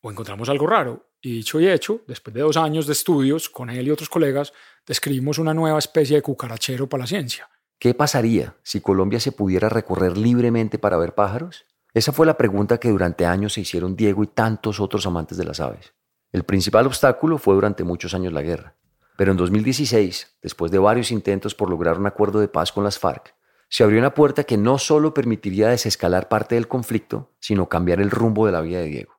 o 0.00 0.10
encontramos 0.10 0.48
algo 0.48 0.66
raro. 0.66 1.08
Y 1.20 1.32
dicho 1.32 1.60
y 1.60 1.68
hecho, 1.68 2.02
después 2.06 2.32
de 2.34 2.42
dos 2.42 2.56
años 2.56 2.86
de 2.86 2.92
estudios 2.92 3.50
con 3.50 3.70
él 3.70 3.88
y 3.88 3.90
otros 3.90 4.08
colegas, 4.08 4.52
describimos 4.86 5.38
una 5.38 5.52
nueva 5.52 5.78
especie 5.78 6.16
de 6.16 6.22
cucarachero 6.22 6.88
para 6.88 7.02
la 7.02 7.06
ciencia. 7.08 7.48
¿Qué 7.78 7.92
pasaría 7.92 8.56
si 8.62 8.80
Colombia 8.80 9.20
se 9.20 9.32
pudiera 9.32 9.68
recorrer 9.68 10.16
libremente 10.16 10.78
para 10.78 10.96
ver 10.96 11.14
pájaros? 11.14 11.66
Esa 11.92 12.12
fue 12.12 12.26
la 12.26 12.36
pregunta 12.36 12.78
que 12.78 12.90
durante 12.90 13.26
años 13.26 13.54
se 13.54 13.62
hicieron 13.62 13.96
Diego 13.96 14.22
y 14.22 14.28
tantos 14.28 14.80
otros 14.80 15.06
amantes 15.06 15.36
de 15.36 15.44
las 15.44 15.60
aves. 15.60 15.92
El 16.32 16.44
principal 16.44 16.86
obstáculo 16.86 17.38
fue 17.38 17.54
durante 17.54 17.84
muchos 17.84 18.14
años 18.14 18.32
la 18.32 18.42
guerra. 18.42 18.76
Pero 19.16 19.32
en 19.32 19.38
2016, 19.38 20.36
después 20.42 20.70
de 20.70 20.78
varios 20.78 21.10
intentos 21.10 21.54
por 21.54 21.70
lograr 21.70 21.98
un 21.98 22.06
acuerdo 22.06 22.40
de 22.40 22.48
paz 22.48 22.72
con 22.72 22.84
las 22.84 22.98
FARC, 22.98 23.34
se 23.68 23.84
abrió 23.84 23.98
una 23.98 24.14
puerta 24.14 24.44
que 24.44 24.56
no 24.56 24.78
solo 24.78 25.14
permitiría 25.14 25.68
desescalar 25.68 26.28
parte 26.28 26.54
del 26.54 26.68
conflicto, 26.68 27.34
sino 27.40 27.68
cambiar 27.68 28.00
el 28.00 28.10
rumbo 28.10 28.46
de 28.46 28.52
la 28.52 28.60
vida 28.60 28.80
de 28.80 28.86
Diego. 28.86 29.16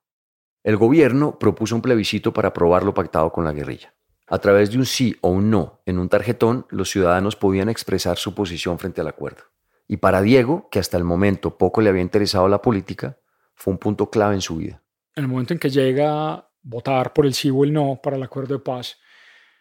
El 0.64 0.78
gobierno 0.78 1.40
propuso 1.40 1.76
un 1.76 1.82
plebiscito 1.82 2.34
para 2.34 2.50
aprobar 2.50 2.84
lo 2.84 2.94
pactado 2.94 3.32
con 3.32 3.44
la 3.44 3.54
guerrilla. 3.54 3.94
A 4.28 4.40
través 4.40 4.72
de 4.72 4.78
un 4.78 4.86
sí 4.86 5.16
o 5.22 5.30
un 5.30 5.50
no 5.50 5.82
en 5.86 6.00
un 6.00 6.10
tarjetón, 6.10 6.66
los 6.70 6.90
ciudadanos 6.90 7.38
podían 7.38 7.70
expresar 7.70 8.18
su 8.18 8.36
posición 8.36 8.78
frente 8.78 9.00
al 9.00 9.08
acuerdo. 9.08 9.44
Y 9.88 9.98
para 9.98 10.22
Diego, 10.22 10.68
que 10.70 10.80
hasta 10.80 10.98
el 10.98 11.06
momento 11.06 11.58
poco 11.58 11.80
le 11.80 11.90
había 11.90 12.02
interesado 12.02 12.50
la 12.50 12.62
política, 12.62 13.18
fue 13.56 13.72
un 13.72 13.80
punto 13.80 14.10
clave 14.10 14.36
en 14.36 14.42
su 14.42 14.58
vida. 14.58 14.84
En 15.16 15.24
el 15.24 15.30
momento 15.30 15.54
en 15.54 15.60
que 15.60 15.70
llega 15.70 16.34
a 16.34 16.50
votar 16.62 17.14
por 17.14 17.26
el 17.26 17.34
sí 17.34 17.50
o 17.50 17.64
el 17.64 17.72
no 17.72 18.00
para 18.04 18.18
el 18.18 18.24
acuerdo 18.24 18.56
de 18.56 18.60
paz, 18.60 18.98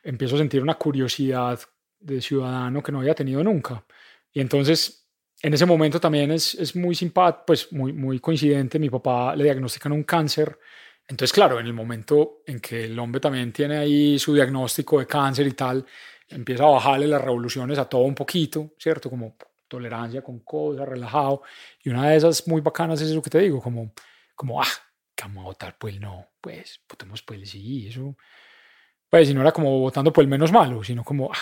empiezo 0.03 0.35
a 0.35 0.39
sentir 0.39 0.61
una 0.61 0.75
curiosidad 0.75 1.61
de 2.01 2.21
ciudadano 2.21 2.83
que 2.83 2.91
no 2.91 2.99
había 2.99 3.15
tenido 3.15 3.43
nunca. 3.45 3.85
Y 4.37 4.41
entonces, 4.41 5.09
en 5.41 5.55
ese 5.55 5.65
momento 5.65 5.99
también 5.99 6.31
es, 6.31 6.55
es 6.55 6.77
muy 6.77 6.95
simpático, 6.95 7.45
pues 7.47 7.73
muy, 7.73 7.93
muy 7.95 8.21
coincidente. 8.21 8.79
Mi 8.79 8.91
papá 8.91 9.35
le 9.35 9.45
diagnostican 9.45 9.93
un 9.93 10.03
cáncer 10.03 10.59
entonces, 11.09 11.33
claro, 11.33 11.61
en 11.61 11.67
el 11.67 11.73
momento 11.73 12.43
en 12.47 12.61
que 12.61 12.85
el 12.85 12.99
hombre 12.99 13.21
también 13.21 13.53
tiene 13.53 13.77
ahí 13.79 14.19
su 14.19 14.35
diagnóstico 14.35 14.99
de 14.99 15.07
cáncer 15.07 15.47
y 15.47 15.53
tal, 15.53 15.87
empieza 16.29 16.65
a 16.65 16.71
bajarle 16.71 17.07
las 17.07 17.23
revoluciones 17.23 17.79
a 17.79 17.89
todo 17.89 18.03
un 18.03 18.15
poquito, 18.15 18.75
¿cierto? 18.79 19.09
Como 19.09 19.37
tolerancia 19.69 20.23
con 20.23 20.41
cosas, 20.41 20.89
relajado. 20.89 21.43
Y 21.83 21.91
una 21.91 22.11
de 22.11 22.17
esas 22.17 22.47
muy 22.49 22.61
bacanas 22.61 23.01
es 23.01 23.13
lo 23.13 23.23
que 23.23 23.31
te 23.31 23.39
digo, 23.39 23.61
como, 23.61 23.93
como 24.35 24.61
ah, 24.61 24.67
que 25.15 25.25
vamos 25.25 25.45
a 25.45 25.47
votar 25.47 25.77
pues 25.79 26.01
no, 26.01 26.29
pues 26.41 26.81
votemos 26.89 27.23
pues 27.23 27.41
el 27.41 27.47
sí, 27.47 27.87
eso. 27.89 28.17
Pues 29.09 29.29
si 29.29 29.35
no 29.35 29.43
era 29.43 29.53
como 29.53 29.79
votando 29.79 30.13
por 30.13 30.23
el 30.23 30.29
menos 30.29 30.51
malo, 30.51 30.83
sino 30.83 31.05
como 31.05 31.33
ah, 31.33 31.39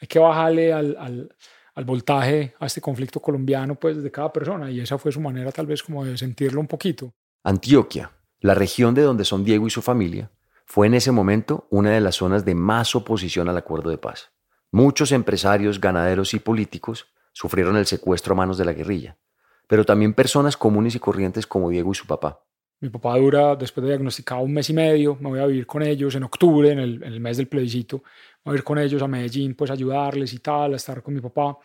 hay 0.00 0.08
que 0.08 0.18
bajarle 0.18 0.72
al, 0.72 0.96
al, 0.98 1.36
al 1.74 1.84
voltaje 1.84 2.54
a 2.58 2.66
este 2.66 2.80
conflicto 2.80 3.20
colombiano 3.20 3.74
pues 3.74 4.02
de 4.02 4.10
cada 4.10 4.32
persona. 4.32 4.70
Y 4.70 4.80
esa 4.80 4.98
fue 4.98 5.12
su 5.12 5.20
manera 5.20 5.52
tal 5.52 5.66
vez 5.66 5.82
como 5.82 6.04
de 6.04 6.16
sentirlo 6.16 6.60
un 6.60 6.66
poquito. 6.66 7.12
Antioquia, 7.42 8.12
la 8.40 8.54
región 8.54 8.94
de 8.94 9.02
donde 9.02 9.24
son 9.24 9.44
Diego 9.44 9.66
y 9.66 9.70
su 9.70 9.82
familia 9.82 10.30
fue 10.66 10.86
en 10.86 10.94
ese 10.94 11.12
momento 11.12 11.66
una 11.70 11.90
de 11.90 12.00
las 12.00 12.16
zonas 12.16 12.44
de 12.44 12.54
más 12.54 12.94
oposición 12.94 13.48
al 13.48 13.58
acuerdo 13.58 13.90
de 13.90 13.98
paz. 13.98 14.32
Muchos 14.70 15.12
empresarios, 15.12 15.80
ganaderos 15.80 16.34
y 16.34 16.38
políticos 16.38 17.06
sufrieron 17.32 17.76
el 17.76 17.86
secuestro 17.86 18.32
a 18.32 18.36
manos 18.36 18.58
de 18.58 18.64
la 18.64 18.72
guerrilla, 18.72 19.18
pero 19.66 19.84
también 19.84 20.14
personas 20.14 20.56
comunes 20.56 20.94
y 20.94 21.00
corrientes 21.00 21.46
como 21.46 21.70
Diego 21.70 21.92
y 21.92 21.94
su 21.94 22.06
papá. 22.06 22.40
Mi 22.80 22.90
papá 22.90 23.16
dura, 23.16 23.56
después 23.56 23.82
de 23.82 23.90
diagnosticado, 23.90 24.42
un 24.42 24.52
mes 24.52 24.68
y 24.70 24.74
medio. 24.74 25.16
Me 25.20 25.30
voy 25.30 25.40
a 25.40 25.46
vivir 25.46 25.66
con 25.66 25.82
ellos 25.82 26.14
en 26.14 26.24
octubre, 26.24 26.70
en 26.70 26.78
el, 26.78 27.02
en 27.02 27.12
el 27.12 27.20
mes 27.20 27.36
del 27.36 27.48
plebiscito. 27.48 28.02
Voy 28.44 28.54
a 28.54 28.58
ir 28.58 28.64
con 28.64 28.78
ellos 28.78 29.00
a 29.02 29.08
Medellín, 29.08 29.54
pues 29.54 29.70
ayudarles 29.70 30.32
y 30.32 30.38
tal, 30.38 30.74
a 30.74 30.76
estar 30.76 31.02
con 31.02 31.14
mi 31.14 31.20
papá. 31.20 31.56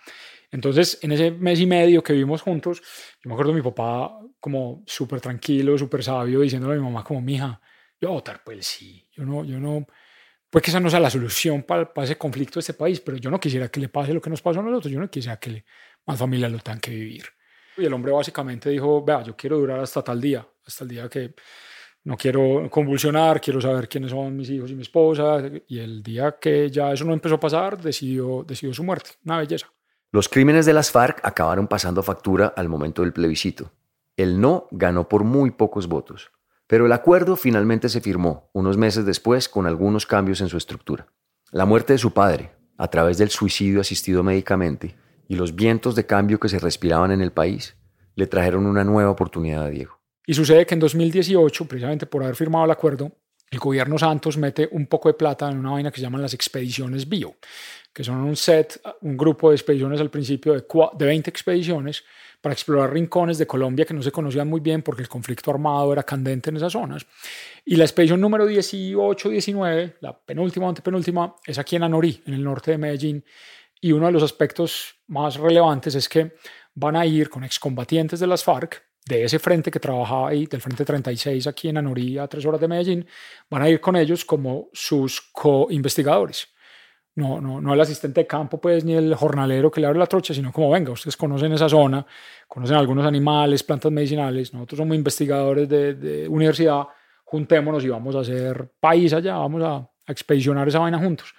Entonces, 0.51 0.99
en 1.01 1.11
ese 1.11 1.31
mes 1.31 1.59
y 1.59 1.65
medio 1.65 2.01
que 2.01 2.13
vivimos 2.13 2.41
juntos, 2.41 2.81
yo 3.23 3.29
me 3.29 3.33
acuerdo 3.33 3.51
de 3.51 3.61
mi 3.61 3.63
papá 3.63 4.19
como 4.39 4.83
súper 4.87 5.21
tranquilo, 5.21 5.77
súper 5.77 6.03
sabio, 6.03 6.41
diciéndole 6.41 6.75
a 6.75 6.77
mi 6.77 6.83
mamá 6.83 7.03
como, 7.03 7.21
mija, 7.21 7.61
yo 8.01 8.07
voy 8.07 8.15
a 8.15 8.19
votar 8.19 8.43
pues 8.43 8.65
sí, 8.65 9.07
yo 9.11 9.25
no, 9.25 9.43
yo 9.43 9.59
no, 9.59 9.85
pues 10.49 10.63
que 10.63 10.71
esa 10.71 10.79
no 10.79 10.89
sea 10.89 10.99
la 10.99 11.09
solución 11.09 11.63
para, 11.63 11.91
ese 11.97 12.17
conflicto 12.17 12.55
de 12.55 12.61
este 12.61 12.73
país, 12.73 12.99
pero 13.01 13.17
yo 13.17 13.29
no 13.29 13.39
quisiera 13.39 13.69
que 13.69 13.79
le 13.79 13.89
pase 13.89 14.13
lo 14.13 14.21
que 14.21 14.29
nos 14.29 14.41
pasó 14.41 14.61
a 14.61 14.63
nosotros, 14.63 14.91
yo 14.91 14.99
no 14.99 15.09
quisiera 15.09 15.37
que 15.39 15.49
le, 15.49 15.65
más 16.05 16.17
familias 16.17 16.51
lo 16.51 16.59
tengan 16.59 16.79
que 16.79 16.91
vivir. 16.91 17.25
Y 17.79 17.85
el 17.85 17.93
hombre 17.93 18.11
básicamente 18.11 18.69
dijo, 18.69 19.03
vea, 19.03 19.23
yo 19.23 19.35
quiero 19.35 19.57
durar 19.57 19.79
hasta 19.79 20.01
tal 20.01 20.19
día, 20.19 20.45
hasta 20.65 20.83
el 20.83 20.89
día 20.89 21.09
que 21.09 21.33
no 22.03 22.17
quiero 22.17 22.69
convulsionar, 22.69 23.39
quiero 23.41 23.61
saber 23.61 23.87
quiénes 23.87 24.11
son 24.11 24.35
mis 24.35 24.49
hijos 24.49 24.71
y 24.71 24.75
mi 24.75 24.81
esposa. 24.81 25.41
Y 25.67 25.79
el 25.79 26.01
día 26.01 26.37
que 26.39 26.69
ya 26.69 26.91
eso 26.91 27.05
no 27.05 27.13
empezó 27.13 27.35
a 27.35 27.39
pasar, 27.39 27.81
decidió, 27.81 28.43
decidió 28.47 28.73
su 28.73 28.83
muerte. 28.83 29.11
Una 29.25 29.37
belleza. 29.37 29.67
Los 30.11 30.27
crímenes 30.27 30.65
de 30.65 30.73
las 30.73 30.91
FARC 30.91 31.19
acabaron 31.23 31.67
pasando 31.67 32.01
factura 32.01 32.53
al 32.55 32.67
momento 32.67 33.03
del 33.03 33.13
plebiscito. 33.13 33.71
El 34.17 34.41
no 34.41 34.67
ganó 34.71 35.07
por 35.07 35.23
muy 35.23 35.51
pocos 35.51 35.87
votos, 35.87 36.31
pero 36.65 36.87
el 36.87 36.91
acuerdo 36.91 37.35
finalmente 37.35 37.89
se 37.89 38.01
firmó 38.01 38.49
unos 38.53 38.75
meses 38.75 39.05
después 39.05 39.47
con 39.47 39.67
algunos 39.67 40.05
cambios 40.05 40.41
en 40.41 40.49
su 40.49 40.57
estructura. 40.57 41.07
La 41.51 41.65
muerte 41.65 41.93
de 41.93 41.99
su 41.99 42.11
padre, 42.11 42.51
a 42.77 42.87
través 42.89 43.17
del 43.17 43.29
suicidio 43.29 43.81
asistido 43.81 44.23
médicamente, 44.23 44.95
y 45.29 45.35
los 45.35 45.55
vientos 45.55 45.95
de 45.95 46.05
cambio 46.05 46.39
que 46.39 46.49
se 46.49 46.59
respiraban 46.59 47.11
en 47.11 47.21
el 47.21 47.31
país, 47.31 47.77
le 48.15 48.27
trajeron 48.27 48.65
una 48.65 48.83
nueva 48.83 49.11
oportunidad 49.11 49.63
a 49.63 49.69
Diego. 49.69 49.97
Y 50.25 50.33
sucede 50.33 50.65
que 50.65 50.73
en 50.73 50.79
2018, 50.81 51.65
precisamente 51.65 52.07
por 52.07 52.23
haber 52.23 52.35
firmado 52.35 52.65
el 52.65 52.71
acuerdo, 52.71 53.11
el 53.49 53.59
gobierno 53.59 53.97
Santos 53.97 54.37
mete 54.37 54.67
un 54.71 54.87
poco 54.87 55.07
de 55.07 55.13
plata 55.13 55.49
en 55.49 55.59
una 55.59 55.71
vaina 55.71 55.91
que 55.91 55.97
se 55.97 56.01
llaman 56.01 56.21
las 56.21 56.33
expediciones 56.33 57.07
bio, 57.07 57.35
que 57.93 58.03
son 58.03 58.17
un 58.17 58.35
set, 58.35 58.81
un 59.01 59.15
grupo 59.15 59.49
de 59.49 59.55
expediciones 59.55 60.01
al 60.01 60.09
principio 60.09 60.53
de, 60.53 60.65
de 60.97 61.05
20 61.05 61.29
expediciones 61.29 62.03
para 62.41 62.53
explorar 62.53 62.93
rincones 62.93 63.37
de 63.37 63.45
Colombia 63.45 63.85
que 63.85 63.93
no 63.93 64.01
se 64.01 64.11
conocían 64.11 64.47
muy 64.47 64.61
bien 64.61 64.81
porque 64.81 65.01
el 65.01 65.09
conflicto 65.09 65.51
armado 65.51 65.91
era 65.93 66.03
candente 66.03 66.49
en 66.49 66.57
esas 66.57 66.73
zonas. 66.73 67.05
Y 67.65 67.75
la 67.75 67.83
expedición 67.83 68.19
número 68.19 68.49
18-19, 68.49 69.95
la 69.99 70.17
penúltima 70.17 70.69
antepenúltima, 70.69 71.35
es 71.45 71.59
aquí 71.59 71.75
en 71.75 71.83
Anorí, 71.83 72.21
en 72.25 72.33
el 72.33 72.43
norte 72.43 72.71
de 72.71 72.77
Medellín. 72.77 73.23
Y 73.81 73.91
uno 73.91 74.07
de 74.07 74.11
los 74.11 74.23
aspectos 74.23 74.95
más 75.07 75.37
relevantes 75.37 75.95
es 75.95 76.09
que 76.09 76.33
van 76.75 76.95
a 76.95 77.05
ir 77.05 77.29
con 77.29 77.43
excombatientes 77.43 78.19
de 78.19 78.27
las 78.27 78.43
FARC, 78.43 78.83
de 79.05 79.23
ese 79.23 79.39
frente 79.39 79.71
que 79.71 79.79
trabajaba 79.79 80.29
ahí, 80.29 80.45
del 80.45 80.61
Frente 80.61 80.85
36 80.85 81.47
aquí 81.47 81.69
en 81.69 81.77
Anorí, 81.77 82.17
a 82.17 82.27
tres 82.27 82.45
horas 82.45 82.61
de 82.61 82.67
Medellín, 82.67 83.07
van 83.49 83.61
a 83.61 83.69
ir 83.69 83.81
con 83.81 83.95
ellos 83.95 84.23
como 84.23 84.69
sus 84.73 85.21
co-investigadores 85.31 86.49
no, 87.19 87.41
no, 87.41 87.61
no 87.61 87.73
el 87.73 87.81
asistente 87.81 88.21
de 88.21 88.27
campo, 88.27 88.59
pues, 88.59 88.83
ni 88.83 88.93
el 88.93 89.13
jornalero 89.13 89.69
que 89.69 89.81
le 89.81 89.87
abre 89.87 89.99
la 89.99 90.07
trocha, 90.07 90.33
sino 90.33 90.51
como, 90.51 90.71
venga, 90.71 90.91
ustedes 90.91 91.17
conocen 91.17 91.51
esa 91.51 91.69
zona, 91.69 92.05
conocen 92.47 92.77
algunos 92.77 93.05
animales, 93.05 93.61
plantas 93.61 93.91
medicinales, 93.91 94.53
nosotros 94.53 94.77
somos 94.77 94.95
investigadores 94.95 95.67
de, 95.69 96.27
universidad, 96.29 96.87
juntémonos 97.25 97.83
y 97.83 97.89
vamos 97.89 98.15
a 98.15 98.19
hacer 98.19 98.71
país 98.79 99.13
allá, 99.13 99.35
vamos 99.35 99.61
a, 99.63 99.75
a, 99.75 100.11
expedicionar 100.11 100.67
esa 100.67 100.79
vaina 100.79 100.97
juntos. 100.97 101.33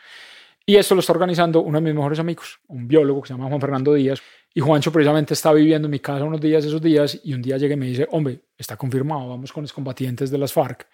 Y 0.71 0.77
esto 0.77 0.95
lo 0.95 1.01
está 1.01 1.13
organizando 1.13 1.63
uno 1.63 1.79
de 1.79 1.85
mis 1.85 1.95
mejores 1.97 2.21
amigos, 2.21 2.61
un 2.69 2.87
biólogo 2.87 3.23
que 3.23 3.27
se 3.27 3.35
llama 3.35 3.49
Juan 3.49 3.61
Fernando 3.61 3.93
Díaz, 3.93 4.23
y 4.55 4.61
Juancho 4.61 4.93
precisamente 4.93 5.35
está 5.35 5.53
viviendo 5.53 5.87
en 5.87 5.91
mi 5.91 5.99
casa 5.99 6.23
unos 6.23 6.41
días, 6.41 6.65
esos 6.65 6.81
días, 6.81 7.19
y 7.25 7.35
un 7.35 7.43
día 7.43 7.57
llega 7.57 7.75
y 7.75 7.77
me 7.77 7.87
dice, 7.87 8.07
hombre, 8.13 8.43
está 8.57 8.77
confirmado, 8.77 9.29
vamos 9.29 9.53
con 9.53 9.65
los 9.65 9.73
combatientes 9.73 10.31
de 10.31 10.39
las 10.39 10.53
FARC. 10.53 10.87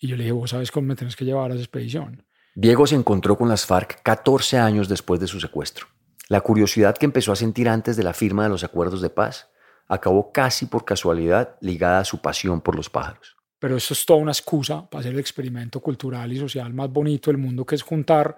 Y 0.00 0.08
yo 0.08 0.16
le 0.16 0.24
dije, 0.24 0.32
vos 0.32 0.50
sabes 0.50 0.72
cómo 0.72 0.88
me 0.88 0.96
tienes 0.96 1.14
que 1.14 1.24
llevar 1.24 1.52
a 1.52 1.54
esa 1.54 1.62
expedición. 1.62 2.24
Diego 2.56 2.88
se 2.88 2.96
encontró 2.96 3.38
con 3.38 3.48
las 3.48 3.66
FARC 3.66 4.02
14 4.02 4.58
años 4.58 4.88
después 4.88 5.20
de 5.20 5.28
su 5.28 5.38
secuestro. 5.38 5.86
La 6.28 6.40
curiosidad 6.40 6.98
que 6.98 7.06
empezó 7.06 7.30
a 7.30 7.36
sentir 7.36 7.68
antes 7.68 7.96
de 7.96 8.02
la 8.02 8.14
firma 8.14 8.42
de 8.42 8.48
los 8.48 8.64
acuerdos 8.64 9.00
de 9.00 9.10
paz 9.10 9.48
acabó 9.86 10.32
casi 10.32 10.66
por 10.66 10.84
casualidad 10.84 11.56
ligada 11.60 12.00
a 12.00 12.04
su 12.04 12.20
pasión 12.20 12.62
por 12.62 12.74
los 12.74 12.90
pájaros. 12.90 13.36
Pero 13.60 13.76
eso 13.76 13.94
es 13.94 14.04
toda 14.04 14.18
una 14.18 14.32
excusa 14.32 14.90
para 14.90 15.00
hacer 15.02 15.12
el 15.12 15.20
experimento 15.20 15.78
cultural 15.78 16.32
y 16.32 16.38
social 16.38 16.74
más 16.74 16.90
bonito 16.90 17.30
del 17.30 17.38
mundo, 17.38 17.64
que 17.64 17.76
es 17.76 17.82
juntar 17.82 18.36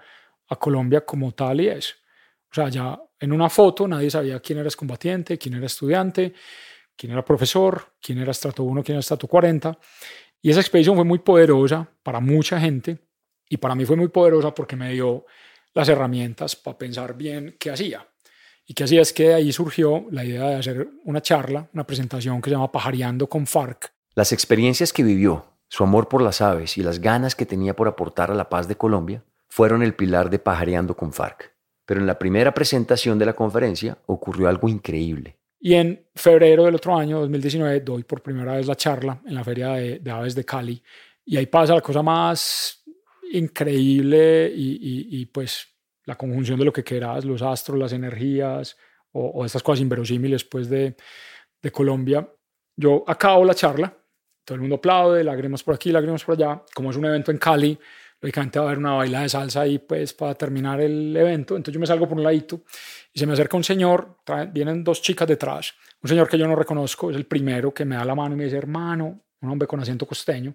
a 0.53 0.57
Colombia 0.57 1.05
como 1.05 1.33
tal 1.33 1.61
y 1.61 1.69
es. 1.69 1.95
O 2.51 2.55
sea, 2.55 2.69
ya 2.69 3.01
en 3.19 3.33
una 3.33 3.49
foto 3.49 3.89
nadie 3.89 4.11
sabía 4.11 4.41
quién 4.41 4.59
era 4.59 4.69
combatiente, 4.77 5.39
quién 5.39 5.55
era 5.55 5.67
estudiante, 5.67 6.35
quién 6.97 7.13
era 7.13 7.25
profesor, 7.25 7.95
quién 8.01 8.19
era 8.19 8.31
estrato 8.31 8.63
1, 8.63 8.83
quién 8.83 8.95
era 8.95 9.01
estrato 9.01 9.27
40. 9.27 9.79
Y 10.43 10.51
esa 10.51 10.61
expedición 10.61 10.97
fue 10.97 11.05
muy 11.05 11.21
poderosa 11.21 11.89
para 12.03 12.21
mucha 12.21 12.61
gente 12.61 12.99
y 13.49 13.57
para 13.57 13.75
mí 13.75 13.85
fue 13.85 13.97
muy 13.97 14.09
poderosa 14.09 14.55
porque 14.55 14.77
me 14.77 14.93
dio 14.93 15.25
las 15.75 15.89
herramientas 15.89 16.57
para 16.57 16.77
pensar 16.77 17.17
bien 17.17 17.57
qué 17.59 17.71
hacía. 17.71 18.07
Y 18.67 18.75
qué 18.75 18.85
hacía 18.85 19.01
es 19.01 19.13
que 19.13 19.29
de 19.29 19.35
ahí 19.35 19.53
surgió 19.53 20.07
la 20.11 20.25
idea 20.25 20.49
de 20.49 20.55
hacer 20.57 20.89
una 21.05 21.23
charla, 21.23 21.69
una 21.73 21.87
presentación 21.87 22.41
que 22.41 22.51
se 22.51 22.55
llama 22.55 22.71
Pajareando 22.71 23.29
con 23.29 23.47
FARC. 23.47 23.93
Las 24.15 24.33
experiencias 24.33 24.93
que 24.93 25.03
vivió, 25.03 25.47
su 25.69 25.85
amor 25.85 26.09
por 26.09 26.23
las 26.23 26.41
aves 26.41 26.77
y 26.77 26.83
las 26.83 27.01
ganas 27.01 27.35
que 27.35 27.47
tenía 27.47 27.75
por 27.75 27.89
aportar 27.89 28.31
a 28.31 28.35
la 28.35 28.49
paz 28.49 28.69
de 28.69 28.77
Colombia 28.77 29.25
fueron 29.53 29.83
el 29.83 29.95
pilar 29.95 30.31
de 30.31 30.39
Pajareando 30.39 30.97
con 30.97 31.13
FARC. 31.13 31.53
Pero 31.85 32.01
en 32.01 32.07
la 32.07 32.19
primera 32.19 32.55
presentación 32.55 33.19
de 33.19 33.27
la 33.27 33.35
conferencia 33.35 33.99
ocurrió 34.07 34.49
algo 34.49 34.67
increíble. 34.67 35.37
Y 35.61 35.75
en 35.75 36.07
febrero 36.15 36.65
del 36.65 36.75
otro 36.75 36.97
año, 36.97 37.21
2019, 37.21 37.81
doy 37.81 38.03
por 38.05 38.23
primera 38.23 38.57
vez 38.57 38.67
la 38.67 38.77
charla 38.77 39.21
en 39.27 39.35
la 39.35 39.45
Feria 39.45 39.73
de, 39.73 40.11
Aves 40.11 40.35
de 40.35 40.47
Cali. 40.47 40.83
Y 41.27 41.37
ahí 41.37 41.45
pasa 41.45 41.75
la 41.75 41.83
cosa 41.83 42.03
más 42.03 42.83
increíble 43.31 44.51
y, 44.55 45.27
pues 45.27 45.69
la 46.07 46.15
conjunción 46.17 46.59
de 46.59 46.65
lo 46.65 46.73
que 46.73 46.83
quieras, 46.83 47.27
los 47.27 47.43
astros, 47.43 47.79
las 47.79 47.93
energías 47.93 48.75
o, 49.13 49.27
o 49.27 49.45
estas 49.45 49.63
cosas 49.63 49.83
inverosímiles 49.83 50.45
pues 50.45 50.71
de, 50.71 50.97
de, 51.61 51.71
Colombia. 51.71 52.27
Yo 52.75 53.05
acabo 53.07 53.45
la 53.45 53.55
charla, 53.55 53.95
todo 54.47 54.55
el 54.55 54.63
mundo 54.63 54.77
aplaude, 54.77 55.23
lágrimas 55.23 55.63
por 55.63 55.75
aquí, 55.75 55.93
lágrimas 55.93 56.25
por 56.25 56.37
allá. 56.37 56.63
Como 56.75 56.91
es 56.91 56.97
un 56.97 57.05
evento 57.05 57.31
en 57.31 57.37
Cali, 57.37 57.79
lógicamente 58.23 58.59
va 58.59 58.67
a 58.67 58.69
haber 58.69 58.79
una 58.79 58.93
baila 58.93 59.23
de 59.23 59.29
salsa 59.29 59.63
ahí 59.63 59.79
pues 59.81 60.15
para 60.15 60.35
terminar 60.35 60.81
el 60.81 61.15
evento. 61.17 61.57
Entonces 61.57 61.75
yo 61.75 61.81
me 61.81 61.87
salgo 61.87 62.09
por 62.09 62.17
un 62.17 62.25
ladito 62.25 62.63
y 63.13 63.19
se 63.19 63.27
me 63.27 63.33
acerca 63.33 63.57
un 63.57 63.65
señor, 63.65 64.19
vienen 64.53 64.83
dos 64.85 65.03
chicas 65.03 65.29
detrás, 65.29 65.75
un 66.01 66.09
señor 66.09 66.29
que 66.29 66.39
yo 66.39 66.47
no 66.47 66.55
reconozco, 66.55 67.11
es 67.11 67.17
el 67.17 67.27
primero 67.27 67.75
que 67.75 67.85
me 67.85 67.97
da 67.97 68.05
la 68.05 68.15
mano 68.15 68.35
y 68.35 68.39
me 68.39 68.45
dice, 68.45 68.57
hermano, 68.57 69.21
un 69.41 69.51
hombre 69.51 69.67
con 69.67 69.81
acento 69.81 70.07
costeño. 70.07 70.55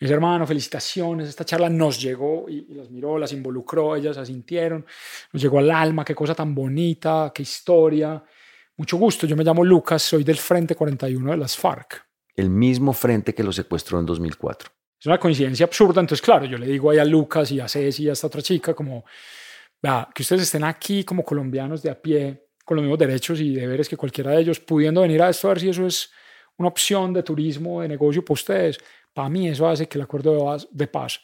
Mis 0.00 0.10
hermanos, 0.10 0.48
felicitaciones, 0.48 1.28
esta 1.28 1.44
charla 1.44 1.70
nos 1.70 2.02
llegó 2.02 2.46
y, 2.48 2.74
las 2.74 2.90
miró, 2.90 3.18
las 3.18 3.32
involucró, 3.32 3.94
ellas 3.94 4.16
se 4.16 4.26
sintieron, 4.26 4.84
nos 5.32 5.40
llegó 5.40 5.60
al 5.60 5.70
alma, 5.70 6.04
qué 6.04 6.14
cosa 6.14 6.34
tan 6.34 6.54
bonita, 6.54 7.30
qué 7.32 7.42
historia. 7.42 8.22
Mucho 8.76 8.96
gusto, 8.96 9.28
yo 9.28 9.36
me 9.36 9.44
llamo 9.44 9.64
Lucas, 9.64 10.02
soy 10.02 10.24
del 10.24 10.38
Frente 10.38 10.74
41 10.74 11.30
de 11.30 11.36
las 11.36 11.56
FARC. 11.56 12.04
El 12.34 12.50
mismo 12.50 12.92
frente 12.92 13.32
que 13.32 13.44
lo 13.44 13.52
secuestró 13.52 14.00
en 14.00 14.06
2004. 14.06 14.75
Es 14.98 15.06
una 15.06 15.18
coincidencia 15.18 15.66
absurda, 15.66 16.00
entonces 16.00 16.24
claro, 16.24 16.46
yo 16.46 16.56
le 16.56 16.66
digo 16.66 16.90
ahí 16.90 16.98
a 16.98 17.04
Lucas 17.04 17.52
y 17.52 17.60
a 17.60 17.68
Ceci 17.68 18.04
y 18.04 18.08
a 18.08 18.12
esta 18.12 18.26
otra 18.26 18.42
chica 18.42 18.74
como, 18.74 19.04
que 20.14 20.22
ustedes 20.22 20.42
estén 20.42 20.64
aquí 20.64 21.04
como 21.04 21.24
colombianos 21.24 21.82
de 21.82 21.90
a 21.90 22.00
pie, 22.00 22.48
con 22.64 22.76
los 22.76 22.82
mismos 22.82 22.98
derechos 22.98 23.40
y 23.40 23.54
deberes 23.54 23.88
que 23.88 23.96
cualquiera 23.96 24.32
de 24.32 24.40
ellos, 24.40 24.58
pudiendo 24.58 25.02
venir 25.02 25.22
a 25.22 25.28
esto, 25.28 25.46
a 25.46 25.50
ver 25.50 25.60
si 25.60 25.68
eso 25.68 25.86
es 25.86 26.10
una 26.56 26.68
opción 26.68 27.12
de 27.12 27.22
turismo, 27.22 27.82
de 27.82 27.88
negocio 27.88 28.24
para 28.24 28.34
ustedes. 28.34 28.78
Para 29.12 29.28
mí 29.28 29.48
eso 29.48 29.68
hace 29.68 29.88
que 29.88 29.98
el 29.98 30.02
acuerdo 30.02 30.56
de 30.70 30.86
paz, 30.88 31.20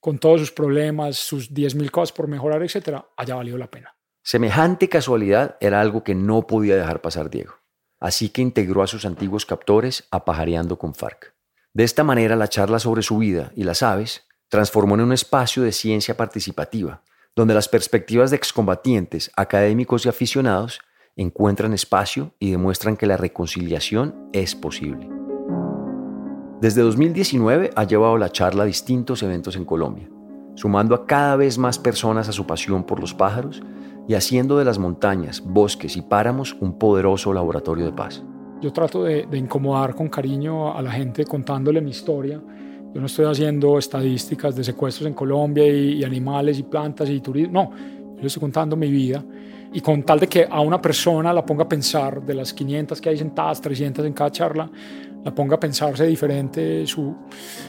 con 0.00 0.18
todos 0.18 0.40
sus 0.40 0.52
problemas, 0.52 1.16
sus 1.16 1.52
10.000 1.52 1.90
cosas 1.90 2.12
por 2.12 2.28
mejorar, 2.28 2.62
etcétera, 2.62 3.06
haya 3.16 3.34
valido 3.34 3.58
la 3.58 3.70
pena. 3.70 3.94
Semejante 4.22 4.88
casualidad 4.88 5.56
era 5.60 5.80
algo 5.80 6.02
que 6.02 6.14
no 6.14 6.46
podía 6.46 6.76
dejar 6.76 7.00
pasar 7.00 7.30
Diego. 7.30 7.54
Así 8.00 8.30
que 8.30 8.42
integró 8.42 8.82
a 8.82 8.86
sus 8.86 9.04
antiguos 9.04 9.46
captores 9.46 10.08
a 10.10 10.24
Pajareando 10.24 10.78
con 10.78 10.94
FARC. 10.94 11.35
De 11.76 11.84
esta 11.84 12.04
manera, 12.04 12.36
la 12.36 12.48
charla 12.48 12.78
sobre 12.78 13.02
su 13.02 13.18
vida 13.18 13.52
y 13.54 13.64
las 13.64 13.82
aves 13.82 14.26
transformó 14.48 14.94
en 14.94 15.02
un 15.02 15.12
espacio 15.12 15.62
de 15.62 15.72
ciencia 15.72 16.16
participativa, 16.16 17.02
donde 17.34 17.52
las 17.52 17.68
perspectivas 17.68 18.30
de 18.30 18.38
excombatientes, 18.38 19.30
académicos 19.36 20.06
y 20.06 20.08
aficionados 20.08 20.80
encuentran 21.16 21.74
espacio 21.74 22.32
y 22.38 22.50
demuestran 22.50 22.96
que 22.96 23.04
la 23.04 23.18
reconciliación 23.18 24.30
es 24.32 24.54
posible. 24.54 25.06
Desde 26.62 26.80
2019 26.80 27.72
ha 27.76 27.84
llevado 27.84 28.16
la 28.16 28.32
charla 28.32 28.62
a 28.62 28.66
distintos 28.66 29.22
eventos 29.22 29.54
en 29.54 29.66
Colombia, 29.66 30.08
sumando 30.54 30.94
a 30.94 31.04
cada 31.04 31.36
vez 31.36 31.58
más 31.58 31.78
personas 31.78 32.26
a 32.30 32.32
su 32.32 32.46
pasión 32.46 32.84
por 32.84 33.00
los 33.00 33.12
pájaros 33.12 33.62
y 34.08 34.14
haciendo 34.14 34.56
de 34.56 34.64
las 34.64 34.78
montañas, 34.78 35.42
bosques 35.44 35.98
y 35.98 36.00
páramos 36.00 36.56
un 36.58 36.78
poderoso 36.78 37.34
laboratorio 37.34 37.84
de 37.84 37.92
paz. 37.92 38.24
Yo 38.60 38.72
trato 38.72 39.04
de, 39.04 39.26
incomodar 39.32 39.94
con 39.94 40.08
cariño 40.08 40.76
a 40.76 40.82
la 40.82 40.90
gente 40.90 41.24
contándole 41.24 41.80
mi 41.80 41.90
historia. 41.90 42.40
Yo 42.94 43.00
no 43.00 43.06
estoy 43.06 43.26
haciendo 43.26 43.78
estadísticas 43.78 44.56
de 44.56 44.64
secuestros 44.64 45.06
en 45.06 45.14
Colombia 45.14 45.66
y, 45.66 45.94
y 45.94 46.04
animales 46.04 46.58
y 46.58 46.62
plantas 46.62 47.10
y 47.10 47.20
turismo. 47.20 47.52
No, 47.52 48.16
yo 48.20 48.26
estoy 48.26 48.40
contando 48.40 48.76
mi 48.76 48.90
vida 48.90 49.22
y 49.72 49.80
con 49.80 50.02
tal 50.04 50.20
de 50.20 50.26
que 50.26 50.46
a 50.48 50.60
una 50.60 50.80
persona 50.80 51.32
la 51.32 51.44
ponga 51.44 51.64
a 51.64 51.68
pensar, 51.68 52.22
de 52.22 52.34
las 52.34 52.52
500 52.54 53.00
que 53.00 53.08
hay 53.10 53.18
sentadas, 53.18 53.60
300 53.60 54.06
en 54.06 54.12
cada 54.12 54.30
charla, 54.30 54.70
la 55.24 55.34
ponga 55.34 55.56
a 55.56 55.60
pensarse 55.60 56.06
diferente 56.06 56.86
su, 56.86 57.14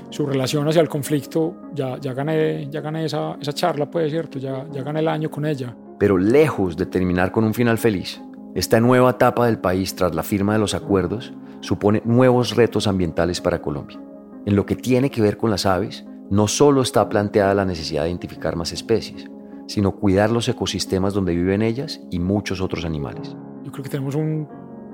su 0.10 0.26
relación 0.26 0.68
hacia 0.68 0.82
el 0.82 0.88
conflicto, 0.88 1.56
ya, 1.74 1.98
ya 2.00 2.14
gané, 2.14 2.70
ya 2.70 2.82
gané 2.82 3.06
esa, 3.06 3.36
esa 3.42 3.52
charla, 3.52 3.90
pues, 3.90 4.12
¿cierto? 4.12 4.40
Ya, 4.40 4.66
ya 4.72 4.84
gané 4.84 5.00
el 5.00 5.08
año 5.08 5.30
con 5.30 5.46
ella. 5.46 5.76
Pero 6.00 6.18
lejos 6.18 6.78
de 6.78 6.86
terminar 6.86 7.32
con 7.32 7.44
un 7.44 7.54
final 7.54 7.78
feliz, 7.78 8.22
esta 8.58 8.80
nueva 8.80 9.12
etapa 9.12 9.46
del 9.46 9.60
país 9.60 9.94
tras 9.94 10.16
la 10.16 10.24
firma 10.24 10.54
de 10.54 10.58
los 10.58 10.74
acuerdos 10.74 11.32
supone 11.60 12.02
nuevos 12.06 12.56
retos 12.56 12.88
ambientales 12.88 13.40
para 13.40 13.62
Colombia. 13.62 14.00
En 14.48 14.56
lo 14.56 14.66
que 14.66 14.76
tiene 14.76 15.12
que 15.12 15.22
ver 15.22 15.38
con 15.38 15.52
las 15.52 15.68
aves, 15.68 16.08
no 16.32 16.48
solo 16.48 16.82
está 16.82 17.08
planteada 17.08 17.54
la 17.54 17.66
necesidad 17.66 18.02
de 18.02 18.10
identificar 18.10 18.56
más 18.56 18.72
especies, 18.72 19.30
sino 19.68 19.92
cuidar 19.92 20.32
los 20.32 20.50
ecosistemas 20.50 21.14
donde 21.14 21.36
viven 21.36 21.62
ellas 21.62 22.02
y 22.10 22.18
muchos 22.18 22.60
otros 22.60 22.84
animales. 22.84 23.36
Yo 23.64 23.72
creo 23.72 23.84
que 23.84 23.92
tenemos 23.92 24.16
un 24.16 24.48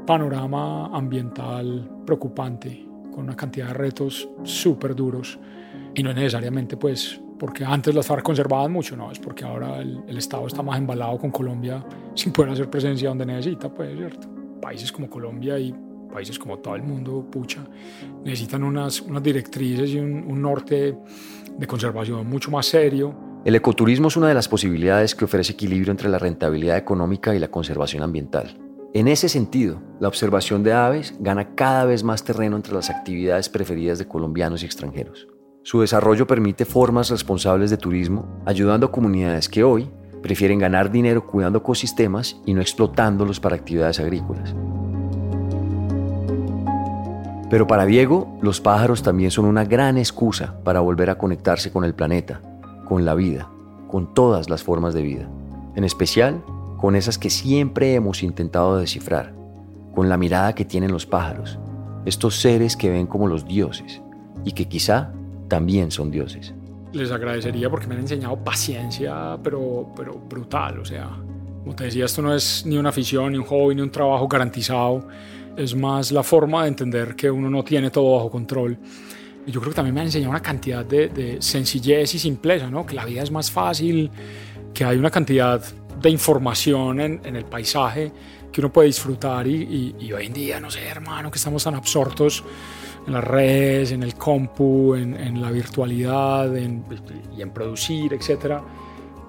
panorama 0.06 0.88
ambiental 0.88 1.90
preocupante, 2.06 2.86
con 3.14 3.24
una 3.24 3.38
cantidad 3.38 3.68
de 3.68 3.76
retos 3.76 4.28
súper 4.44 4.94
duros, 4.94 5.40
y 5.96 6.04
no 6.04 6.14
necesariamente 6.14 6.76
pues 6.76 7.22
porque 7.44 7.66
antes 7.66 7.94
las 7.94 8.08
FARC 8.08 8.24
conservaban 8.24 8.72
mucho, 8.72 8.96
no, 8.96 9.12
es 9.12 9.20
porque 9.20 9.44
ahora 9.44 9.80
el, 9.80 10.02
el, 10.08 10.18
Estado 10.18 10.48
está 10.48 10.64
más 10.64 10.78
embalado 10.78 11.18
con 11.18 11.30
Colombia 11.30 11.84
sin 12.16 12.32
poder 12.32 12.54
hacer 12.54 12.70
presencia 12.70 13.10
donde 13.10 13.26
necesita, 13.26 13.68
pues, 13.68 13.98
¿cierto? 13.98 14.30
Países 14.62 14.94
como 14.94 15.10
Colombia 15.10 15.60
y 15.60 15.76
países 16.10 16.40
como 16.40 16.60
todo 16.60 16.78
el 16.78 16.84
mundo, 16.84 17.28
pucha, 17.30 17.60
necesitan 18.24 18.64
unas, 18.64 19.02
unas 19.02 19.22
directrices 19.22 19.90
y 19.90 20.00
un, 20.00 20.24
un 20.26 20.42
norte 20.42 20.98
de 21.58 21.68
conservación 21.68 22.26
mucho 22.30 22.50
más 22.50 22.66
serio. 22.66 23.14
El 23.44 23.56
ecoturismo 23.56 24.08
es 24.08 24.16
una 24.16 24.30
de 24.30 24.36
las 24.36 24.48
posibilidades 24.48 25.14
que 25.14 25.26
ofrece 25.26 25.52
equilibrio 25.52 25.92
entre 25.92 26.08
la 26.08 26.20
rentabilidad 26.20 26.78
económica 26.78 27.36
y 27.36 27.40
la 27.40 27.50
conservación 27.50 28.04
ambiental. 28.04 28.58
En 28.94 29.10
ese 29.10 29.28
sentido, 29.28 29.82
la 30.00 30.08
observación 30.08 30.64
de 30.64 30.72
aves 30.72 31.14
gana 31.20 31.56
cada 31.56 31.84
vez 31.84 32.06
más 32.06 32.24
terreno 32.24 32.56
entre 32.56 32.74
las 32.74 32.90
actividades 32.90 33.50
preferidas 33.50 34.00
de 34.00 34.08
colombianos 34.08 34.64
y 34.64 34.66
extranjeros. 34.66 35.28
Su 35.66 35.80
desarrollo 35.80 36.28
permite 36.28 36.66
formas 36.66 37.10
responsables 37.10 37.70
de 37.70 37.78
turismo, 37.78 38.26
ayudando 38.46 38.88
a 38.88 38.92
comunidades 38.92 39.48
que 39.48 39.64
hoy 39.64 39.90
prefieren 40.22 40.60
ganar 40.60 40.92
dinero 40.92 41.26
cuidando 41.26 41.60
ecosistemas 41.60 42.36
y 42.46 42.54
no 42.54 42.60
explotándolos 42.60 43.40
para 43.40 43.56
actividades 43.56 44.02
agrícolas. 44.02 44.54
Pero 47.50 47.66
para 47.66 47.86
Diego, 47.86 48.38
los 48.42 48.60
pájaros 48.60 49.04
también 49.04 49.32
son 49.32 49.46
una 49.46 49.64
gran 49.64 49.98
excusa 49.98 50.62
para 50.66 50.82
volver 50.82 51.10
a 51.10 51.18
conectarse 51.18 51.72
con 51.72 51.86
el 51.86 51.96
planeta, 51.96 52.42
con 52.84 53.06
la 53.06 53.16
vida, 53.16 53.50
con 53.88 54.14
todas 54.14 54.50
las 54.50 54.64
formas 54.64 54.94
de 54.94 55.02
vida, 55.02 55.30
en 55.76 55.86
especial 55.86 56.44
con 56.78 56.98
esas 56.98 57.18
que 57.18 57.30
siempre 57.30 57.94
hemos 57.94 58.22
intentado 58.22 58.78
descifrar, 58.78 59.34
con 59.96 60.10
la 60.10 60.18
mirada 60.18 60.56
que 60.56 60.66
tienen 60.66 60.92
los 60.92 61.06
pájaros, 61.06 61.58
estos 62.04 62.42
seres 62.42 62.76
que 62.76 62.90
ven 62.90 63.08
como 63.08 63.28
los 63.28 63.46
dioses 63.46 64.02
y 64.44 64.52
que 64.52 64.68
quizá 64.68 65.14
también 65.54 65.92
son 65.92 66.10
dioses. 66.10 66.52
Les 66.94 67.12
agradecería 67.12 67.70
porque 67.70 67.86
me 67.86 67.94
han 67.94 68.02
enseñado 68.02 68.44
paciencia, 68.44 69.38
pero, 69.44 69.94
pero 69.96 70.18
brutal, 70.18 70.80
o 70.80 70.86
sea, 70.86 71.12
como 71.62 71.76
te 71.76 71.84
decía, 71.84 72.06
esto 72.06 72.24
no 72.24 72.34
es 72.34 72.66
ni 72.66 72.76
una 72.76 72.90
afición, 72.90 73.34
ni 73.34 73.38
un 73.38 73.44
hobby, 73.44 73.76
ni 73.76 73.84
un 73.84 73.92
trabajo 73.92 74.28
garantizado, 74.28 75.08
es 75.56 75.76
más 75.76 76.12
la 76.12 76.24
forma 76.24 76.64
de 76.64 76.70
entender 76.70 77.16
que 77.16 77.30
uno 77.30 77.52
no 77.52 77.64
tiene 77.64 77.92
todo 77.92 78.16
bajo 78.16 78.32
control. 78.32 78.80
Y 79.46 79.52
yo 79.52 79.60
creo 79.60 79.72
que 79.72 79.76
también 79.76 79.94
me 79.94 80.02
han 80.02 80.08
enseñado 80.08 80.32
una 80.32 80.42
cantidad 80.42 80.84
de, 80.84 81.10
de 81.10 81.40
sencillez 81.40 82.16
y 82.16 82.18
simpleza, 82.18 82.72
¿no? 82.72 82.84
que 82.84 82.96
la 82.96 83.06
vida 83.06 83.22
es 83.22 83.30
más 83.30 83.52
fácil, 83.52 84.10
que 84.74 84.86
hay 84.86 84.98
una 84.98 85.12
cantidad 85.12 85.62
de 86.02 86.10
información 86.10 87.00
en, 87.00 87.22
en, 87.24 87.36
el 87.36 87.46
paisaje 87.46 88.12
que 88.52 88.60
uno 88.60 88.74
puede 88.74 88.88
disfrutar 88.88 89.46
y, 89.46 89.54
y, 89.54 89.96
y, 90.00 90.14
hoy 90.14 90.26
en 90.26 90.34
día, 90.34 90.60
no 90.60 90.72
sé, 90.72 90.84
hermano, 90.88 91.30
que 91.30 91.38
estamos 91.38 91.64
tan 91.64 91.76
absortos 91.76 92.44
en 93.06 93.14
las 93.14 93.24
redes, 93.24 93.92
en 93.92 94.04
el 94.04 94.16
compu, 94.16 94.96
en, 94.96 95.16
en 95.16 95.42
la 95.42 95.52
virtualidad 95.52 96.56
en, 96.56 96.84
y 97.36 97.42
en 97.42 97.52
producir, 97.52 98.14
etcétera. 98.14 98.62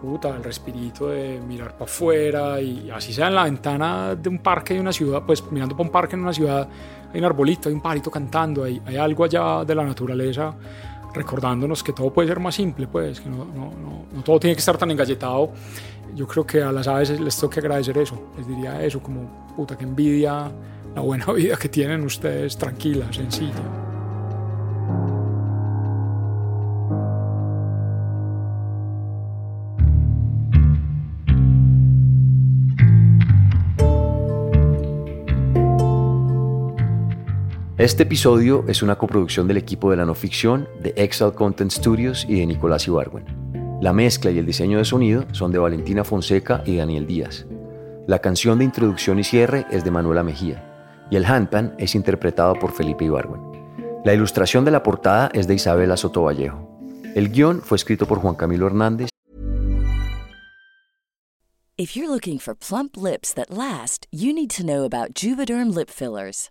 Puta, 0.00 0.36
el 0.36 0.44
respirito 0.44 1.08
de 1.08 1.40
mirar 1.40 1.72
para 1.72 1.84
afuera 1.84 2.60
y 2.60 2.90
así 2.90 3.12
sea 3.12 3.28
en 3.28 3.34
la 3.34 3.44
ventana 3.44 4.14
de 4.14 4.28
un 4.28 4.38
parque 4.38 4.74
de 4.74 4.80
una 4.80 4.92
ciudad, 4.92 5.22
pues 5.26 5.42
mirando 5.50 5.74
para 5.74 5.86
un 5.86 5.92
parque 5.92 6.14
en 6.14 6.22
una 6.22 6.32
ciudad, 6.32 6.68
hay 7.12 7.18
un 7.18 7.24
arbolito, 7.24 7.68
hay 7.68 7.74
un 7.74 7.80
pajarito 7.80 8.10
cantando, 8.10 8.64
hay, 8.64 8.80
hay 8.84 8.96
algo 8.96 9.24
allá 9.24 9.64
de 9.64 9.74
la 9.74 9.84
naturaleza 9.84 10.54
recordándonos 11.14 11.82
que 11.82 11.92
todo 11.92 12.12
puede 12.12 12.28
ser 12.28 12.40
más 12.40 12.56
simple, 12.56 12.88
pues, 12.88 13.20
que 13.20 13.30
no, 13.30 13.44
no, 13.44 13.70
no, 13.70 14.04
no 14.12 14.22
todo 14.24 14.40
tiene 14.40 14.54
que 14.54 14.58
estar 14.58 14.76
tan 14.76 14.90
engalletado 14.90 15.52
yo 16.14 16.26
creo 16.26 16.46
que 16.46 16.62
a 16.62 16.72
las 16.72 16.86
aves 16.86 17.18
les 17.20 17.36
tengo 17.36 17.50
que 17.50 17.60
agradecer 17.60 17.98
eso, 17.98 18.30
les 18.36 18.46
diría 18.46 18.82
eso, 18.82 19.00
como 19.00 19.48
puta 19.56 19.76
que 19.76 19.84
envidia 19.84 20.50
la 20.94 21.00
buena 21.00 21.26
vida 21.32 21.56
que 21.56 21.68
tienen 21.68 22.04
ustedes, 22.04 22.56
tranquila, 22.56 23.12
sencilla. 23.12 23.52
Este 37.76 38.04
episodio 38.04 38.64
es 38.68 38.82
una 38.82 38.96
coproducción 38.96 39.48
del 39.48 39.56
equipo 39.56 39.90
de 39.90 39.96
la 39.96 40.06
no 40.06 40.14
ficción 40.14 40.68
de 40.80 40.94
Excel 40.96 41.32
Content 41.32 41.72
Studios 41.72 42.24
y 42.28 42.38
de 42.38 42.46
Nicolás 42.46 42.86
Ibargüen. 42.86 43.24
La 43.82 43.92
mezcla 43.92 44.30
y 44.30 44.38
el 44.38 44.46
diseño 44.46 44.78
de 44.78 44.84
sonido 44.84 45.26
son 45.32 45.50
de 45.50 45.58
Valentina 45.58 46.04
Fonseca 46.04 46.62
y 46.64 46.76
Daniel 46.76 47.06
Díaz. 47.06 47.46
La 48.06 48.20
canción 48.20 48.58
de 48.58 48.64
introducción 48.64 49.18
y 49.18 49.24
cierre 49.24 49.66
es 49.70 49.84
de 49.84 49.90
Manuela 49.90 50.22
Mejía 50.22 50.73
y 51.10 51.16
el 51.16 51.24
handpan 51.24 51.74
es 51.78 51.94
interpretado 51.94 52.54
por 52.54 52.72
Felipe 52.72 53.04
Ibargüen. 53.04 53.40
La 54.04 54.14
ilustración 54.14 54.64
de 54.64 54.70
la 54.70 54.82
portada 54.82 55.30
es 55.32 55.46
de 55.46 55.54
Isabela 55.54 55.96
Sotovallejo. 55.96 56.68
El 57.14 57.30
guion 57.30 57.62
fue 57.62 57.76
escrito 57.76 58.06
por 58.06 58.18
Juan 58.18 58.34
Camilo 58.34 58.66
Hernández. 58.66 59.08
If 61.76 61.96
you're 61.96 62.08
looking 62.08 62.38
for 62.38 62.54
plump 62.54 62.96
lips 62.96 63.34
that 63.34 63.50
last, 63.50 64.06
you 64.12 64.32
need 64.32 64.50
to 64.50 64.62
know 64.62 64.84
about 64.84 65.14
Juvederm 65.14 65.74
lip 65.74 65.90
fillers. 65.90 66.50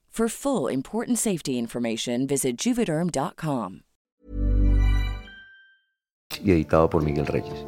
For 0.13 0.27
full 0.27 0.69
important 0.69 1.17
safety 1.17 1.57
information, 1.57 2.27
visit 2.27 2.57
juvederm.com. 2.57 3.83
Y 6.43 6.51
editado 6.51 6.89
por 6.89 7.01
Miguel 7.01 7.27
Reyes. 7.27 7.65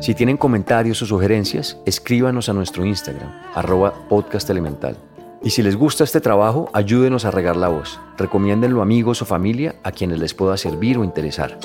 Si 0.00 0.14
tienen 0.14 0.36
comentarios 0.36 1.02
o 1.02 1.06
sugerencias, 1.06 1.76
escríbanos 1.86 2.48
a 2.48 2.52
nuestro 2.52 2.86
Instagram, 2.86 3.32
arroba 3.56 3.94
podcastelemental. 4.08 4.96
Y 5.42 5.50
si 5.50 5.60
les 5.60 5.74
gusta 5.74 6.04
este 6.04 6.20
trabajo, 6.20 6.70
ayúdenos 6.72 7.24
a 7.24 7.32
regar 7.32 7.56
la 7.56 7.66
voz. 7.66 7.98
Recomiéndenlo 8.16 8.78
a 8.78 8.84
amigos 8.84 9.22
o 9.22 9.24
familia 9.24 9.74
a 9.82 9.90
quienes 9.90 10.20
les 10.20 10.34
pueda 10.34 10.56
servir 10.56 10.98
o 10.98 11.04
interesar. 11.04 11.58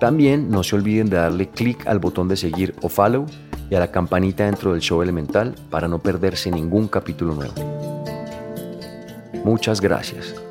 También 0.00 0.50
no 0.50 0.64
se 0.64 0.74
olviden 0.74 1.08
de 1.10 1.18
darle 1.18 1.48
clic 1.48 1.86
al 1.86 2.00
botón 2.00 2.26
de 2.26 2.36
seguir 2.36 2.74
o 2.82 2.88
follow 2.88 3.24
y 3.70 3.76
a 3.76 3.78
la 3.78 3.92
campanita 3.92 4.46
dentro 4.46 4.72
del 4.72 4.80
show 4.80 5.00
elemental 5.00 5.54
para 5.70 5.86
no 5.86 6.00
perderse 6.00 6.50
ningún 6.50 6.88
capítulo 6.88 7.36
nuevo. 7.36 7.54
Muchas 9.44 9.80
gracias. 9.80 10.41